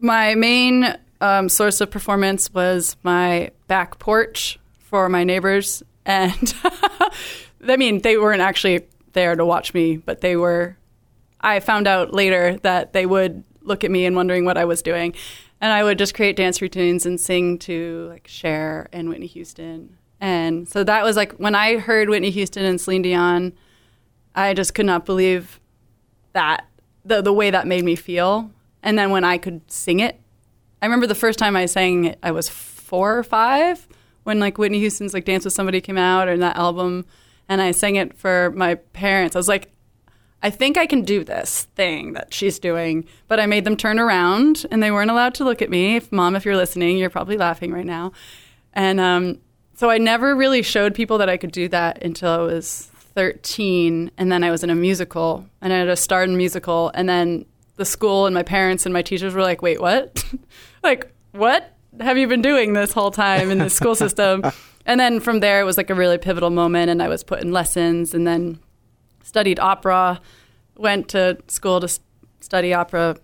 my 0.00 0.34
main 0.34 0.92
um, 1.20 1.48
source 1.48 1.80
of 1.80 1.88
performance 1.90 2.52
was 2.52 2.96
my 3.04 3.52
back 3.68 4.00
porch 4.00 4.58
for 4.86 5.08
my 5.08 5.24
neighbors, 5.24 5.82
and 6.04 6.54
I 7.68 7.76
mean 7.76 8.00
they 8.00 8.16
weren't 8.16 8.40
actually 8.40 8.86
there 9.12 9.34
to 9.34 9.44
watch 9.44 9.74
me, 9.74 9.96
but 9.96 10.20
they 10.20 10.36
were. 10.36 10.76
I 11.40 11.60
found 11.60 11.86
out 11.86 12.14
later 12.14 12.56
that 12.62 12.92
they 12.92 13.04
would 13.04 13.44
look 13.62 13.84
at 13.84 13.90
me 13.90 14.06
and 14.06 14.16
wondering 14.16 14.44
what 14.44 14.56
I 14.56 14.64
was 14.64 14.80
doing, 14.80 15.14
and 15.60 15.72
I 15.72 15.82
would 15.82 15.98
just 15.98 16.14
create 16.14 16.36
dance 16.36 16.62
routines 16.62 17.04
and 17.04 17.20
sing 17.20 17.58
to 17.60 18.06
like 18.10 18.28
Cher 18.28 18.88
and 18.92 19.08
Whitney 19.08 19.26
Houston, 19.26 19.96
and 20.20 20.68
so 20.68 20.84
that 20.84 21.04
was 21.04 21.16
like 21.16 21.32
when 21.32 21.54
I 21.54 21.78
heard 21.78 22.08
Whitney 22.08 22.30
Houston 22.30 22.64
and 22.64 22.80
Celine 22.80 23.02
Dion, 23.02 23.52
I 24.34 24.54
just 24.54 24.74
could 24.74 24.86
not 24.86 25.04
believe 25.04 25.60
that 26.32 26.66
the 27.04 27.22
the 27.22 27.32
way 27.32 27.50
that 27.50 27.66
made 27.66 27.84
me 27.84 27.96
feel. 27.96 28.50
And 28.82 28.96
then 28.96 29.10
when 29.10 29.24
I 29.24 29.36
could 29.36 29.68
sing 29.68 29.98
it, 29.98 30.20
I 30.80 30.86
remember 30.86 31.08
the 31.08 31.16
first 31.16 31.40
time 31.40 31.56
I 31.56 31.66
sang 31.66 32.04
it, 32.04 32.20
I 32.22 32.30
was 32.30 32.48
four 32.48 33.18
or 33.18 33.24
five 33.24 33.88
when 34.26 34.40
like 34.40 34.58
Whitney 34.58 34.80
Houston's 34.80 35.14
like 35.14 35.24
Dance 35.24 35.44
with 35.44 35.54
Somebody 35.54 35.80
came 35.80 35.96
out 35.96 36.26
or 36.26 36.36
that 36.36 36.56
album, 36.56 37.06
and 37.48 37.62
I 37.62 37.70
sang 37.70 37.94
it 37.94 38.18
for 38.18 38.52
my 38.56 38.74
parents. 38.74 39.36
I 39.36 39.38
was 39.38 39.46
like, 39.46 39.70
I 40.42 40.50
think 40.50 40.76
I 40.76 40.86
can 40.86 41.02
do 41.02 41.22
this 41.22 41.68
thing 41.76 42.14
that 42.14 42.34
she's 42.34 42.58
doing, 42.58 43.06
but 43.28 43.38
I 43.38 43.46
made 43.46 43.64
them 43.64 43.76
turn 43.76 44.00
around 44.00 44.66
and 44.72 44.82
they 44.82 44.90
weren't 44.90 45.12
allowed 45.12 45.34
to 45.36 45.44
look 45.44 45.62
at 45.62 45.70
me. 45.70 45.94
If 45.94 46.10
mom, 46.10 46.34
if 46.34 46.44
you're 46.44 46.56
listening, 46.56 46.98
you're 46.98 47.08
probably 47.08 47.36
laughing 47.36 47.72
right 47.72 47.86
now. 47.86 48.10
And 48.72 48.98
um, 48.98 49.38
so 49.76 49.90
I 49.90 49.98
never 49.98 50.34
really 50.34 50.62
showed 50.62 50.92
people 50.92 51.18
that 51.18 51.28
I 51.28 51.36
could 51.36 51.52
do 51.52 51.68
that 51.68 52.02
until 52.02 52.30
I 52.30 52.38
was 52.38 52.90
13, 53.14 54.10
and 54.18 54.32
then 54.32 54.42
I 54.42 54.50
was 54.50 54.64
in 54.64 54.70
a 54.70 54.74
musical, 54.74 55.46
and 55.62 55.72
I 55.72 55.78
had 55.78 55.88
a 55.88 55.96
star 55.96 56.24
in 56.24 56.36
musical, 56.36 56.90
and 56.94 57.08
then 57.08 57.46
the 57.76 57.84
school 57.84 58.26
and 58.26 58.34
my 58.34 58.42
parents 58.42 58.86
and 58.86 58.92
my 58.92 59.02
teachers 59.02 59.34
were 59.34 59.42
like, 59.42 59.62
"Wait, 59.62 59.80
what? 59.80 60.24
like 60.82 61.12
what? 61.30 61.75
Have 62.00 62.18
you 62.18 62.26
been 62.26 62.42
doing 62.42 62.72
this 62.72 62.92
whole 62.92 63.10
time 63.10 63.50
in 63.50 63.58
the 63.58 63.70
school 63.70 63.94
system? 64.04 64.42
And 64.84 65.00
then 65.00 65.20
from 65.20 65.40
there, 65.40 65.60
it 65.60 65.64
was 65.64 65.76
like 65.76 65.90
a 65.90 65.94
really 65.94 66.18
pivotal 66.18 66.50
moment, 66.50 66.90
and 66.90 67.02
I 67.02 67.08
was 67.08 67.24
put 67.24 67.42
in 67.42 67.52
lessons, 67.52 68.14
and 68.14 68.26
then 68.26 68.60
studied 69.22 69.58
opera. 69.58 70.20
Went 70.76 71.08
to 71.08 71.38
school 71.48 71.80
to 71.80 71.88
study 72.40 72.72
opera 72.72 73.16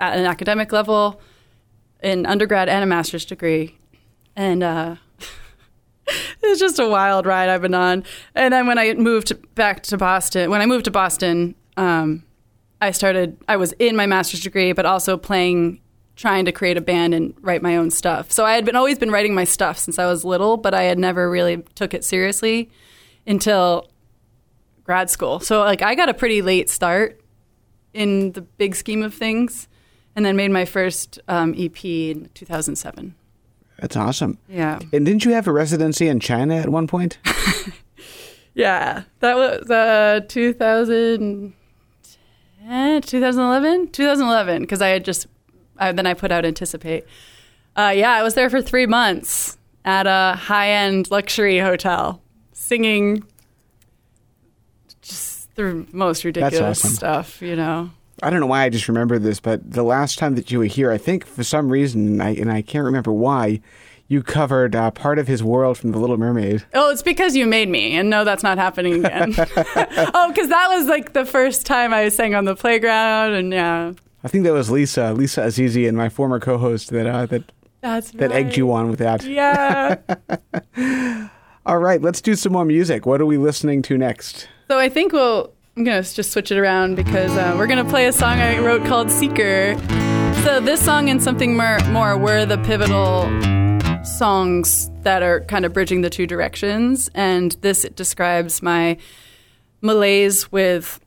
at 0.00 0.18
an 0.18 0.24
academic 0.24 0.72
level, 0.72 1.20
in 2.02 2.26
undergrad 2.26 2.68
and 2.68 2.82
a 2.82 2.86
master's 2.86 3.24
degree, 3.24 3.76
and 4.36 4.62
uh, 4.62 4.96
it's 6.42 6.60
just 6.60 6.78
a 6.78 6.88
wild 6.88 7.26
ride 7.26 7.48
I've 7.48 7.62
been 7.62 7.74
on. 7.74 8.04
And 8.34 8.52
then 8.52 8.66
when 8.66 8.78
I 8.78 8.94
moved 8.94 9.32
back 9.54 9.82
to 9.84 9.96
Boston, 9.96 10.50
when 10.50 10.60
I 10.60 10.66
moved 10.66 10.84
to 10.86 10.90
Boston, 10.90 11.54
um, 11.76 12.24
I 12.80 12.92
started. 12.92 13.36
I 13.48 13.56
was 13.56 13.72
in 13.78 13.96
my 13.96 14.06
master's 14.06 14.40
degree, 14.40 14.72
but 14.72 14.86
also 14.86 15.16
playing, 15.16 15.80
trying 16.18 16.44
to 16.44 16.52
create 16.52 16.76
a 16.76 16.80
band 16.80 17.14
and 17.14 17.34
write 17.40 17.62
my 17.62 17.76
own 17.76 17.90
stuff. 17.90 18.32
So 18.32 18.44
I 18.44 18.54
had 18.54 18.64
been 18.64 18.76
always 18.76 18.98
been 18.98 19.10
writing 19.10 19.34
my 19.34 19.44
stuff 19.44 19.78
since 19.78 19.98
I 19.98 20.06
was 20.06 20.24
little, 20.24 20.56
but 20.56 20.74
I 20.74 20.82
had 20.82 20.98
never 20.98 21.30
really 21.30 21.58
took 21.74 21.94
it 21.94 22.04
seriously 22.04 22.70
until 23.26 23.88
grad 24.82 25.10
school. 25.10 25.40
So 25.40 25.60
like 25.60 25.80
I 25.80 25.94
got 25.94 26.08
a 26.08 26.14
pretty 26.14 26.42
late 26.42 26.68
start 26.68 27.20
in 27.94 28.32
the 28.32 28.42
big 28.42 28.74
scheme 28.74 29.02
of 29.02 29.14
things, 29.14 29.68
and 30.14 30.26
then 30.26 30.36
made 30.36 30.50
my 30.50 30.64
first 30.64 31.20
um, 31.28 31.54
EP 31.56 31.84
in 31.84 32.28
2007. 32.34 33.14
That's 33.78 33.96
awesome. 33.96 34.38
Yeah. 34.48 34.80
And 34.92 35.06
didn't 35.06 35.24
you 35.24 35.32
have 35.32 35.46
a 35.46 35.52
residency 35.52 36.08
in 36.08 36.18
China 36.18 36.56
at 36.56 36.68
one 36.68 36.88
point? 36.88 37.18
Yeah, 38.58 39.04
that 39.20 39.36
was 39.36 39.70
uh, 39.70 40.20
2010, 40.26 43.02
2011, 43.02 43.92
2011, 43.92 44.62
because 44.62 44.82
I 44.82 44.88
had 44.88 45.04
just, 45.04 45.28
I, 45.78 45.92
then 45.92 46.06
I 46.06 46.14
put 46.14 46.32
out 46.32 46.44
Anticipate. 46.44 47.04
Uh, 47.76 47.92
yeah, 47.94 48.12
I 48.12 48.22
was 48.22 48.34
there 48.34 48.50
for 48.50 48.60
three 48.60 48.86
months 48.86 49.56
at 49.84 50.06
a 50.06 50.36
high 50.36 50.70
end 50.70 51.10
luxury 51.10 51.58
hotel 51.58 52.20
singing 52.52 53.24
just 55.00 55.54
the 55.54 55.86
most 55.92 56.24
ridiculous 56.24 56.84
awesome. 56.84 56.90
stuff, 56.90 57.42
you 57.42 57.56
know. 57.56 57.90
I 58.22 58.30
don't 58.30 58.40
know 58.40 58.46
why 58.46 58.64
I 58.64 58.68
just 58.68 58.88
remember 58.88 59.18
this, 59.18 59.38
but 59.38 59.70
the 59.70 59.84
last 59.84 60.18
time 60.18 60.34
that 60.34 60.50
you 60.50 60.58
were 60.58 60.64
here, 60.64 60.90
I 60.90 60.98
think 60.98 61.24
for 61.24 61.44
some 61.44 61.70
reason, 61.70 62.06
and 62.06 62.22
I, 62.22 62.30
and 62.30 62.50
I 62.50 62.62
can't 62.62 62.84
remember 62.84 63.12
why, 63.12 63.60
you 64.08 64.22
covered 64.22 64.74
uh, 64.74 64.90
part 64.90 65.18
of 65.18 65.28
his 65.28 65.42
world 65.42 65.78
from 65.78 65.92
The 65.92 65.98
Little 65.98 66.16
Mermaid. 66.16 66.64
Oh, 66.74 66.90
it's 66.90 67.02
because 67.02 67.36
you 67.36 67.46
made 67.46 67.68
me, 67.68 67.92
and 67.92 68.10
no, 68.10 68.24
that's 68.24 68.42
not 68.42 68.58
happening 68.58 69.04
again. 69.04 69.34
oh, 69.36 70.28
because 70.28 70.48
that 70.48 70.68
was 70.70 70.86
like 70.86 71.12
the 71.12 71.24
first 71.24 71.64
time 71.64 71.94
I 71.94 72.08
sang 72.08 72.34
on 72.34 72.44
the 72.44 72.56
playground, 72.56 73.34
and 73.34 73.52
yeah, 73.52 73.92
I 74.24 74.28
think 74.28 74.44
that 74.44 74.52
was 74.52 74.70
Lisa, 74.70 75.12
Lisa 75.12 75.42
Azizi, 75.42 75.86
and 75.88 75.96
my 75.96 76.08
former 76.08 76.40
co-host 76.40 76.90
that 76.90 77.06
uh, 77.06 77.26
that 77.26 77.52
that's 77.80 78.10
that 78.12 78.32
egged 78.32 78.56
you 78.56 78.72
on 78.72 78.90
with 78.90 78.98
that. 78.98 79.24
Yeah. 79.24 79.98
All 81.66 81.78
right, 81.78 82.00
let's 82.00 82.20
do 82.20 82.34
some 82.34 82.52
more 82.52 82.64
music. 82.64 83.06
What 83.06 83.20
are 83.20 83.26
we 83.26 83.36
listening 83.36 83.82
to 83.82 83.98
next? 83.98 84.48
So 84.68 84.78
I 84.78 84.88
think 84.88 85.12
we'll. 85.12 85.52
I'm 85.76 85.84
gonna 85.84 86.02
just 86.02 86.32
switch 86.32 86.50
it 86.50 86.58
around 86.58 86.96
because 86.96 87.30
uh, 87.36 87.54
we're 87.56 87.68
gonna 87.68 87.84
play 87.84 88.06
a 88.06 88.12
song 88.12 88.38
I 88.38 88.58
wrote 88.58 88.84
called 88.84 89.12
"Seeker." 89.12 89.78
So 90.42 90.60
this 90.60 90.84
song 90.84 91.08
and 91.08 91.22
something 91.22 91.56
more, 91.56 91.78
more 91.90 92.18
were 92.18 92.44
the 92.44 92.58
pivotal 92.58 93.28
songs 94.04 94.90
that 95.02 95.22
are 95.22 95.40
kind 95.42 95.64
of 95.64 95.72
bridging 95.72 96.00
the 96.00 96.10
two 96.10 96.26
directions, 96.26 97.08
and 97.14 97.52
this 97.60 97.82
describes 97.94 98.62
my 98.62 98.96
malaise 99.80 100.50
with 100.50 100.98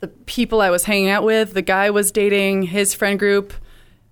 the 0.00 0.08
people 0.08 0.60
I 0.60 0.70
was 0.70 0.84
hanging 0.84 1.10
out 1.10 1.24
with. 1.24 1.52
The 1.52 1.62
guy 1.62 1.90
was 1.90 2.10
dating, 2.10 2.64
his 2.64 2.94
friend 2.94 3.18
group, 3.18 3.52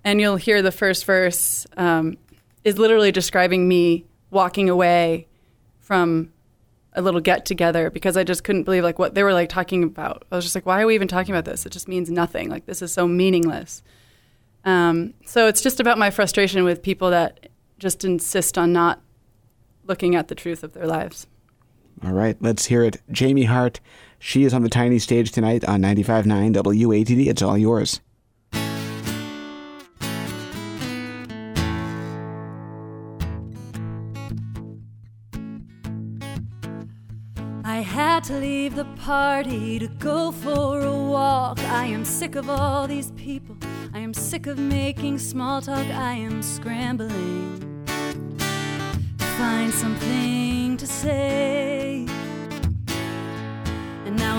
and 0.04 0.20
you'll 0.20 0.36
hear 0.36 0.62
the 0.62 0.72
first 0.72 1.04
verse 1.04 1.66
um, 1.76 2.16
is 2.64 2.78
literally 2.78 3.12
describing 3.12 3.66
me 3.66 4.04
walking 4.30 4.68
away 4.68 5.26
from 5.80 6.32
a 6.92 7.02
little 7.02 7.20
get 7.20 7.46
together 7.46 7.90
because 7.90 8.16
I 8.16 8.24
just 8.24 8.44
couldn't 8.44 8.64
believe 8.64 8.82
like 8.82 8.98
what 8.98 9.14
they 9.14 9.22
were 9.22 9.32
like 9.32 9.48
talking 9.48 9.82
about. 9.82 10.24
I 10.30 10.36
was 10.36 10.44
just 10.44 10.54
like, 10.54 10.66
why 10.66 10.82
are 10.82 10.86
we 10.86 10.94
even 10.94 11.08
talking 11.08 11.34
about 11.34 11.44
this? 11.44 11.64
It 11.64 11.70
just 11.70 11.88
means 11.88 12.10
nothing. 12.10 12.50
Like 12.50 12.66
this 12.66 12.82
is 12.82 12.92
so 12.92 13.06
meaningless. 13.06 13.82
Um, 14.64 15.14
so 15.24 15.46
it's 15.46 15.62
just 15.62 15.80
about 15.80 15.98
my 15.98 16.10
frustration 16.10 16.64
with 16.64 16.82
people 16.82 17.10
that 17.10 17.48
just 17.78 18.04
insist 18.04 18.58
on 18.58 18.72
not 18.72 19.00
looking 19.84 20.14
at 20.14 20.28
the 20.28 20.34
truth 20.34 20.62
of 20.62 20.72
their 20.72 20.86
lives. 20.86 21.26
All 22.04 22.12
right, 22.12 22.36
let's 22.40 22.66
hear 22.66 22.84
it. 22.84 23.00
Jamie 23.10 23.44
Hart, 23.44 23.80
she 24.18 24.44
is 24.44 24.52
on 24.52 24.62
the 24.62 24.68
tiny 24.68 24.98
stage 24.98 25.32
tonight 25.32 25.64
on 25.64 25.80
95.9 25.82 26.54
WATD. 26.54 27.26
It's 27.26 27.42
all 27.42 27.56
yours. 27.56 28.00
I 37.64 37.82
had 37.82 38.24
to 38.24 38.32
leave 38.34 38.74
the 38.74 38.86
party 38.96 39.78
to 39.78 39.86
go 39.86 40.32
for 40.32 40.80
a 40.80 40.92
walk. 40.92 41.60
I 41.60 41.84
am 41.84 42.04
sick 42.04 42.34
of 42.34 42.50
all 42.50 42.88
these 42.88 43.12
people. 43.12 43.56
I 43.94 44.00
am 44.00 44.12
sick 44.12 44.46
of 44.48 44.58
making 44.58 45.18
small 45.18 45.60
talk. 45.60 45.86
I 45.86 46.14
am 46.14 46.42
scrambling 46.42 47.84
to 49.18 49.24
find 49.24 49.72
something 49.72 50.76
to 50.76 50.86
say. 50.86 51.87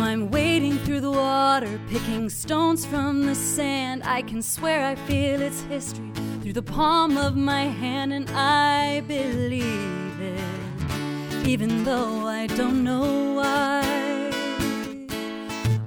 I'm 0.09 0.31
wading 0.31 0.79
through 0.79 1.01
the 1.01 1.11
water, 1.11 1.79
picking 1.87 2.29
stones 2.29 2.83
from 2.83 3.27
the 3.27 3.35
sand. 3.35 4.01
I 4.03 4.23
can 4.23 4.41
swear 4.41 4.83
I 4.83 4.95
feel 4.95 5.39
its 5.39 5.61
history 5.61 6.11
through 6.41 6.53
the 6.53 6.63
palm 6.63 7.15
of 7.15 7.35
my 7.35 7.65
hand, 7.65 8.11
and 8.13 8.27
I 8.31 9.01
believe 9.01 10.19
it 10.19 11.47
even 11.47 11.83
though 11.83 12.27
I 12.27 12.47
don't 12.47 12.83
know 12.83 13.35
why. 13.35 14.31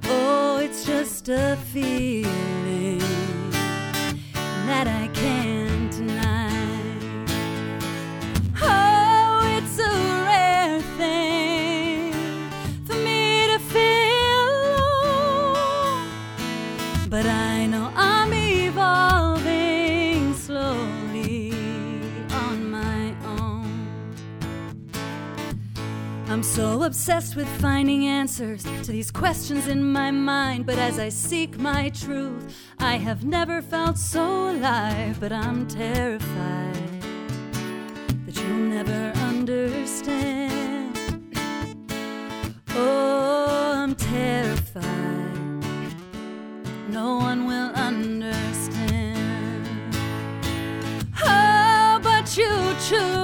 Oh, 0.05 0.57
it's 0.57 0.85
just 0.85 1.27
a 1.27 1.57
feeling 1.73 2.99
that 4.69 4.87
I 4.87 5.09
can't 5.13 5.52
so 26.53 26.83
obsessed 26.83 27.35
with 27.35 27.47
finding 27.59 28.05
answers 28.05 28.61
to 28.83 28.91
these 28.91 29.09
questions 29.09 29.67
in 29.67 29.83
my 29.83 30.11
mind. 30.11 30.67
But 30.67 30.77
as 30.77 30.99
I 30.99 31.09
seek 31.09 31.57
my 31.57 31.89
truth, 31.89 32.55
I 32.77 32.97
have 32.97 33.25
never 33.25 33.59
felt 33.59 33.97
so 33.97 34.51
alive. 34.51 35.19
But 35.19 35.31
I'm 35.31 35.65
terrified 35.65 37.01
that 38.27 38.35
you'll 38.35 38.69
never 38.77 39.11
understand. 39.31 40.95
Oh, 42.75 43.73
I'm 43.73 43.95
terrified. 43.95 44.85
No 46.87 47.17
one 47.17 47.47
will 47.47 47.71
understand. 47.73 49.67
Oh, 51.25 51.99
but 52.03 52.37
you 52.37 52.75
choose 52.87 53.22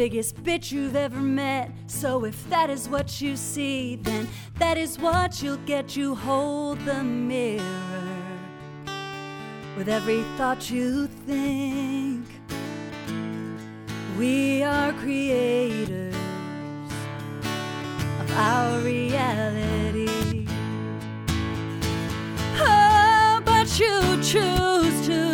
biggest 0.00 0.42
bitch 0.42 0.72
you've 0.72 0.96
ever 0.96 1.20
met. 1.20 1.70
So 1.86 2.24
if 2.24 2.48
that 2.48 2.70
is 2.70 2.88
what 2.88 3.20
you 3.20 3.36
see, 3.36 3.96
then 3.96 4.26
that 4.58 4.78
is 4.78 4.98
what 4.98 5.42
you'll 5.42 5.64
get. 5.66 5.94
You 5.94 6.14
hold 6.14 6.78
the 6.86 7.02
mirror 7.02 7.60
with 9.76 9.90
every 9.90 10.22
thought 10.38 10.70
you 10.70 11.06
think. 11.26 12.24
We 14.18 14.62
are 14.62 14.94
creators 14.94 16.14
of 18.20 18.30
our 18.38 18.78
reality. 18.80 20.46
Oh, 22.56 23.42
but 23.44 23.68
you 23.78 24.00
choose 24.22 25.06
to 25.08 25.29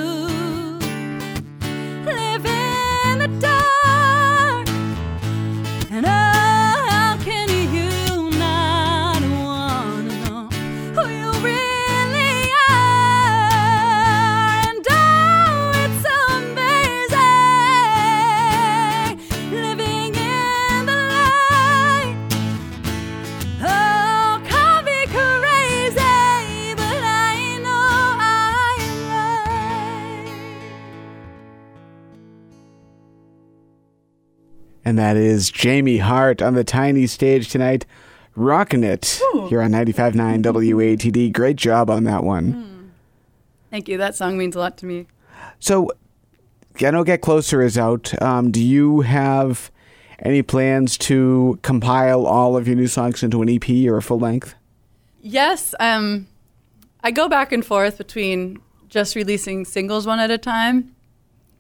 And 34.97 35.05
that 35.05 35.19
is 35.19 35.51
Jamie 35.51 35.99
Hart 35.99 36.41
on 36.41 36.55
the 36.55 36.65
tiny 36.65 37.07
stage 37.07 37.51
tonight, 37.51 37.85
rocking 38.35 38.83
it 38.83 39.21
here 39.51 39.61
on 39.61 39.71
95.9 39.71 40.43
WATD. 40.43 41.35
Great 41.35 41.57
job 41.57 41.91
on 41.91 42.05
that 42.05 42.25
one. 42.25 42.95
Thank 43.71 43.89
you. 43.89 43.99
That 43.99 44.15
song 44.17 44.39
means 44.39 44.57
a 44.57 44.59
lot 44.59 44.79
to 44.79 44.87
me. 44.87 45.07
So, 45.59 45.91
I 46.81 46.91
know 46.93 47.05
Get 47.05 47.21
Closer 47.21 47.61
is 47.61 47.77
out. 47.77 48.23
Um, 48.23 48.51
do 48.51 48.65
you 48.65 49.03
have 49.03 49.71
any 50.21 50.41
plans 50.41 50.97
to 50.97 51.59
compile 51.61 52.25
all 52.25 52.57
of 52.57 52.67
your 52.67 52.77
new 52.77 52.87
songs 52.87 53.23
into 53.23 53.43
an 53.43 53.51
EP 53.51 53.69
or 53.87 53.99
a 53.99 54.03
full 54.03 54.19
length? 54.19 54.55
Yes, 55.21 55.75
um, 55.79 56.27
I 57.03 57.11
go 57.11 57.29
back 57.29 57.53
and 57.53 57.63
forth 57.63 57.99
between 57.99 58.63
just 58.89 59.15
releasing 59.15 59.67
singles 59.67 60.07
one 60.07 60.21
at 60.21 60.31
a 60.31 60.39
time 60.39 60.96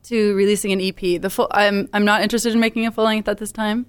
to 0.08 0.34
releasing 0.34 0.72
an 0.72 0.80
EP. 0.80 1.20
The 1.20 1.30
full, 1.30 1.48
I'm 1.50 1.88
I'm 1.92 2.04
not 2.04 2.22
interested 2.22 2.52
in 2.52 2.60
making 2.60 2.86
a 2.86 2.90
full 2.92 3.04
length 3.04 3.28
at 3.28 3.38
this 3.38 3.52
time. 3.52 3.86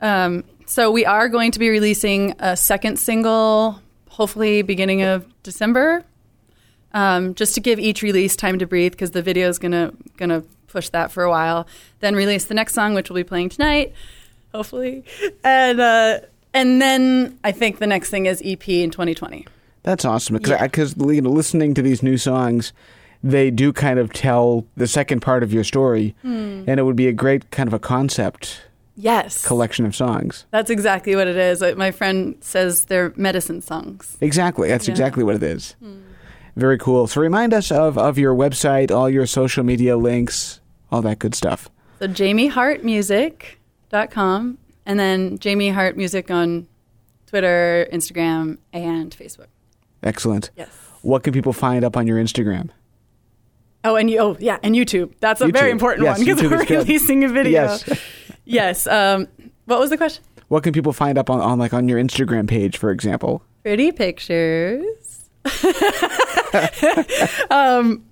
Um, 0.00 0.44
so 0.66 0.90
we 0.90 1.04
are 1.06 1.28
going 1.28 1.50
to 1.52 1.58
be 1.58 1.68
releasing 1.70 2.34
a 2.38 2.56
second 2.56 2.98
single, 2.98 3.80
hopefully 4.08 4.62
beginning 4.62 5.02
of 5.02 5.24
December, 5.42 6.04
um, 6.92 7.34
just 7.34 7.54
to 7.54 7.60
give 7.60 7.78
each 7.78 8.02
release 8.02 8.36
time 8.36 8.58
to 8.58 8.66
breathe 8.66 8.92
because 8.92 9.12
the 9.12 9.22
video 9.22 9.48
is 9.48 9.58
gonna 9.58 9.92
gonna 10.16 10.42
push 10.68 10.88
that 10.90 11.10
for 11.12 11.22
a 11.24 11.30
while. 11.30 11.66
Then 12.00 12.14
release 12.14 12.44
the 12.46 12.54
next 12.54 12.74
song, 12.74 12.94
which 12.94 13.10
we'll 13.10 13.16
be 13.16 13.24
playing 13.24 13.48
tonight, 13.50 13.92
hopefully, 14.52 15.04
and 15.42 15.80
uh, 15.80 16.20
and 16.52 16.80
then 16.80 17.38
I 17.44 17.52
think 17.52 17.78
the 17.78 17.86
next 17.86 18.10
thing 18.10 18.26
is 18.26 18.40
EP 18.44 18.68
in 18.68 18.90
2020. 18.90 19.46
That's 19.82 20.04
awesome 20.04 20.36
because 20.36 20.50
Yeah. 20.50 20.66
because 20.66 20.96
you 20.96 21.20
know, 21.20 21.30
listening 21.30 21.74
to 21.74 21.82
these 21.82 22.02
new 22.02 22.16
songs, 22.16 22.72
they 23.24 23.50
do 23.50 23.72
kind 23.72 23.98
of 23.98 24.12
tell 24.12 24.66
the 24.76 24.86
second 24.86 25.20
part 25.20 25.42
of 25.42 25.52
your 25.52 25.64
story, 25.64 26.14
Hmm. 26.22 26.62
and 26.68 26.78
it 26.78 26.82
would 26.84 26.96
be 26.96 27.08
a 27.08 27.12
great 27.12 27.50
kind 27.50 27.66
of 27.66 27.72
a 27.72 27.78
concept 27.78 28.60
Yes, 28.96 29.44
collection 29.44 29.86
of 29.86 29.96
songs. 29.96 30.44
That's 30.52 30.70
exactly 30.70 31.16
what 31.16 31.26
it 31.26 31.36
is. 31.36 31.60
My 31.76 31.90
friend 31.90 32.36
says 32.40 32.84
they're 32.84 33.12
medicine 33.16 33.60
songs. 33.62 34.16
Exactly, 34.20 34.68
that's 34.68 34.86
Yeah. 34.86 34.92
exactly 34.92 35.24
what 35.24 35.34
it 35.34 35.42
is. 35.42 35.74
Very 36.54 36.78
cool. 36.78 37.08
So 37.08 37.20
remind 37.20 37.52
us 37.52 37.72
of 37.72 37.98
of 37.98 38.16
your 38.18 38.32
website, 38.34 38.92
all 38.92 39.10
your 39.10 39.26
social 39.26 39.64
media 39.64 39.96
links, 39.96 40.60
all 40.92 41.02
that 41.02 41.18
good 41.18 41.34
stuff. 41.34 41.68
So 41.98 42.06
jamiehartmusic.com 42.06 44.58
and 44.86 45.00
then 45.00 45.38
Jamie 45.38 45.70
Hart 45.70 45.96
Music 45.96 46.30
on 46.30 46.66
Twitter, 47.26 47.86
Instagram, 47.92 48.58
and 48.72 49.10
Facebook. 49.16 49.46
Excellent. 50.02 50.50
Yes. 50.56 50.68
What 51.02 51.22
can 51.22 51.32
people 51.32 51.52
find 51.52 51.84
up 51.84 51.96
on 51.96 52.06
your 52.06 52.22
Instagram? 52.22 52.68
Oh, 53.84 53.96
and 53.96 54.10
you, 54.10 54.18
oh 54.18 54.36
yeah, 54.40 54.58
and 54.62 54.74
YouTube. 54.74 55.12
That's 55.20 55.40
a 55.40 55.46
YouTube. 55.46 55.52
very 55.52 55.70
important 55.70 56.04
Yes, 56.04 56.18
one 56.18 56.26
because 56.26 56.42
we're 56.50 56.62
is 56.62 56.66
good. 56.66 56.78
releasing 56.78 57.24
a 57.24 57.28
video. 57.28 57.62
Yes. 57.62 58.00
yes. 58.44 58.86
Um, 58.86 59.28
what 59.66 59.78
was 59.78 59.90
the 59.90 59.96
question? 59.96 60.24
What 60.48 60.62
can 60.62 60.72
people 60.72 60.92
find 60.92 61.18
up 61.18 61.28
on, 61.30 61.40
on 61.40 61.58
like 61.58 61.74
on 61.74 61.88
your 61.88 61.98
Instagram 62.02 62.48
page, 62.48 62.78
for 62.78 62.90
example? 62.90 63.42
Pretty 63.62 63.92
pictures. 63.92 65.28
um, 67.50 68.04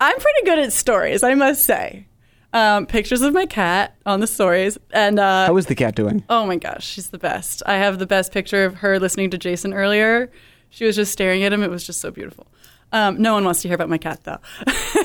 I'm 0.00 0.16
pretty 0.16 0.44
good 0.44 0.58
at 0.58 0.72
stories, 0.72 1.22
I 1.22 1.34
must 1.34 1.64
say. 1.64 2.06
Um, 2.52 2.86
pictures 2.86 3.20
of 3.20 3.34
my 3.34 3.44
cat 3.44 3.94
on 4.06 4.20
the 4.20 4.26
stories, 4.26 4.78
and 4.92 5.18
uh, 5.18 5.46
How 5.46 5.56
is 5.58 5.66
the 5.66 5.74
cat 5.74 5.94
doing? 5.94 6.24
Oh 6.30 6.46
my 6.46 6.56
gosh, 6.56 6.86
she's 6.86 7.10
the 7.10 7.18
best. 7.18 7.62
I 7.66 7.74
have 7.74 7.98
the 7.98 8.06
best 8.06 8.32
picture 8.32 8.64
of 8.64 8.76
her 8.76 8.98
listening 8.98 9.30
to 9.30 9.38
Jason 9.38 9.74
earlier. 9.74 10.30
She 10.70 10.84
was 10.86 10.96
just 10.96 11.12
staring 11.12 11.42
at 11.42 11.52
him. 11.52 11.62
It 11.62 11.70
was 11.70 11.84
just 11.86 12.00
so 12.00 12.10
beautiful. 12.10 12.46
Um, 12.92 13.20
no 13.20 13.34
one 13.34 13.44
wants 13.44 13.62
to 13.62 13.68
hear 13.68 13.74
about 13.74 13.88
my 13.88 13.98
cat, 13.98 14.24
though. 14.24 14.38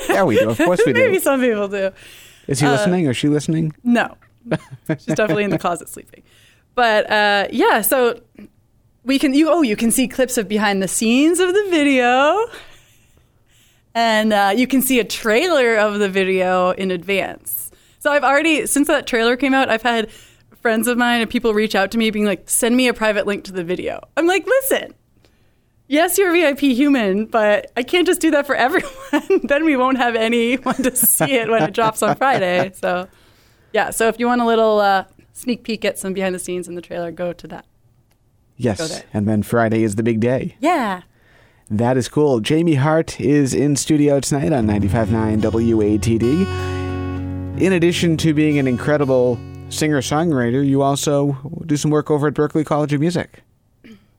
Yeah, 0.08 0.24
we 0.24 0.38
do. 0.38 0.50
Of 0.50 0.58
course 0.58 0.80
we 0.86 0.92
do. 0.94 1.00
Maybe 1.00 1.18
some 1.18 1.40
people 1.40 1.68
do. 1.68 1.90
Is 2.46 2.60
he 2.60 2.66
listening 2.66 3.06
or 3.06 3.10
is 3.10 3.16
she 3.16 3.28
listening? 3.28 3.74
No, 3.82 4.16
she's 4.88 5.04
definitely 5.06 5.44
in 5.44 5.50
the 5.50 5.58
closet 5.58 5.88
sleeping. 5.88 6.22
But 6.74 7.10
uh, 7.10 7.48
yeah, 7.50 7.80
so 7.80 8.20
we 9.04 9.18
can 9.18 9.34
you 9.34 9.50
oh 9.50 9.62
you 9.62 9.76
can 9.76 9.90
see 9.90 10.08
clips 10.08 10.36
of 10.36 10.48
behind 10.48 10.82
the 10.82 10.88
scenes 10.88 11.40
of 11.40 11.54
the 11.54 11.66
video, 11.70 12.46
and 13.94 14.32
uh, 14.32 14.52
you 14.54 14.66
can 14.66 14.82
see 14.82 14.98
a 15.00 15.04
trailer 15.04 15.76
of 15.76 15.98
the 15.98 16.08
video 16.08 16.70
in 16.72 16.90
advance. 16.90 17.70
So 17.98 18.12
I've 18.12 18.24
already 18.24 18.66
since 18.66 18.88
that 18.88 19.06
trailer 19.06 19.36
came 19.36 19.54
out, 19.54 19.68
I've 19.70 19.82
had 19.82 20.10
friends 20.60 20.88
of 20.88 20.98
mine 20.98 21.20
and 21.20 21.30
people 21.30 21.54
reach 21.54 21.74
out 21.74 21.90
to 21.92 21.98
me 21.98 22.10
being 22.10 22.26
like, 22.26 22.48
"Send 22.48 22.76
me 22.76 22.88
a 22.88 22.94
private 22.94 23.26
link 23.26 23.44
to 23.44 23.52
the 23.52 23.64
video." 23.64 24.00
I'm 24.16 24.26
like, 24.26 24.46
"Listen." 24.46 24.94
Yes, 25.86 26.16
you're 26.16 26.30
a 26.30 26.32
VIP 26.32 26.60
human, 26.60 27.26
but 27.26 27.70
I 27.76 27.82
can't 27.82 28.06
just 28.06 28.20
do 28.20 28.30
that 28.30 28.46
for 28.46 28.54
everyone. 28.54 29.40
then 29.44 29.64
we 29.64 29.76
won't 29.76 29.98
have 29.98 30.14
anyone 30.14 30.76
to 30.76 30.96
see 30.96 31.34
it 31.34 31.50
when 31.50 31.62
it 31.62 31.74
drops 31.74 32.02
on 32.02 32.16
Friday. 32.16 32.72
So, 32.74 33.08
yeah. 33.72 33.90
So 33.90 34.08
if 34.08 34.18
you 34.18 34.26
want 34.26 34.40
a 34.40 34.46
little 34.46 34.80
uh, 34.80 35.04
sneak 35.32 35.62
peek 35.62 35.84
at 35.84 35.98
some 35.98 36.14
behind 36.14 36.34
the 36.34 36.38
scenes 36.38 36.68
in 36.68 36.74
the 36.74 36.82
trailer, 36.82 37.12
go 37.12 37.32
to 37.34 37.46
that. 37.48 37.66
Yes. 38.56 39.02
And 39.12 39.28
then 39.28 39.42
Friday 39.42 39.82
is 39.82 39.96
the 39.96 40.02
big 40.02 40.20
day. 40.20 40.56
Yeah. 40.60 41.02
That 41.70 41.96
is 41.96 42.08
cool. 42.08 42.40
Jamie 42.40 42.76
Hart 42.76 43.20
is 43.20 43.52
in 43.52 43.76
studio 43.76 44.20
tonight 44.20 44.52
on 44.52 44.66
95.9 44.66 45.40
WATD. 45.40 47.60
In 47.60 47.72
addition 47.72 48.16
to 48.18 48.34
being 48.34 48.58
an 48.58 48.66
incredible 48.66 49.38
singer 49.70 50.00
songwriter, 50.00 50.66
you 50.66 50.82
also 50.82 51.36
do 51.66 51.76
some 51.76 51.90
work 51.90 52.10
over 52.10 52.28
at 52.28 52.34
Berklee 52.34 52.66
College 52.66 52.92
of 52.92 53.00
Music. 53.00 53.40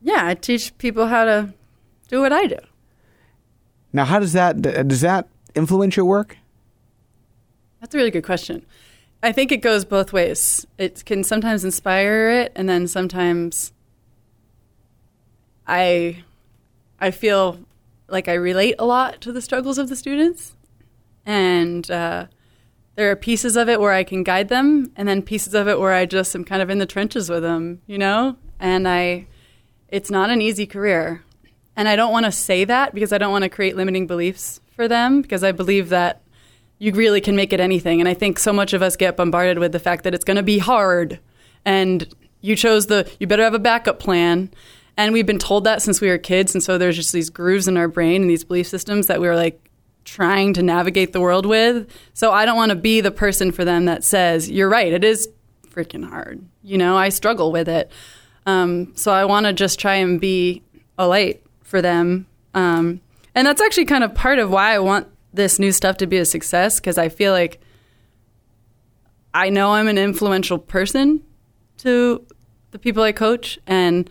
Yeah. 0.02 0.26
I 0.26 0.34
teach 0.34 0.76
people 0.78 1.06
how 1.06 1.24
to 1.24 1.54
do 2.08 2.20
what 2.20 2.32
I 2.32 2.46
do. 2.46 2.58
Now, 3.92 4.04
how 4.04 4.18
does 4.18 4.32
that 4.32 4.60
does 4.62 5.00
that 5.00 5.28
influence 5.54 5.96
your 5.96 6.04
work? 6.04 6.36
That's 7.80 7.94
a 7.94 7.98
really 7.98 8.10
good 8.10 8.24
question. 8.24 8.64
I 9.22 9.32
think 9.32 9.50
it 9.50 9.58
goes 9.58 9.84
both 9.84 10.12
ways. 10.12 10.66
It 10.78 11.04
can 11.04 11.24
sometimes 11.24 11.64
inspire 11.64 12.30
it, 12.30 12.52
and 12.54 12.68
then 12.68 12.86
sometimes 12.86 13.72
I 15.66 16.22
I 17.00 17.10
feel 17.10 17.60
like 18.08 18.28
I 18.28 18.34
relate 18.34 18.76
a 18.78 18.84
lot 18.84 19.20
to 19.22 19.32
the 19.32 19.42
struggles 19.42 19.78
of 19.78 19.88
the 19.88 19.96
students, 19.96 20.56
and 21.24 21.90
uh, 21.90 22.26
there 22.94 23.10
are 23.10 23.16
pieces 23.16 23.56
of 23.56 23.68
it 23.68 23.80
where 23.80 23.92
I 23.92 24.04
can 24.04 24.22
guide 24.22 24.48
them, 24.48 24.92
and 24.96 25.08
then 25.08 25.22
pieces 25.22 25.54
of 25.54 25.68
it 25.68 25.78
where 25.80 25.92
I 25.92 26.06
just 26.06 26.34
am 26.34 26.44
kind 26.44 26.62
of 26.62 26.70
in 26.70 26.78
the 26.78 26.86
trenches 26.86 27.28
with 27.28 27.42
them, 27.42 27.80
you 27.86 27.98
know. 27.98 28.36
And 28.58 28.88
I, 28.88 29.26
it's 29.88 30.10
not 30.10 30.30
an 30.30 30.40
easy 30.40 30.66
career, 30.66 31.22
and 31.76 31.88
I 31.88 31.96
don't 31.96 32.12
want 32.12 32.26
to 32.26 32.32
say 32.32 32.64
that 32.64 32.94
because 32.94 33.12
I 33.12 33.18
don't 33.18 33.32
want 33.32 33.44
to 33.44 33.50
create 33.50 33.76
limiting 33.76 34.06
beliefs 34.06 34.60
for 34.74 34.88
them 34.88 35.22
because 35.22 35.44
I 35.44 35.52
believe 35.52 35.90
that 35.90 36.22
you 36.78 36.92
really 36.92 37.20
can 37.20 37.36
make 37.36 37.52
it 37.52 37.60
anything. 37.60 38.00
And 38.00 38.08
I 38.08 38.14
think 38.14 38.38
so 38.38 38.52
much 38.52 38.72
of 38.72 38.82
us 38.82 38.96
get 38.96 39.16
bombarded 39.16 39.58
with 39.58 39.72
the 39.72 39.78
fact 39.78 40.04
that 40.04 40.14
it's 40.14 40.24
going 40.24 40.36
to 40.36 40.42
be 40.42 40.58
hard. 40.58 41.20
And 41.64 42.12
you 42.40 42.56
chose 42.56 42.86
the, 42.86 43.10
you 43.18 43.26
better 43.26 43.42
have 43.42 43.54
a 43.54 43.58
backup 43.58 43.98
plan. 43.98 44.50
And 44.96 45.12
we've 45.12 45.26
been 45.26 45.38
told 45.38 45.64
that 45.64 45.82
since 45.82 46.00
we 46.00 46.08
were 46.08 46.18
kids. 46.18 46.54
And 46.54 46.62
so 46.62 46.78
there's 46.78 46.96
just 46.96 47.12
these 47.12 47.30
grooves 47.30 47.68
in 47.68 47.76
our 47.76 47.88
brain 47.88 48.22
and 48.22 48.30
these 48.30 48.44
belief 48.44 48.66
systems 48.66 49.06
that 49.06 49.20
we're 49.20 49.36
like 49.36 49.70
trying 50.04 50.54
to 50.54 50.62
navigate 50.62 51.12
the 51.12 51.20
world 51.20 51.44
with. 51.44 51.90
So 52.14 52.32
I 52.32 52.46
don't 52.46 52.56
want 52.56 52.70
to 52.70 52.76
be 52.76 53.00
the 53.00 53.10
person 53.10 53.52
for 53.52 53.64
them 53.64 53.86
that 53.86 54.04
says, 54.04 54.50
you're 54.50 54.68
right, 54.68 54.92
it 54.92 55.04
is 55.04 55.28
freaking 55.68 56.08
hard. 56.08 56.42
You 56.62 56.78
know, 56.78 56.96
I 56.96 57.10
struggle 57.10 57.52
with 57.52 57.68
it. 57.68 57.90
Um, 58.46 58.92
so 58.96 59.12
I 59.12 59.24
want 59.24 59.46
to 59.46 59.52
just 59.52 59.80
try 59.80 59.96
and 59.96 60.20
be 60.20 60.62
a 60.96 61.06
light 61.06 61.42
for 61.66 61.82
them. 61.82 62.26
Um, 62.54 63.00
and 63.34 63.46
that's 63.46 63.60
actually 63.60 63.84
kind 63.86 64.04
of 64.04 64.14
part 64.14 64.38
of 64.38 64.50
why 64.50 64.72
I 64.74 64.78
want 64.78 65.08
this 65.34 65.58
new 65.58 65.72
stuff 65.72 65.96
to 65.98 66.06
be 66.06 66.16
a 66.16 66.24
success 66.24 66.80
because 66.80 66.96
I 66.96 67.08
feel 67.10 67.32
like 67.32 67.60
I 69.34 69.50
know 69.50 69.74
I'm 69.74 69.88
an 69.88 69.98
influential 69.98 70.58
person 70.58 71.22
to 71.78 72.24
the 72.70 72.78
people 72.78 73.02
I 73.02 73.12
coach, 73.12 73.58
and 73.66 74.08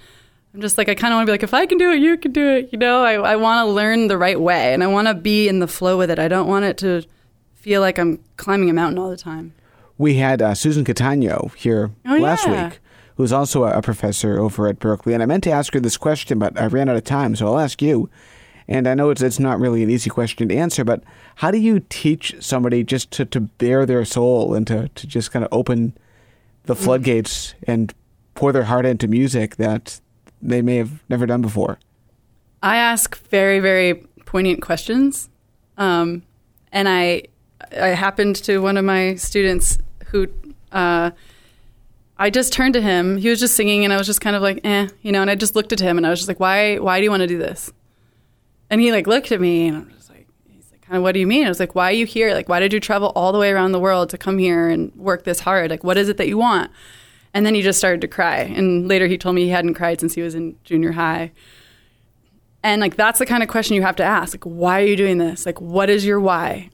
I'm 0.54 0.62
just 0.62 0.78
like 0.78 0.88
I 0.90 0.96
kind 0.96 1.14
of 1.14 1.18
want 1.18 1.26
to 1.26 1.30
be 1.32 1.34
like, 1.34 1.44
if 1.44 1.54
I 1.54 1.66
can 1.66 1.78
do 1.78 1.92
it, 1.92 2.00
you 2.00 2.18
can 2.18 2.32
do 2.32 2.48
it. 2.48 2.70
You 2.72 2.78
know, 2.78 3.04
I 3.04 3.14
I 3.14 3.36
want 3.36 3.66
to 3.66 3.72
learn 3.72 4.08
the 4.08 4.18
right 4.18 4.40
way, 4.40 4.74
and 4.74 4.84
I 4.84 4.88
want 4.88 5.08
to 5.08 5.14
be 5.16 5.48
in 5.48 5.60
the 5.60 5.68
flow 5.68 5.98
with 5.98 6.12
it. 6.12 6.20
I 6.20 6.28
don't 6.28 6.48
want 6.48 6.66
it 6.66 6.78
to 6.80 7.04
feel 7.56 7.82
like 7.82 7.98
I'm 7.98 8.20
climbing 8.38 8.70
a 8.70 8.74
mountain 8.74 9.00
all 9.00 9.10
the 9.10 9.18
time. 9.18 9.54
We 9.98 10.16
had 10.16 10.42
uh, 10.42 10.54
Susan 10.54 10.84
Cattaneo 10.86 11.54
here 11.56 11.90
Oh, 12.06 12.18
last 12.18 12.46
yeah. 12.46 12.70
week, 12.70 12.80
who's 13.16 13.32
also 13.32 13.64
a, 13.64 13.82
professor 13.82 14.40
over 14.40 14.68
at 14.68 14.80
Berklee. 14.80 15.14
And 15.14 15.24
I 15.24 15.26
meant 15.26 15.44
to 15.46 15.52
ask 15.52 15.74
her 15.74 15.80
this 15.80 15.98
question, 15.98 16.40
but 16.40 16.60
I 16.60 16.68
ran 16.68 16.90
out 16.90 16.96
of 16.96 17.04
time, 17.04 17.36
so 17.36 17.48
I'll 17.48 17.60
ask 17.60 17.82
you. 17.82 18.10
And 18.68 18.88
I 18.88 18.96
know 18.96 19.12
it's 19.12 19.22
it's 19.22 19.40
not 19.40 19.60
really 19.60 19.84
an 19.84 19.92
easy 19.92 20.10
question 20.10 20.50
to 20.50 20.56
answer, 20.56 20.84
but 20.84 21.04
how 21.36 21.52
do 21.52 21.60
you 21.60 21.82
teach 21.90 22.36
somebody 22.40 22.84
just 22.84 23.12
to, 23.12 23.26
to 23.26 23.40
bare 23.40 23.86
their 23.86 24.04
soul 24.06 24.56
and 24.56 24.66
to, 24.68 24.90
to 24.90 25.08
just 25.08 25.32
kind 25.32 25.46
of 25.46 25.50
open 25.52 25.94
Mm. 26.66 26.68
the 26.68 26.76
floodgates 26.76 27.54
and 27.68 27.94
pour 28.34 28.52
their 28.52 28.64
heart 28.64 28.86
into 28.86 29.08
music 29.08 29.56
that 29.58 30.02
they 30.42 30.62
may 30.62 30.78
have 30.78 31.04
never 31.10 31.26
done 31.26 31.42
before? 31.42 31.80
I 32.64 32.78
ask 32.78 33.16
very, 33.30 33.60
very 33.60 33.96
poignant 34.26 34.62
questions. 34.62 35.30
Um, 35.78 36.24
and 36.72 36.90
I, 36.90 37.24
I 37.80 37.90
happened 37.90 38.36
to 38.38 38.60
one 38.60 38.78
of 38.78 38.86
my 38.86 39.16
students 39.16 39.78
who, 40.08 40.28
uh, 40.72 41.12
I 42.18 42.30
just 42.30 42.54
turned 42.54 42.74
to 42.76 42.82
him. 42.82 43.18
He 43.18 43.30
was 43.30 43.40
just 43.40 43.56
singing, 43.56 43.84
and 43.84 43.94
I 43.94 43.98
was 43.98 44.08
just 44.08 44.22
kind 44.22 44.36
of 44.36 44.42
like, 44.42 44.62
eh, 44.64 44.88
you 45.02 45.12
know. 45.12 45.22
And 45.22 45.30
I 45.30 45.36
just 45.36 45.56
looked 45.56 45.74
at 45.74 45.80
him, 45.80 45.98
and 45.98 46.08
I 46.08 46.10
was 46.10 46.20
just 46.20 46.28
like, 46.28 46.40
why, 46.40 46.78
why 46.78 47.00
do 47.00 47.04
you 47.04 47.10
want 47.10 47.22
to 47.22 47.28
do 47.28 47.38
this? 47.38 47.72
And 48.70 48.82
he 48.82 48.92
like 48.92 49.08
looked 49.08 49.32
at 49.32 49.42
me, 49.42 49.68
and 49.68 49.78
I'm 49.78 49.90
just 49.92 50.10
like, 50.10 50.28
he's 50.50 50.72
like, 50.72 50.82
kind 50.82 50.98
of, 50.98 51.04
what 51.04 51.12
do 51.12 51.20
you 51.20 51.28
mean? 51.28 51.46
I 51.46 51.50
was 51.50 51.60
like, 51.60 51.76
why 51.76 51.90
are 51.90 51.96
you 51.96 52.06
here? 52.06 52.34
Like, 52.34 52.48
why 52.48 52.60
did 52.60 52.72
you 52.72 52.80
travel 52.80 53.12
all 53.16 53.32
the 53.32 53.40
way 53.40 53.52
around 53.52 53.74
the 53.74 53.80
world 53.80 54.10
to 54.12 54.18
come 54.18 54.38
here 54.38 54.70
and 54.70 54.96
work 54.96 55.24
this 55.24 55.42
hard? 55.42 55.70
Like, 55.70 55.84
what 55.84 55.98
is 55.98 56.10
it 56.10 56.18
that 56.18 56.28
you 56.28 56.38
want? 56.38 56.72
And 57.34 57.46
then 57.46 57.54
he 57.54 57.62
just 57.62 57.80
started 57.80 58.00
to 58.02 58.08
cry. 58.08 58.38
And 58.38 58.88
later 58.88 59.08
he 59.08 59.18
told 59.18 59.36
me 59.36 59.44
he 59.44 59.50
hadn't 59.50 59.74
cried 59.74 60.00
since 60.00 60.16
he 60.16 60.22
was 60.22 60.36
in 60.36 60.58
junior 60.64 60.94
high. 60.94 61.34
And 62.64 62.82
like 62.82 62.96
that's 62.96 63.20
the 63.20 63.26
kind 63.26 63.44
of 63.44 63.50
question 63.50 63.76
you 63.76 63.82
have 63.82 63.98
to 63.98 64.04
ask. 64.04 64.34
Like, 64.34 64.44
why 64.46 64.82
are 64.82 64.86
you 64.86 64.96
doing 64.96 65.18
this? 65.18 65.46
Like, 65.46 65.60
what 65.60 65.90
is 65.90 66.06
your 66.06 66.20
why? 66.20 66.70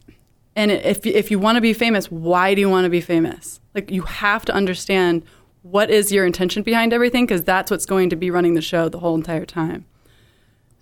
And 0.55 0.71
if 0.71 1.05
if 1.05 1.31
you 1.31 1.39
want 1.39 1.55
to 1.55 1.61
be 1.61 1.73
famous, 1.73 2.11
why 2.11 2.53
do 2.53 2.61
you 2.61 2.69
want 2.69 2.85
to 2.85 2.89
be 2.89 3.01
famous? 3.01 3.60
Like, 3.73 3.91
you 3.91 4.01
have 4.03 4.45
to 4.45 4.53
understand 4.53 5.23
what 5.63 5.89
is 5.89 6.11
your 6.11 6.25
intention 6.25 6.63
behind 6.63 6.93
everything 6.93 7.25
because 7.25 7.43
that's 7.43 7.69
what's 7.69 7.85
going 7.85 8.09
to 8.09 8.15
be 8.15 8.31
running 8.31 8.55
the 8.55 8.61
show 8.61 8.89
the 8.89 8.99
whole 8.99 9.15
entire 9.15 9.45
time. 9.45 9.85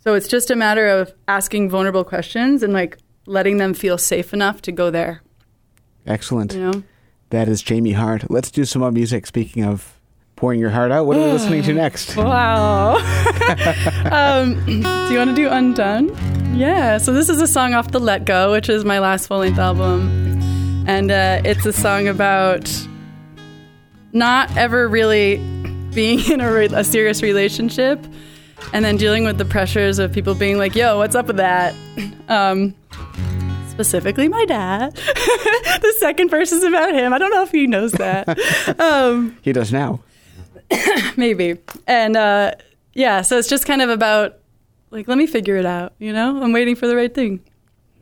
So 0.03 0.13
it's 0.13 0.27
just 0.27 0.49
a 0.49 0.55
matter 0.55 0.87
of 0.87 1.13
asking 1.27 1.69
vulnerable 1.69 2.03
questions 2.03 2.63
and 2.63 2.71
like 2.71 2.97
letting 3.25 3.57
them 3.57 3.73
feel 3.73 3.97
safe 3.97 4.33
enough 4.33 4.61
to 4.63 4.71
go 4.71 4.89
there. 4.89 5.21
Excellent. 6.07 6.53
You 6.53 6.71
know. 6.71 6.83
That 7.31 7.47
is 7.47 7.61
Jamie 7.61 7.91
Hart. 7.91 8.31
Let's 8.31 8.49
do 8.49 8.65
some 8.65 8.81
more 8.81 8.91
music. 8.91 9.27
Speaking 9.27 9.63
of 9.63 9.99
pouring 10.35 10.59
your 10.59 10.71
heart 10.71 10.91
out, 10.91 11.05
what 11.05 11.17
are 11.17 11.23
we 11.23 11.31
listening 11.31 11.61
to 11.63 11.73
next? 11.75 12.15
Wow. 12.15 12.95
um, 14.11 14.55
do 14.65 15.11
you 15.11 15.17
want 15.17 15.29
to 15.29 15.35
do 15.35 15.49
Undone? 15.49 16.09
Yeah. 16.57 16.97
So 16.97 17.13
this 17.13 17.29
is 17.29 17.41
a 17.41 17.47
song 17.47 17.73
off 17.73 17.91
the 17.91 17.99
Let 17.99 18.25
Go, 18.25 18.53
which 18.53 18.69
is 18.69 18.85
my 18.85 18.99
last 18.99 19.27
full 19.27 19.39
length 19.39 19.59
album, 19.59 20.38
and 20.89 21.11
uh, 21.11 21.39
it's 21.45 21.67
a 21.67 21.71
song 21.71 22.07
about 22.07 22.67
not 24.11 24.57
ever 24.57 24.87
really 24.87 25.37
being 25.93 26.19
in 26.31 26.41
a, 26.41 26.51
re- 26.51 26.69
a 26.73 26.83
serious 26.83 27.21
relationship, 27.21 28.03
and 28.73 28.83
then 28.83 28.97
dealing 28.97 29.23
with 29.23 29.37
the 29.37 29.45
pressures 29.45 29.99
of 29.99 30.11
people 30.11 30.33
being 30.33 30.57
like, 30.57 30.73
"Yo, 30.73 30.97
what's 30.97 31.13
up 31.13 31.27
with 31.27 31.37
that?" 31.37 31.75
Um, 32.27 32.73
specifically, 33.69 34.27
my 34.27 34.45
dad. 34.45 34.95
the 34.95 35.95
second 35.99 36.29
verse 36.29 36.51
is 36.51 36.63
about 36.63 36.95
him. 36.95 37.13
I 37.13 37.19
don't 37.19 37.31
know 37.31 37.43
if 37.43 37.51
he 37.51 37.67
knows 37.67 37.91
that. 37.93 38.27
um, 38.79 39.37
He 39.43 39.53
does 39.53 39.71
now. 39.71 39.99
maybe 41.17 41.57
and 41.87 42.15
uh 42.15 42.51
yeah 42.93 43.23
so 43.23 43.39
it's 43.39 43.49
just 43.49 43.65
kind 43.65 43.81
of 43.81 43.89
about 43.89 44.37
like 44.91 45.07
let 45.07 45.17
me 45.17 45.25
figure 45.25 45.55
it 45.55 45.65
out 45.65 45.93
you 45.97 46.13
know 46.13 46.39
i'm 46.43 46.51
waiting 46.51 46.75
for 46.75 46.85
the 46.85 46.95
right 46.95 47.15
thing 47.15 47.43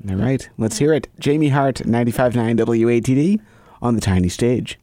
All 0.10 0.16
right, 0.16 0.48
let's 0.58 0.78
hear 0.78 0.94
it. 0.94 1.08
Jamie 1.20 1.50
Hart, 1.50 1.78
95.9 1.78 2.58
WATD 2.60 3.42
on 3.82 3.96
the 3.96 4.02
tiny 4.02 4.30
stage. 4.30 4.80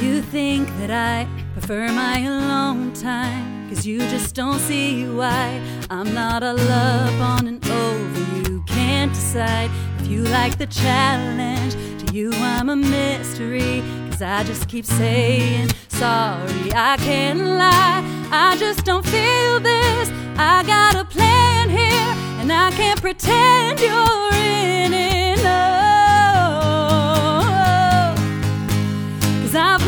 You 0.00 0.22
think 0.22 0.68
that 0.78 0.90
I 0.90 1.28
prefer 1.52 1.92
my 1.92 2.18
alone 2.20 2.92
time. 2.94 3.68
Cause 3.68 3.86
you 3.86 4.00
just 4.00 4.34
don't 4.34 4.58
see 4.58 5.06
why 5.06 5.60
I'm 5.88 6.12
not 6.12 6.42
all 6.42 6.58
up 6.58 7.20
on 7.20 7.46
and 7.46 7.64
over. 7.66 8.50
You 8.50 8.62
can't 8.66 9.12
decide 9.12 9.70
if 9.98 10.08
you 10.08 10.24
like 10.24 10.58
the 10.58 10.66
challenge. 10.66 11.74
To 12.04 12.14
you, 12.14 12.32
I'm 12.34 12.68
a 12.68 12.76
mystery. 12.76 13.82
Cause 14.22 14.30
I 14.30 14.44
just 14.44 14.68
keep 14.68 14.84
saying 14.84 15.70
sorry. 15.88 16.72
I 16.72 16.96
can't 16.98 17.40
lie. 17.40 18.04
I 18.30 18.56
just 18.56 18.84
don't 18.84 19.04
feel 19.04 19.58
this. 19.58 20.12
I 20.36 20.62
got 20.64 20.94
a 20.94 21.04
plan 21.04 21.68
here, 21.68 22.14
and 22.40 22.52
I 22.52 22.70
can't 22.70 23.00
pretend 23.00 23.80
you're 23.80 24.32
in 24.32 24.94
it. 24.94 25.42
No. 25.42 26.54
Cause 29.42 29.56
I've 29.56 29.84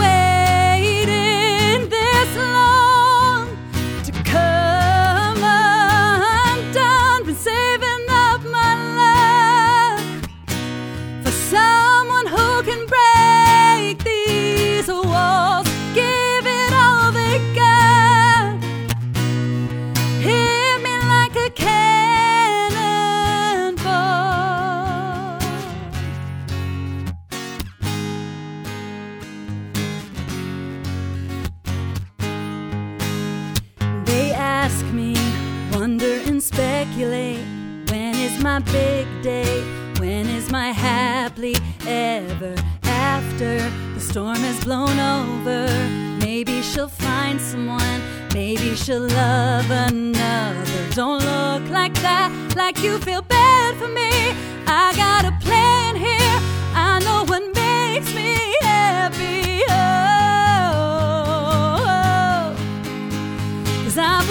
my 38.54 38.60
big 38.70 39.06
day? 39.20 39.62
When 39.98 40.26
is 40.26 40.48
my 40.48 40.70
happily 40.70 41.56
ever 41.88 42.54
after? 42.84 43.58
The 43.94 44.00
storm 44.00 44.36
has 44.36 44.62
blown 44.62 44.96
over. 45.00 45.66
Maybe 46.24 46.62
she'll 46.62 46.86
find 46.86 47.40
someone. 47.40 48.00
Maybe 48.32 48.76
she'll 48.76 49.08
love 49.08 49.68
another. 49.68 50.90
Don't 50.90 51.20
look 51.20 51.68
like 51.70 51.94
that, 52.02 52.30
like 52.54 52.78
you 52.80 53.00
feel 53.00 53.22
bad 53.22 53.74
for 53.76 53.88
me. 53.88 54.12
I 54.68 54.92
got 54.94 55.24
a 55.24 55.32
plan 55.44 55.96
here. 55.96 56.38
I 56.74 57.00
know 57.04 57.24
what 57.30 57.42
makes 57.56 58.14
me 58.14 58.54
happy. 58.60 59.64
Oh, 59.68 60.94
Cause 63.82 63.98
I've 63.98 64.23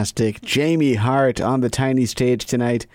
Fantastic. 0.00 0.40
Jamie 0.40 0.94
Hart 0.94 1.42
on 1.42 1.60
the 1.60 1.68
tiny 1.68 2.06
stage 2.06 2.46
tonight 2.46 2.86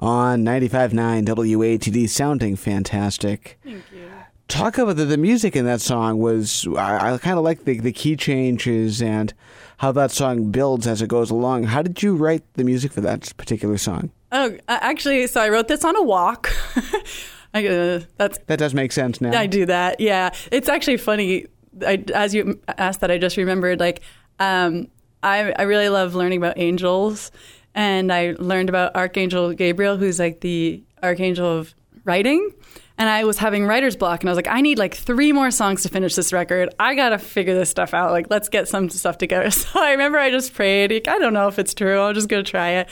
on 0.00 0.42
95.9 0.42 1.26
WATD, 1.26 2.08
sounding 2.08 2.56
fantastic. 2.56 3.58
Thank 3.62 3.84
you. 3.92 4.10
Talk 4.48 4.78
about 4.78 4.96
the, 4.96 5.04
the 5.04 5.18
music 5.18 5.54
in 5.54 5.66
that 5.66 5.82
song 5.82 6.16
was, 6.16 6.66
I, 6.74 7.12
I 7.12 7.18
kind 7.18 7.36
of 7.36 7.44
like 7.44 7.64
the, 7.66 7.78
the 7.78 7.92
key 7.92 8.16
changes 8.16 9.02
and 9.02 9.34
how 9.76 9.92
that 9.92 10.10
song 10.12 10.50
builds 10.50 10.86
as 10.86 11.02
it 11.02 11.08
goes 11.08 11.30
along. 11.30 11.64
How 11.64 11.82
did 11.82 12.02
you 12.02 12.16
write 12.16 12.42
the 12.54 12.64
music 12.64 12.90
for 12.90 13.02
that 13.02 13.34
particular 13.36 13.76
song? 13.76 14.10
Oh, 14.32 14.56
actually, 14.66 15.26
so 15.26 15.42
I 15.42 15.50
wrote 15.50 15.68
this 15.68 15.84
on 15.84 15.94
a 15.94 16.02
walk. 16.02 16.48
I, 17.52 17.66
uh, 17.66 18.00
that's 18.16 18.38
That 18.46 18.58
does 18.58 18.72
make 18.72 18.92
sense 18.92 19.20
now. 19.20 19.38
I 19.38 19.46
do 19.46 19.66
that. 19.66 20.00
Yeah, 20.00 20.30
it's 20.50 20.70
actually 20.70 20.96
funny. 20.96 21.48
I, 21.86 22.02
as 22.14 22.34
you 22.34 22.58
asked 22.66 23.02
that, 23.02 23.10
I 23.10 23.18
just 23.18 23.36
remembered. 23.36 23.78
Like, 23.78 24.00
um, 24.38 24.88
I 25.22 25.52
I 25.52 25.62
really 25.62 25.88
love 25.88 26.14
learning 26.14 26.38
about 26.38 26.58
angels, 26.58 27.30
and 27.74 28.12
I 28.12 28.34
learned 28.38 28.68
about 28.68 28.96
Archangel 28.96 29.52
Gabriel, 29.52 29.96
who's 29.96 30.18
like 30.18 30.40
the 30.40 30.82
archangel 31.02 31.46
of 31.46 31.74
writing. 32.04 32.50
And 32.98 33.10
I 33.10 33.24
was 33.24 33.36
having 33.36 33.66
writer's 33.66 33.94
block, 33.94 34.20
and 34.22 34.30
I 34.30 34.32
was 34.32 34.36
like, 34.36 34.48
I 34.48 34.62
need 34.62 34.78
like 34.78 34.94
three 34.94 35.30
more 35.30 35.50
songs 35.50 35.82
to 35.82 35.90
finish 35.90 36.14
this 36.14 36.32
record. 36.32 36.74
I 36.80 36.94
gotta 36.94 37.18
figure 37.18 37.54
this 37.54 37.68
stuff 37.68 37.92
out. 37.92 38.12
Like, 38.12 38.28
let's 38.30 38.48
get 38.48 38.68
some 38.68 38.88
stuff 38.88 39.18
together. 39.18 39.50
So 39.56 39.68
I 39.82 39.90
remember 39.90 40.18
I 40.18 40.30
just 40.30 40.54
prayed. 40.54 40.90
Like, 40.92 41.08
I 41.08 41.18
don't 41.18 41.34
know 41.34 41.48
if 41.48 41.58
it's 41.58 41.74
true. 41.74 42.00
I'm 42.00 42.14
just 42.14 42.28
gonna 42.28 42.42
try 42.42 42.70
it. 42.70 42.88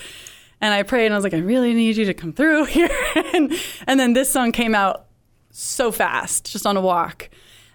And 0.60 0.74
I 0.74 0.82
prayed, 0.82 1.06
and 1.06 1.14
I 1.14 1.16
was 1.16 1.24
like, 1.24 1.34
I 1.34 1.38
really 1.38 1.72
need 1.72 1.96
you 1.96 2.04
to 2.06 2.14
come 2.14 2.32
through 2.34 2.64
here. 2.76 2.90
and, 3.32 3.52
and 3.86 3.98
then 3.98 4.12
this 4.12 4.30
song 4.30 4.52
came 4.52 4.74
out 4.74 5.06
so 5.50 5.90
fast, 5.90 6.52
just 6.52 6.66
on 6.66 6.76
a 6.76 6.80
walk. 6.82 7.30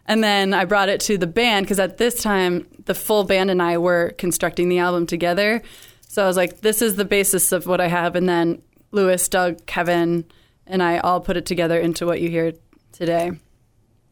And 0.05 0.23
then 0.23 0.53
I 0.53 0.65
brought 0.65 0.89
it 0.89 1.01
to 1.01 1.17
the 1.17 1.27
band 1.27 1.65
because 1.65 1.79
at 1.79 1.97
this 1.97 2.21
time, 2.21 2.67
the 2.89 2.95
full 2.95 3.23
band 3.23 3.51
and 3.51 3.61
I 3.61 3.77
were 3.77 4.15
constructing 4.17 4.67
the 4.67 4.79
album 4.79 5.05
together. 5.05 5.61
So 6.07 6.23
I 6.23 6.27
was 6.27 6.35
like, 6.35 6.61
this 6.61 6.81
is 6.81 6.95
the 6.95 7.05
basis 7.05 7.51
of 7.51 7.67
what 7.67 7.79
I 7.79 7.85
have. 7.85 8.15
And 8.15 8.27
then 8.27 8.63
Lewis, 8.89 9.29
Doug, 9.29 9.63
Kevin, 9.67 10.25
and 10.65 10.81
I 10.81 10.97
all 10.97 11.21
put 11.21 11.37
it 11.37 11.45
together 11.45 11.79
into 11.79 12.07
what 12.07 12.19
you 12.19 12.29
hear 12.29 12.53
today. 12.91 13.33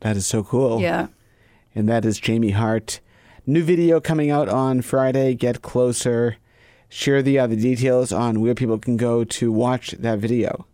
That 0.01 0.15
is 0.15 0.27
so 0.27 0.43
cool. 0.43 0.79
Yeah. 0.79 1.07
and 1.73 1.89
that 1.89 2.05
is 2.05 2.19
Jamie 2.19 2.51
Hart. 2.51 2.99
New 3.47 3.63
video 3.63 3.99
coming 3.99 4.29
out 4.29 4.47
on 4.47 4.83
Friday. 4.83 5.33
Get 5.33 5.63
closer. 5.63 6.37
Share 6.87 7.23
the 7.23 7.39
other 7.39 7.55
details 7.55 8.11
on 8.11 8.41
where 8.41 8.53
people 8.53 8.77
can 8.77 8.95
go 8.95 9.23
to 9.23 9.51
watch 9.51 9.89
that 9.93 10.19
video. 10.19 10.67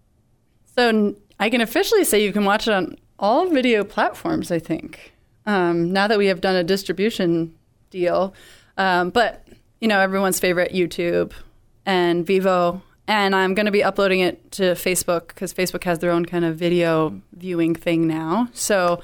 So 0.75 1.15
I 1.39 1.49
can 1.49 1.61
officially 1.61 2.03
say 2.03 2.21
you 2.21 2.33
can 2.33 2.43
watch 2.43 2.67
it 2.67 2.73
on 2.73 2.97
all 3.17 3.47
video 3.47 3.85
platforms, 3.85 4.51
I 4.51 4.59
think, 4.59 5.13
um, 5.45 5.93
now 5.93 6.07
that 6.07 6.17
we 6.17 6.25
have 6.27 6.41
done 6.41 6.57
a 6.57 6.65
distribution 6.65 7.55
deal. 7.93 8.33
Um, 8.77 9.11
but, 9.11 9.47
you 9.79 9.87
know, 9.87 9.99
everyone's 9.99 10.39
favorite 10.39 10.73
YouTube 10.73 11.31
and 11.85 12.25
Vevo. 12.25 12.81
And 13.07 13.35
I'm 13.35 13.53
going 13.53 13.65
to 13.65 13.71
be 13.71 13.83
uploading 13.83 14.21
it 14.21 14.51
to 14.53 14.63
Facebook 14.73 15.27
because 15.27 15.53
Facebook 15.53 15.83
has 15.83 15.99
their 15.99 16.11
own 16.11 16.25
kind 16.25 16.43
of 16.45 16.55
video 16.55 17.21
viewing 17.33 17.75
thing 17.75 18.07
now. 18.07 18.47
So 18.53 19.01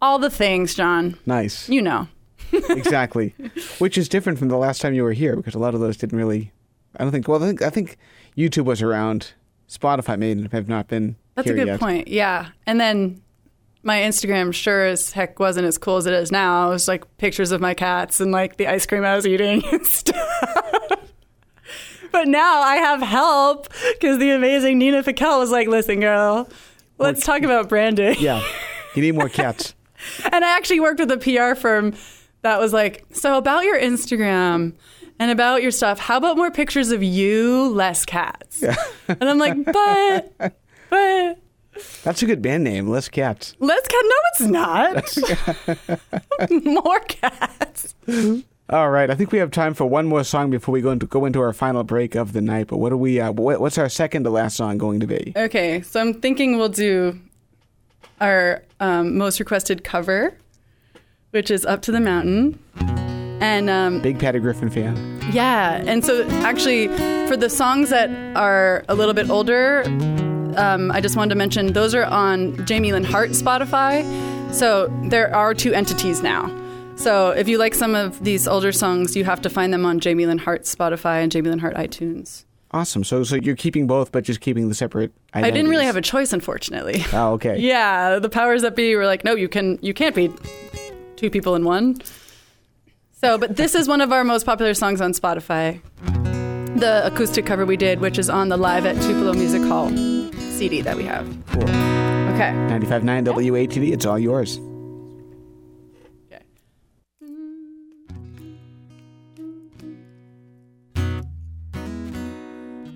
all 0.00 0.18
the 0.18 0.30
things, 0.30 0.74
John, 0.74 1.16
Nice. 1.26 1.68
you 1.68 1.82
know. 1.82 2.08
exactly. 2.52 3.34
Which 3.78 3.98
is 3.98 4.08
different 4.08 4.38
from 4.38 4.48
the 4.48 4.56
last 4.56 4.80
time 4.80 4.94
you 4.94 5.02
were 5.02 5.12
here 5.12 5.34
because 5.34 5.54
a 5.54 5.58
lot 5.58 5.74
of 5.74 5.80
those 5.80 5.96
didn't 5.96 6.16
really. 6.18 6.52
I 6.96 7.02
don't 7.02 7.10
think. 7.10 7.26
Well, 7.26 7.42
I 7.42 7.46
think, 7.46 7.62
I 7.62 7.70
think 7.70 7.96
YouTube 8.36 8.66
was 8.66 8.80
around. 8.82 9.32
Spotify 9.68 10.16
may 10.16 10.48
have 10.52 10.68
not 10.68 10.86
been. 10.86 11.16
That's 11.34 11.50
a 11.50 11.54
good 11.54 11.66
yet. 11.66 11.80
point. 11.80 12.06
Yeah. 12.06 12.50
And 12.66 12.78
then 12.80 13.20
my 13.84 14.00
Instagram 14.00 14.52
sure 14.52 14.84
as 14.84 15.12
heck 15.12 15.38
wasn't 15.38 15.66
as 15.66 15.78
cool 15.78 15.96
as 15.96 16.06
it 16.06 16.14
is 16.14 16.32
now. 16.32 16.68
It 16.68 16.70
was 16.70 16.88
like 16.88 17.16
pictures 17.18 17.52
of 17.52 17.60
my 17.60 17.74
cats 17.74 18.20
and 18.20 18.32
like 18.32 18.56
the 18.56 18.66
ice 18.66 18.86
cream 18.86 19.04
I 19.04 19.14
was 19.14 19.26
eating 19.26 19.62
and 19.72 19.86
stuff. 19.86 20.28
but 22.10 22.28
now 22.28 22.60
I 22.60 22.76
have 22.76 23.02
help 23.02 23.68
because 23.92 24.18
the 24.18 24.30
amazing 24.30 24.78
Nina 24.78 25.02
Piquel 25.02 25.38
was 25.38 25.50
like, 25.50 25.68
listen, 25.68 26.00
girl, 26.00 26.48
let's 26.98 27.24
talk 27.24 27.42
about 27.42 27.68
branding. 27.68 28.16
Yeah. 28.18 28.42
You 28.94 29.02
need 29.02 29.14
more 29.14 29.28
cats. 29.28 29.74
And 30.30 30.44
I 30.44 30.54
actually 30.54 30.80
worked 30.80 31.00
with 31.00 31.10
a 31.10 31.16
PR 31.16 31.58
firm 31.58 31.94
that 32.42 32.60
was 32.60 32.74
like, 32.74 33.06
so 33.12 33.38
about 33.38 33.64
your 33.64 33.80
Instagram 33.80 34.74
and 35.18 35.30
about 35.30 35.62
your 35.62 35.70
stuff, 35.70 35.98
how 35.98 36.18
about 36.18 36.36
more 36.36 36.50
pictures 36.50 36.90
of 36.90 37.02
you, 37.02 37.68
less 37.68 38.04
cats? 38.04 38.62
And 39.08 39.24
I'm 39.24 39.38
like, 39.38 39.56
but, 39.64 40.54
but. 40.90 41.38
That's 42.02 42.22
a 42.22 42.26
good 42.26 42.40
band 42.42 42.64
name. 42.64 42.88
Less 42.88 43.08
cats. 43.08 43.54
Less 43.60 43.86
cat? 43.88 44.02
No, 44.04 44.16
it's 44.32 45.18
not. 46.50 46.50
More 46.64 47.00
cats. 47.00 47.94
All 48.70 48.90
right. 48.90 49.10
I 49.10 49.14
think 49.14 49.32
we 49.32 49.38
have 49.38 49.50
time 49.50 49.74
for 49.74 49.84
one 49.84 50.06
more 50.06 50.24
song 50.24 50.50
before 50.50 50.72
we 50.72 50.80
go 50.80 50.90
into 50.90 51.06
go 51.06 51.24
into 51.26 51.40
our 51.40 51.52
final 51.52 51.84
break 51.84 52.14
of 52.14 52.32
the 52.32 52.40
night. 52.40 52.66
But 52.68 52.78
what 52.78 52.90
do 52.90 52.96
we? 52.96 53.20
Uh, 53.20 53.32
what, 53.32 53.60
what's 53.60 53.76
our 53.78 53.88
second 53.88 54.24
to 54.24 54.30
last 54.30 54.56
song 54.56 54.78
going 54.78 55.00
to 55.00 55.06
be? 55.06 55.32
Okay, 55.36 55.82
so 55.82 56.00
I'm 56.00 56.14
thinking 56.14 56.56
we'll 56.56 56.68
do 56.70 57.18
our 58.20 58.62
um, 58.80 59.18
most 59.18 59.38
requested 59.40 59.84
cover, 59.84 60.34
which 61.32 61.50
is 61.50 61.66
"Up 61.66 61.82
to 61.82 61.92
the 61.92 62.00
Mountain," 62.00 62.58
and 63.40 63.68
um, 63.68 64.00
Big 64.00 64.18
Patty 64.18 64.38
Griffin 64.38 64.70
fan. 64.70 64.96
yeah, 65.32 65.82
and 65.86 66.02
so 66.04 66.26
actually 66.42 66.88
for 67.28 67.36
the 67.36 67.50
songs 67.50 67.90
that 67.90 68.08
are 68.36 68.82
a 68.88 68.94
little 68.94 69.14
bit 69.14 69.28
older, 69.28 69.82
um, 70.56 70.90
I 70.90 71.00
just 71.00 71.16
wanted 71.16 71.30
to 71.30 71.36
mention 71.36 71.72
those 71.72 71.94
are 71.94 72.04
on 72.04 72.64
Jamie 72.66 72.92
Lynn 72.92 73.04
Hart 73.04 73.30
Spotify. 73.30 74.02
So 74.52 74.88
there 75.04 75.34
are 75.34 75.54
two 75.54 75.72
entities 75.72 76.22
now. 76.22 76.50
So 76.96 77.30
if 77.30 77.48
you 77.48 77.58
like 77.58 77.74
some 77.74 77.94
of 77.94 78.22
these 78.22 78.46
older 78.46 78.72
songs, 78.72 79.16
you 79.16 79.24
have 79.24 79.42
to 79.42 79.50
find 79.50 79.72
them 79.72 79.84
on 79.84 79.98
Jamie 80.00 80.26
Lynn 80.26 80.38
Hart 80.38 80.62
Spotify 80.62 81.22
and 81.22 81.32
Jamie 81.32 81.50
Lynn 81.50 81.58
Hart 81.58 81.74
iTunes. 81.74 82.44
Awesome. 82.70 83.04
So 83.04 83.22
so 83.24 83.36
you're 83.36 83.56
keeping 83.56 83.86
both, 83.86 84.10
but 84.10 84.24
just 84.24 84.40
keeping 84.40 84.68
the 84.68 84.74
separate. 84.74 85.12
I 85.32 85.50
didn't 85.50 85.70
really 85.70 85.84
have 85.84 85.96
a 85.96 86.02
choice, 86.02 86.32
unfortunately. 86.32 87.04
Oh, 87.12 87.32
okay. 87.34 87.58
Yeah, 87.60 88.18
the 88.18 88.28
powers 88.28 88.62
that 88.62 88.74
be 88.74 88.94
were 88.96 89.06
like, 89.06 89.24
no, 89.24 89.34
you 89.34 89.48
can, 89.48 89.78
you 89.80 89.94
can't 89.94 90.14
be 90.14 90.32
two 91.16 91.30
people 91.30 91.54
in 91.54 91.64
one. 91.64 92.00
So, 93.20 93.38
but 93.38 93.56
this 93.56 93.74
is 93.74 93.86
one 93.88 94.00
of 94.00 94.12
our 94.12 94.24
most 94.24 94.44
popular 94.44 94.74
songs 94.74 95.00
on 95.00 95.12
Spotify. 95.12 95.80
The 96.76 97.06
acoustic 97.06 97.46
cover 97.46 97.64
we 97.64 97.76
did, 97.76 98.00
which 98.00 98.18
is 98.18 98.28
on 98.28 98.48
the 98.48 98.56
Live 98.56 98.84
at 98.86 98.96
Tupelo 98.96 99.32
Music 99.32 99.62
Hall 99.62 99.90
CD 100.54 100.80
that 100.82 100.96
we 100.96 101.02
have. 101.02 101.26
Cool. 101.48 101.64
Okay. 101.64 102.52
95.9 102.70 103.24
WATD. 103.26 103.92
It's 103.92 104.06
all 104.06 104.18
yours. 104.18 104.60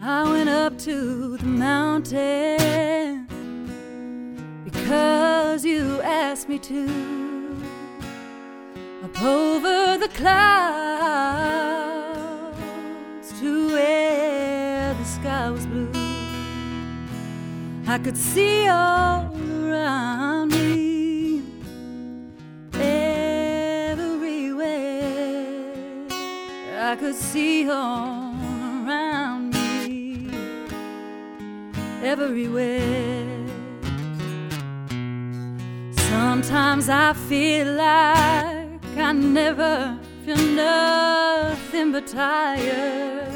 I 0.00 0.22
went 0.30 0.48
up 0.48 0.78
to 0.78 1.36
the 1.36 1.44
mountain 1.44 3.26
because 4.64 5.64
you 5.64 6.00
asked 6.02 6.48
me 6.48 6.58
to. 6.60 6.88
Up 9.04 9.22
over 9.22 9.98
the 9.98 10.08
clouds 10.14 10.38
to 13.40 13.68
where 13.72 14.94
the 14.94 15.04
sky 15.04 15.50
was 15.50 15.66
blue. 15.66 15.87
I 17.90 17.96
could 17.96 18.18
see 18.18 18.68
all 18.68 19.34
around 19.34 20.50
me, 20.50 21.42
everywhere. 22.74 24.18
I 26.78 26.96
could 26.96 27.14
see 27.14 27.66
all 27.70 28.34
around 28.84 29.54
me, 29.54 30.30
everywhere. 32.02 33.24
Sometimes 36.10 36.90
I 36.90 37.14
feel 37.14 37.72
like 37.72 38.98
I 38.98 39.12
never 39.12 39.98
feel 40.26 40.36
nothing 40.36 41.92
but 41.92 42.06
tired, 42.06 43.32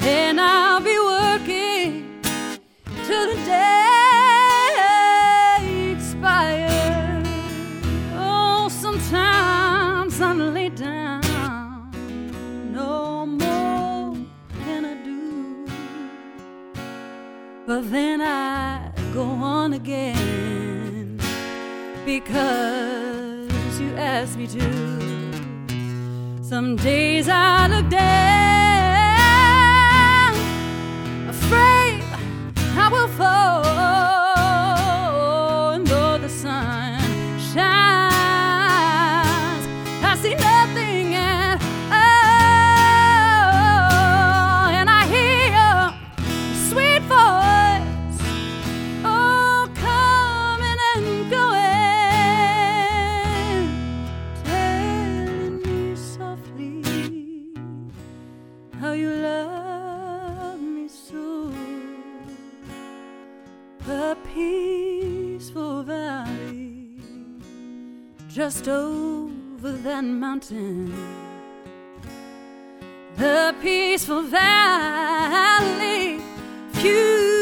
and 0.00 0.40
I'll 0.40 0.80
be 0.80 0.98
working 0.98 1.51
till 3.12 3.26
the 3.26 3.40
day 3.44 4.78
expires. 5.92 7.28
Oh, 8.16 8.68
sometimes 8.70 10.20
I'm 10.20 10.54
laid 10.54 10.76
down, 10.76 11.20
no 12.78 13.26
more 13.26 14.16
can 14.64 14.82
I 14.92 14.94
do. 15.04 15.66
But 17.66 17.82
then 17.90 18.22
I 18.22 18.90
go 19.12 19.24
on 19.56 19.74
again 19.74 21.20
because 22.06 23.80
you 23.82 23.90
asked 24.14 24.36
me 24.38 24.46
to. 24.56 24.66
Some 26.52 26.76
days 26.76 27.28
I 27.28 27.66
look 27.72 27.88
down, 27.90 28.02
afraid 31.34 31.81
I 32.74 32.88
will 32.88 33.08
fall. 33.08 34.21
Just 68.44 68.66
over 68.66 69.70
that 69.70 70.02
mountain. 70.02 70.92
The 73.14 73.54
peaceful 73.62 74.22
valley, 74.22 76.20
few 76.72 77.41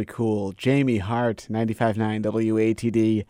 Very 0.00 0.06
cool. 0.06 0.52
Jamie 0.52 0.96
Hart, 0.96 1.46
95.9 1.50 2.22
WATD, 2.22 3.26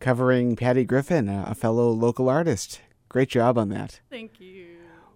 covering 0.00 0.56
Patty 0.56 0.84
Griffin, 0.84 1.28
a 1.28 1.44
a 1.50 1.54
fellow 1.54 1.92
local 1.92 2.28
artist. 2.28 2.80
Great 3.08 3.28
job 3.28 3.56
on 3.56 3.68
that. 3.68 4.00
Thank 4.10 4.40
you. 4.40 4.66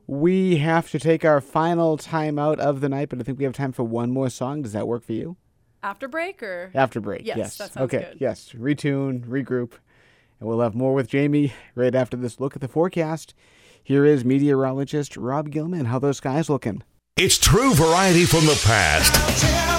We 0.06 0.58
have 0.58 0.92
to 0.92 1.00
take 1.00 1.24
our 1.24 1.40
final 1.40 1.96
time 1.96 2.38
out 2.38 2.60
of 2.60 2.80
the 2.80 2.88
night, 2.88 3.08
but 3.08 3.18
I 3.18 3.24
think 3.24 3.38
we 3.38 3.44
have 3.44 3.54
time 3.54 3.72
for 3.72 3.82
one 3.82 4.12
more 4.12 4.30
song. 4.30 4.62
Does 4.62 4.72
that 4.72 4.86
work 4.86 5.02
for 5.02 5.14
you? 5.14 5.36
After 5.82 6.06
break 6.06 6.40
or 6.44 6.70
After 6.74 7.00
break, 7.00 7.26
Yes, 7.26 7.38
yes. 7.38 7.56
that 7.58 7.72
sounds 7.72 7.84
okay, 7.92 8.10
good. 8.12 8.20
yes. 8.20 8.50
Retune, 8.56 9.26
regroup, 9.26 9.72
and 10.38 10.48
we'll 10.48 10.60
have 10.60 10.76
more 10.76 10.94
with 10.94 11.08
Jamie 11.08 11.52
right 11.74 11.94
after 11.96 12.16
this 12.16 12.38
look 12.38 12.54
at 12.54 12.60
the 12.62 12.68
forecast. 12.68 13.34
Here 13.82 14.04
is 14.04 14.24
meteorologist 14.24 15.16
Rob 15.16 15.50
Gilman. 15.50 15.86
How 15.86 15.98
those 15.98 16.18
skies 16.18 16.48
looking? 16.48 16.84
It's 17.16 17.36
true 17.38 17.74
variety 17.74 18.26
from 18.26 18.46
the 18.46 18.60
past 18.64 19.73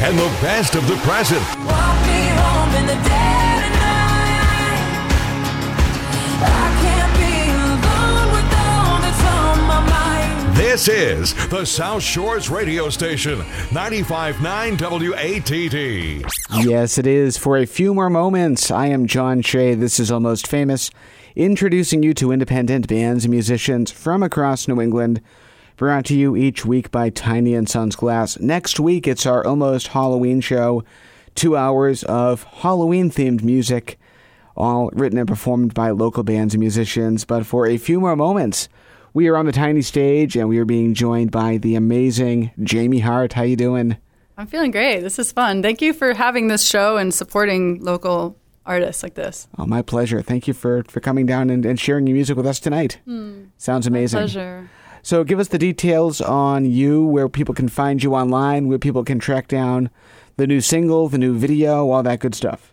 and 0.00 0.16
the 0.16 0.28
best 0.40 0.74
of 0.76 0.86
the 0.86 0.96
present. 0.98 1.40
Walk 1.66 2.06
me 2.06 2.28
home 2.38 2.74
in 2.76 2.86
the 2.86 2.94
dead 2.94 3.64
of 3.64 3.72
night. 3.74 4.78
I 6.40 6.70
can't 6.82 7.14
be 7.18 7.50
alone 7.50 8.30
with 8.32 8.48
all 8.54 9.00
that's 9.02 9.24
on 9.24 9.58
my 9.66 9.80
mind. 9.90 10.56
This 10.56 10.86
is 10.88 11.34
the 11.48 11.64
South 11.64 12.02
Shores 12.02 12.48
radio 12.48 12.90
station, 12.90 13.40
95.9 13.70 14.76
WATD. 14.78 16.24
Yes, 16.64 16.96
it 16.96 17.06
is. 17.06 17.36
For 17.36 17.56
a 17.58 17.66
few 17.66 17.92
more 17.92 18.08
moments, 18.08 18.70
I 18.70 18.86
am 18.86 19.06
John 19.06 19.42
Shea. 19.42 19.74
This 19.74 19.98
is 19.98 20.12
Almost 20.12 20.46
Famous, 20.46 20.92
introducing 21.34 22.04
you 22.04 22.14
to 22.14 22.30
independent 22.30 22.86
bands 22.86 23.24
and 23.24 23.32
musicians 23.32 23.90
from 23.90 24.22
across 24.22 24.68
New 24.68 24.80
England. 24.80 25.20
Brought 25.78 26.06
to 26.06 26.14
you 26.16 26.34
each 26.34 26.66
week 26.66 26.90
by 26.90 27.08
Tiny 27.08 27.54
and 27.54 27.68
Sons 27.68 27.94
Glass. 27.94 28.36
Next 28.40 28.80
week, 28.80 29.06
it's 29.06 29.24
our 29.26 29.46
Almost 29.46 29.86
Halloween 29.86 30.40
show. 30.40 30.82
Two 31.36 31.56
hours 31.56 32.02
of 32.02 32.42
Halloween 32.42 33.12
themed 33.12 33.44
music, 33.44 33.96
all 34.56 34.90
written 34.92 35.20
and 35.20 35.28
performed 35.28 35.74
by 35.74 35.90
local 35.90 36.24
bands 36.24 36.52
and 36.52 36.60
musicians. 36.60 37.24
But 37.24 37.46
for 37.46 37.64
a 37.64 37.76
few 37.76 38.00
more 38.00 38.16
moments, 38.16 38.68
we 39.14 39.28
are 39.28 39.36
on 39.36 39.46
the 39.46 39.52
tiny 39.52 39.82
stage 39.82 40.34
and 40.34 40.48
we 40.48 40.58
are 40.58 40.64
being 40.64 40.94
joined 40.94 41.30
by 41.30 41.58
the 41.58 41.76
amazing 41.76 42.50
Jamie 42.60 42.98
Hart. 42.98 43.34
How 43.34 43.44
you 43.44 43.54
doing? 43.54 43.98
I'm 44.36 44.48
feeling 44.48 44.72
great. 44.72 45.02
This 45.02 45.20
is 45.20 45.30
fun. 45.30 45.62
Thank 45.62 45.80
you 45.80 45.92
for 45.92 46.12
having 46.12 46.48
this 46.48 46.66
show 46.66 46.96
and 46.96 47.14
supporting 47.14 47.84
local 47.84 48.36
artists 48.66 49.04
like 49.04 49.14
this. 49.14 49.46
Oh, 49.56 49.64
my 49.64 49.82
pleasure. 49.82 50.22
Thank 50.22 50.48
you 50.48 50.54
for, 50.54 50.82
for 50.88 50.98
coming 50.98 51.24
down 51.24 51.50
and, 51.50 51.64
and 51.64 51.78
sharing 51.78 52.08
your 52.08 52.14
music 52.14 52.36
with 52.36 52.48
us 52.48 52.58
tonight. 52.58 52.98
Hmm. 53.04 53.44
Sounds 53.58 53.86
amazing. 53.86 54.18
Pleasure. 54.18 54.68
So, 55.02 55.24
give 55.24 55.38
us 55.38 55.48
the 55.48 55.58
details 55.58 56.20
on 56.20 56.64
you, 56.64 57.04
where 57.04 57.28
people 57.28 57.54
can 57.54 57.68
find 57.68 58.02
you 58.02 58.14
online, 58.14 58.68
where 58.68 58.78
people 58.78 59.04
can 59.04 59.18
track 59.18 59.48
down 59.48 59.90
the 60.36 60.46
new 60.46 60.60
single, 60.60 61.08
the 61.08 61.18
new 61.18 61.36
video, 61.36 61.90
all 61.90 62.02
that 62.02 62.20
good 62.20 62.34
stuff. 62.34 62.72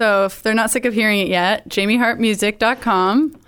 So 0.00 0.24
if 0.24 0.42
they're 0.42 0.54
not 0.54 0.70
sick 0.70 0.86
of 0.86 0.94
hearing 0.94 1.20
it 1.20 1.28
yet, 1.28 1.68
jamiehartmusic.com 1.68 3.38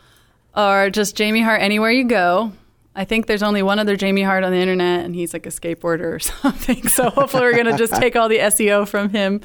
or 0.55 0.91
just 0.91 1.17
Jamie 1.17 1.41
Hart 1.41 1.63
anywhere 1.63 1.91
you 1.91 2.05
go. 2.05 2.53
I 2.95 3.07
think 3.07 3.27
there's 3.27 3.43
only 3.43 3.63
one 3.63 3.79
other 3.79 3.97
Jamie 3.97 4.23
Hart 4.23 4.45
on 4.45 4.53
the 4.53 4.59
internet, 4.59 5.07
and 5.07 5.15
he's 5.15 5.33
like 5.33 5.47
a 5.47 5.49
skateboarder 5.49 6.13
or 6.13 6.19
something. 6.19 6.87
So 6.89 7.09
hopefully 7.09 7.45
we're 7.45 7.57
gonna 7.57 7.79
just 7.79 7.95
take 8.01 8.17
all 8.17 8.29
the 8.29 8.39
SEO 8.39 8.87
from 8.87 9.09
him. 9.09 9.41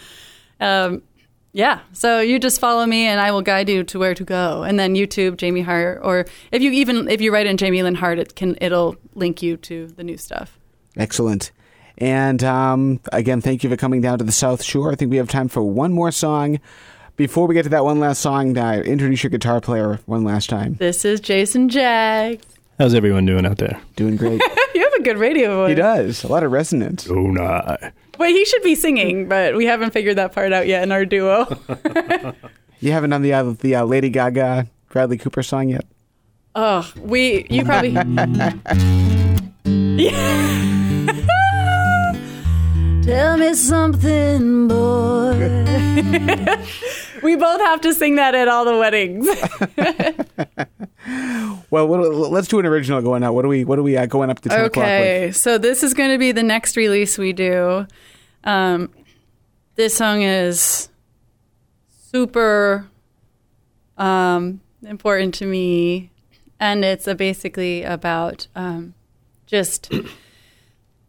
Um, 0.60 1.02
yeah. 1.58 1.80
So 1.92 2.20
you 2.20 2.38
just 2.38 2.60
follow 2.60 2.86
me, 2.86 3.08
and 3.08 3.20
I 3.20 3.32
will 3.32 3.42
guide 3.42 3.68
you 3.68 3.84
to 3.86 3.98
where 3.98 4.14
to 4.14 4.24
go. 4.24 4.62
And 4.62 4.78
then 4.80 4.94
YouTube 4.94 5.38
Jamie 5.38 5.62
Hart, 5.62 6.02
or 6.04 6.26
if 6.52 6.62
you 6.62 6.72
even 6.72 7.08
if 7.08 7.20
you 7.20 7.34
write 7.34 7.48
in 7.48 7.58
Jamie 7.58 7.82
Lynn 7.82 7.96
Hart, 7.96 8.20
it 8.20 8.36
can 8.36 8.56
it'll 8.62 8.96
link 9.16 9.42
you 9.42 9.58
to 9.58 9.88
the 9.88 10.04
new 10.04 10.18
stuff. 10.18 10.60
Excellent. 10.96 11.52
And 11.98 12.44
um, 12.44 13.00
again, 13.12 13.42
thank 13.42 13.64
you 13.64 13.72
for 13.72 13.76
coming 13.76 14.02
down 14.02 14.20
to 14.20 14.24
the 14.24 14.32
South 14.32 14.64
Shore. 14.64 14.92
I 14.92 14.96
think 14.96 15.10
we 15.10 15.18
have 15.18 15.30
time 15.30 15.48
for 15.48 15.64
one 15.64 15.92
more 15.92 16.12
song. 16.12 16.60
Before 17.16 17.48
we 17.48 17.56
get 17.56 17.64
to 17.64 17.70
that 17.70 17.84
one 17.84 18.00
last 18.00 18.22
song, 18.22 18.56
uh, 18.56 18.84
introduce 18.86 19.24
your 19.24 19.32
guitar 19.32 19.60
player 19.60 20.00
one 20.06 20.24
last 20.24 20.52
time. 20.52 20.76
This 20.76 21.04
is 21.04 21.20
Jason 21.20 21.70
Jaggs. 21.70 22.46
How's 22.78 22.94
everyone 22.94 23.26
doing 23.26 23.48
out 23.48 23.58
there? 23.58 23.82
Doing 23.96 24.16
great. 24.16 24.40
You 24.76 24.84
have 24.84 24.94
a 24.94 25.02
good 25.02 25.18
radio 25.18 25.56
voice. 25.56 25.70
he 25.70 25.76
does. 25.76 26.24
A 26.24 26.28
lot 26.28 26.44
of 26.44 26.52
resonance. 26.52 27.10
Oh, 27.10 27.16
nah. 27.32 27.78
Wait, 28.18 28.32
he 28.34 28.46
should 28.46 28.64
be 28.64 28.76
singing, 28.76 29.28
but 29.28 29.56
we 29.56 29.66
haven't 29.66 29.92
figured 29.92 30.18
that 30.18 30.34
part 30.34 30.54
out 30.54 30.68
yet 30.68 30.84
in 30.84 30.92
our 30.92 31.06
duo. 31.06 31.46
You 32.80 32.92
haven't 32.92 33.10
done 33.10 33.24
the, 33.24 33.34
uh, 33.34 33.54
the 33.60 33.78
uh, 33.78 33.86
Lady 33.86 34.12
Gaga, 34.12 34.68
Bradley 34.90 35.18
Cooper 35.18 35.42
song 35.42 35.70
yet? 35.70 35.84
Oh, 36.54 36.88
we 37.02 37.48
you 37.50 37.66
probably 37.66 37.94
Tell 43.04 43.38
me 43.38 43.54
something, 43.56 44.68
boy. 44.68 45.66
we 47.24 47.36
both 47.36 47.62
have 47.62 47.82
to 47.82 47.96
sing 47.96 48.16
that 48.18 48.36
at 48.36 48.48
all 48.48 48.64
the 48.66 48.78
weddings. 48.78 49.28
Well, 51.70 51.88
let's 51.88 52.48
do 52.48 52.60
an 52.60 52.66
original 52.66 53.02
going 53.02 53.24
out. 53.24 53.34
What 53.34 53.44
are 53.44 53.50
we? 53.50 53.66
What 53.66 53.78
are 53.80 53.84
we 53.84 53.98
uh, 53.98 54.06
going 54.06 54.30
up 54.30 54.40
to 54.42 54.50
ten 54.50 54.66
o'clock 54.66 54.86
with? 54.86 54.94
okay, 54.94 55.32
so 55.32 55.58
this 55.58 55.84
is 55.84 55.94
going 55.94 56.12
to 56.12 56.18
be 56.18 56.32
the 56.32 56.44
next 56.44 56.78
release 56.78 57.18
we 57.18 57.34
do. 57.34 57.86
Um, 58.44 58.92
this 59.76 59.96
song 59.96 60.22
is 60.22 60.90
super 62.12 62.88
um, 63.98 64.62
important 64.84 65.34
to 65.36 65.46
me, 65.46 66.12
and 66.60 66.86
it's 66.86 67.12
basically 67.14 67.84
about 67.84 68.48
um, 68.56 68.94
just 69.46 69.92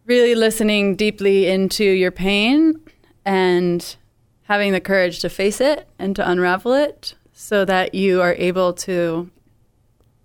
really 0.07 0.35
listening 0.35 0.97
deeply 0.97 1.47
into 1.47 1.85
your 1.85 2.11
pain 2.11 2.81
and 3.25 3.97
having 4.45 4.73
the 4.73 4.81
courage 4.81 5.21
to 5.21 5.29
face 5.29 5.61
it 5.61 5.87
and 5.99 6.17
to 6.17 6.29
unravel 6.29 6.73
it 6.73 7.15
so 7.33 7.65
that 7.67 7.95
you 7.95 8.23
are 8.23 8.35
able 8.35 8.73
to 8.73 9.31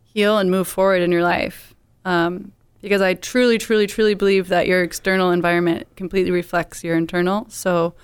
heal 0.04 0.38
and 0.38 0.50
move 0.50 0.68
forward 0.68 1.02
in 1.02 1.12
your 1.12 1.22
life. 1.22 1.76
Um, 2.06 2.53
because 2.84 3.02
I 3.02 3.14
truly, 3.14 3.58
truly, 3.58 3.88
truly 3.88 4.14
believe 4.14 4.50
that 4.50 4.68
your 4.68 4.84
external 4.84 5.32
environment 5.32 5.88
completely 5.96 6.32
reflects 6.32 6.84
your 6.84 6.98
internal. 6.98 7.46
So 7.50 7.96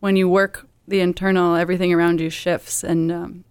when 0.00 0.14
you 0.14 0.28
work 0.28 0.68
the 0.86 1.00
internal, 1.00 1.56
everything 1.56 1.92
around 1.92 2.20
you 2.20 2.28
shifts 2.28 2.84
and 2.84 3.10
um, 3.10 3.44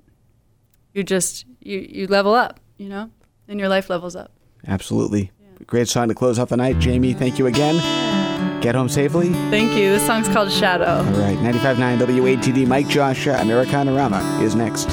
you 0.93 1.01
just, 1.03 1.45
you, 1.59 1.79
you 1.89 2.05
level 2.05 2.35
up, 2.35 2.59
you 2.77 2.87
know, 2.87 3.09
and 3.47 3.59
your 3.59 3.67
life 3.67 3.89
levels 3.89 4.15
up. 4.15 4.31
Absolutely. 4.67 5.31
Great 5.65 5.87
song 5.87 6.07
to 6.09 6.13
close 6.13 6.37
out 6.37 6.49
the 6.49 6.57
night. 6.57 6.77
Jamie, 6.77 7.13
thank 7.13 7.39
you 7.39 7.47
again. 7.47 8.61
Get 8.61 8.75
home 8.75 8.87
safely. 8.87 9.29
Thank 9.49 9.71
you. 9.71 9.89
This 9.89 10.05
song's 10.05 10.27
called 10.27 10.51
Shadow. 10.51 10.85
All 10.85 11.19
right, 11.19 11.37
95.9 11.39 11.97
WATD, 11.97 12.67
Mike 12.67 12.87
Joshua, 12.87 13.37
Americanorama 13.37 14.41
is 14.43 14.53
next. 14.53 14.89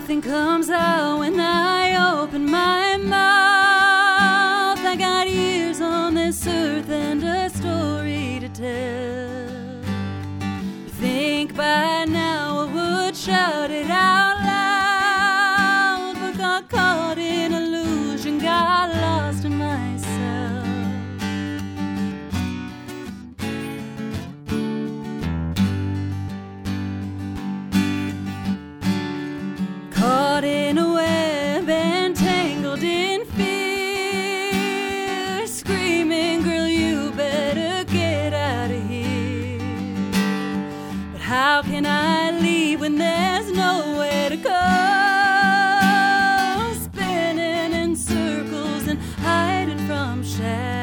nothing 0.00 0.20
comes 0.20 0.70
out 0.70 1.20
when 1.20 1.38
I 1.38 1.84
open 2.18 2.50
my 2.50 2.96
mouth. 2.96 4.80
I 4.92 4.96
got 4.98 5.28
ears 5.28 5.80
on 5.80 6.14
this 6.14 6.44
earth 6.48 6.90
and 6.90 7.22
a 7.22 7.48
story 7.48 8.40
to 8.40 8.48
tell. 8.48 9.82
Think 11.00 11.54
by 11.54 12.06
now 12.06 12.66
I 12.66 13.04
would 13.04 13.16
shout 13.16 13.70
it 13.70 13.88
out. 13.88 14.13
when 42.84 42.98
there's 42.98 43.50
nowhere 43.50 44.28
to 44.28 44.36
go. 44.36 44.60
Spinning 46.84 47.72
in 47.72 47.96
circles 47.96 48.86
and 48.88 49.00
hiding 49.22 49.78
from 49.86 50.22
shadows. 50.22 50.73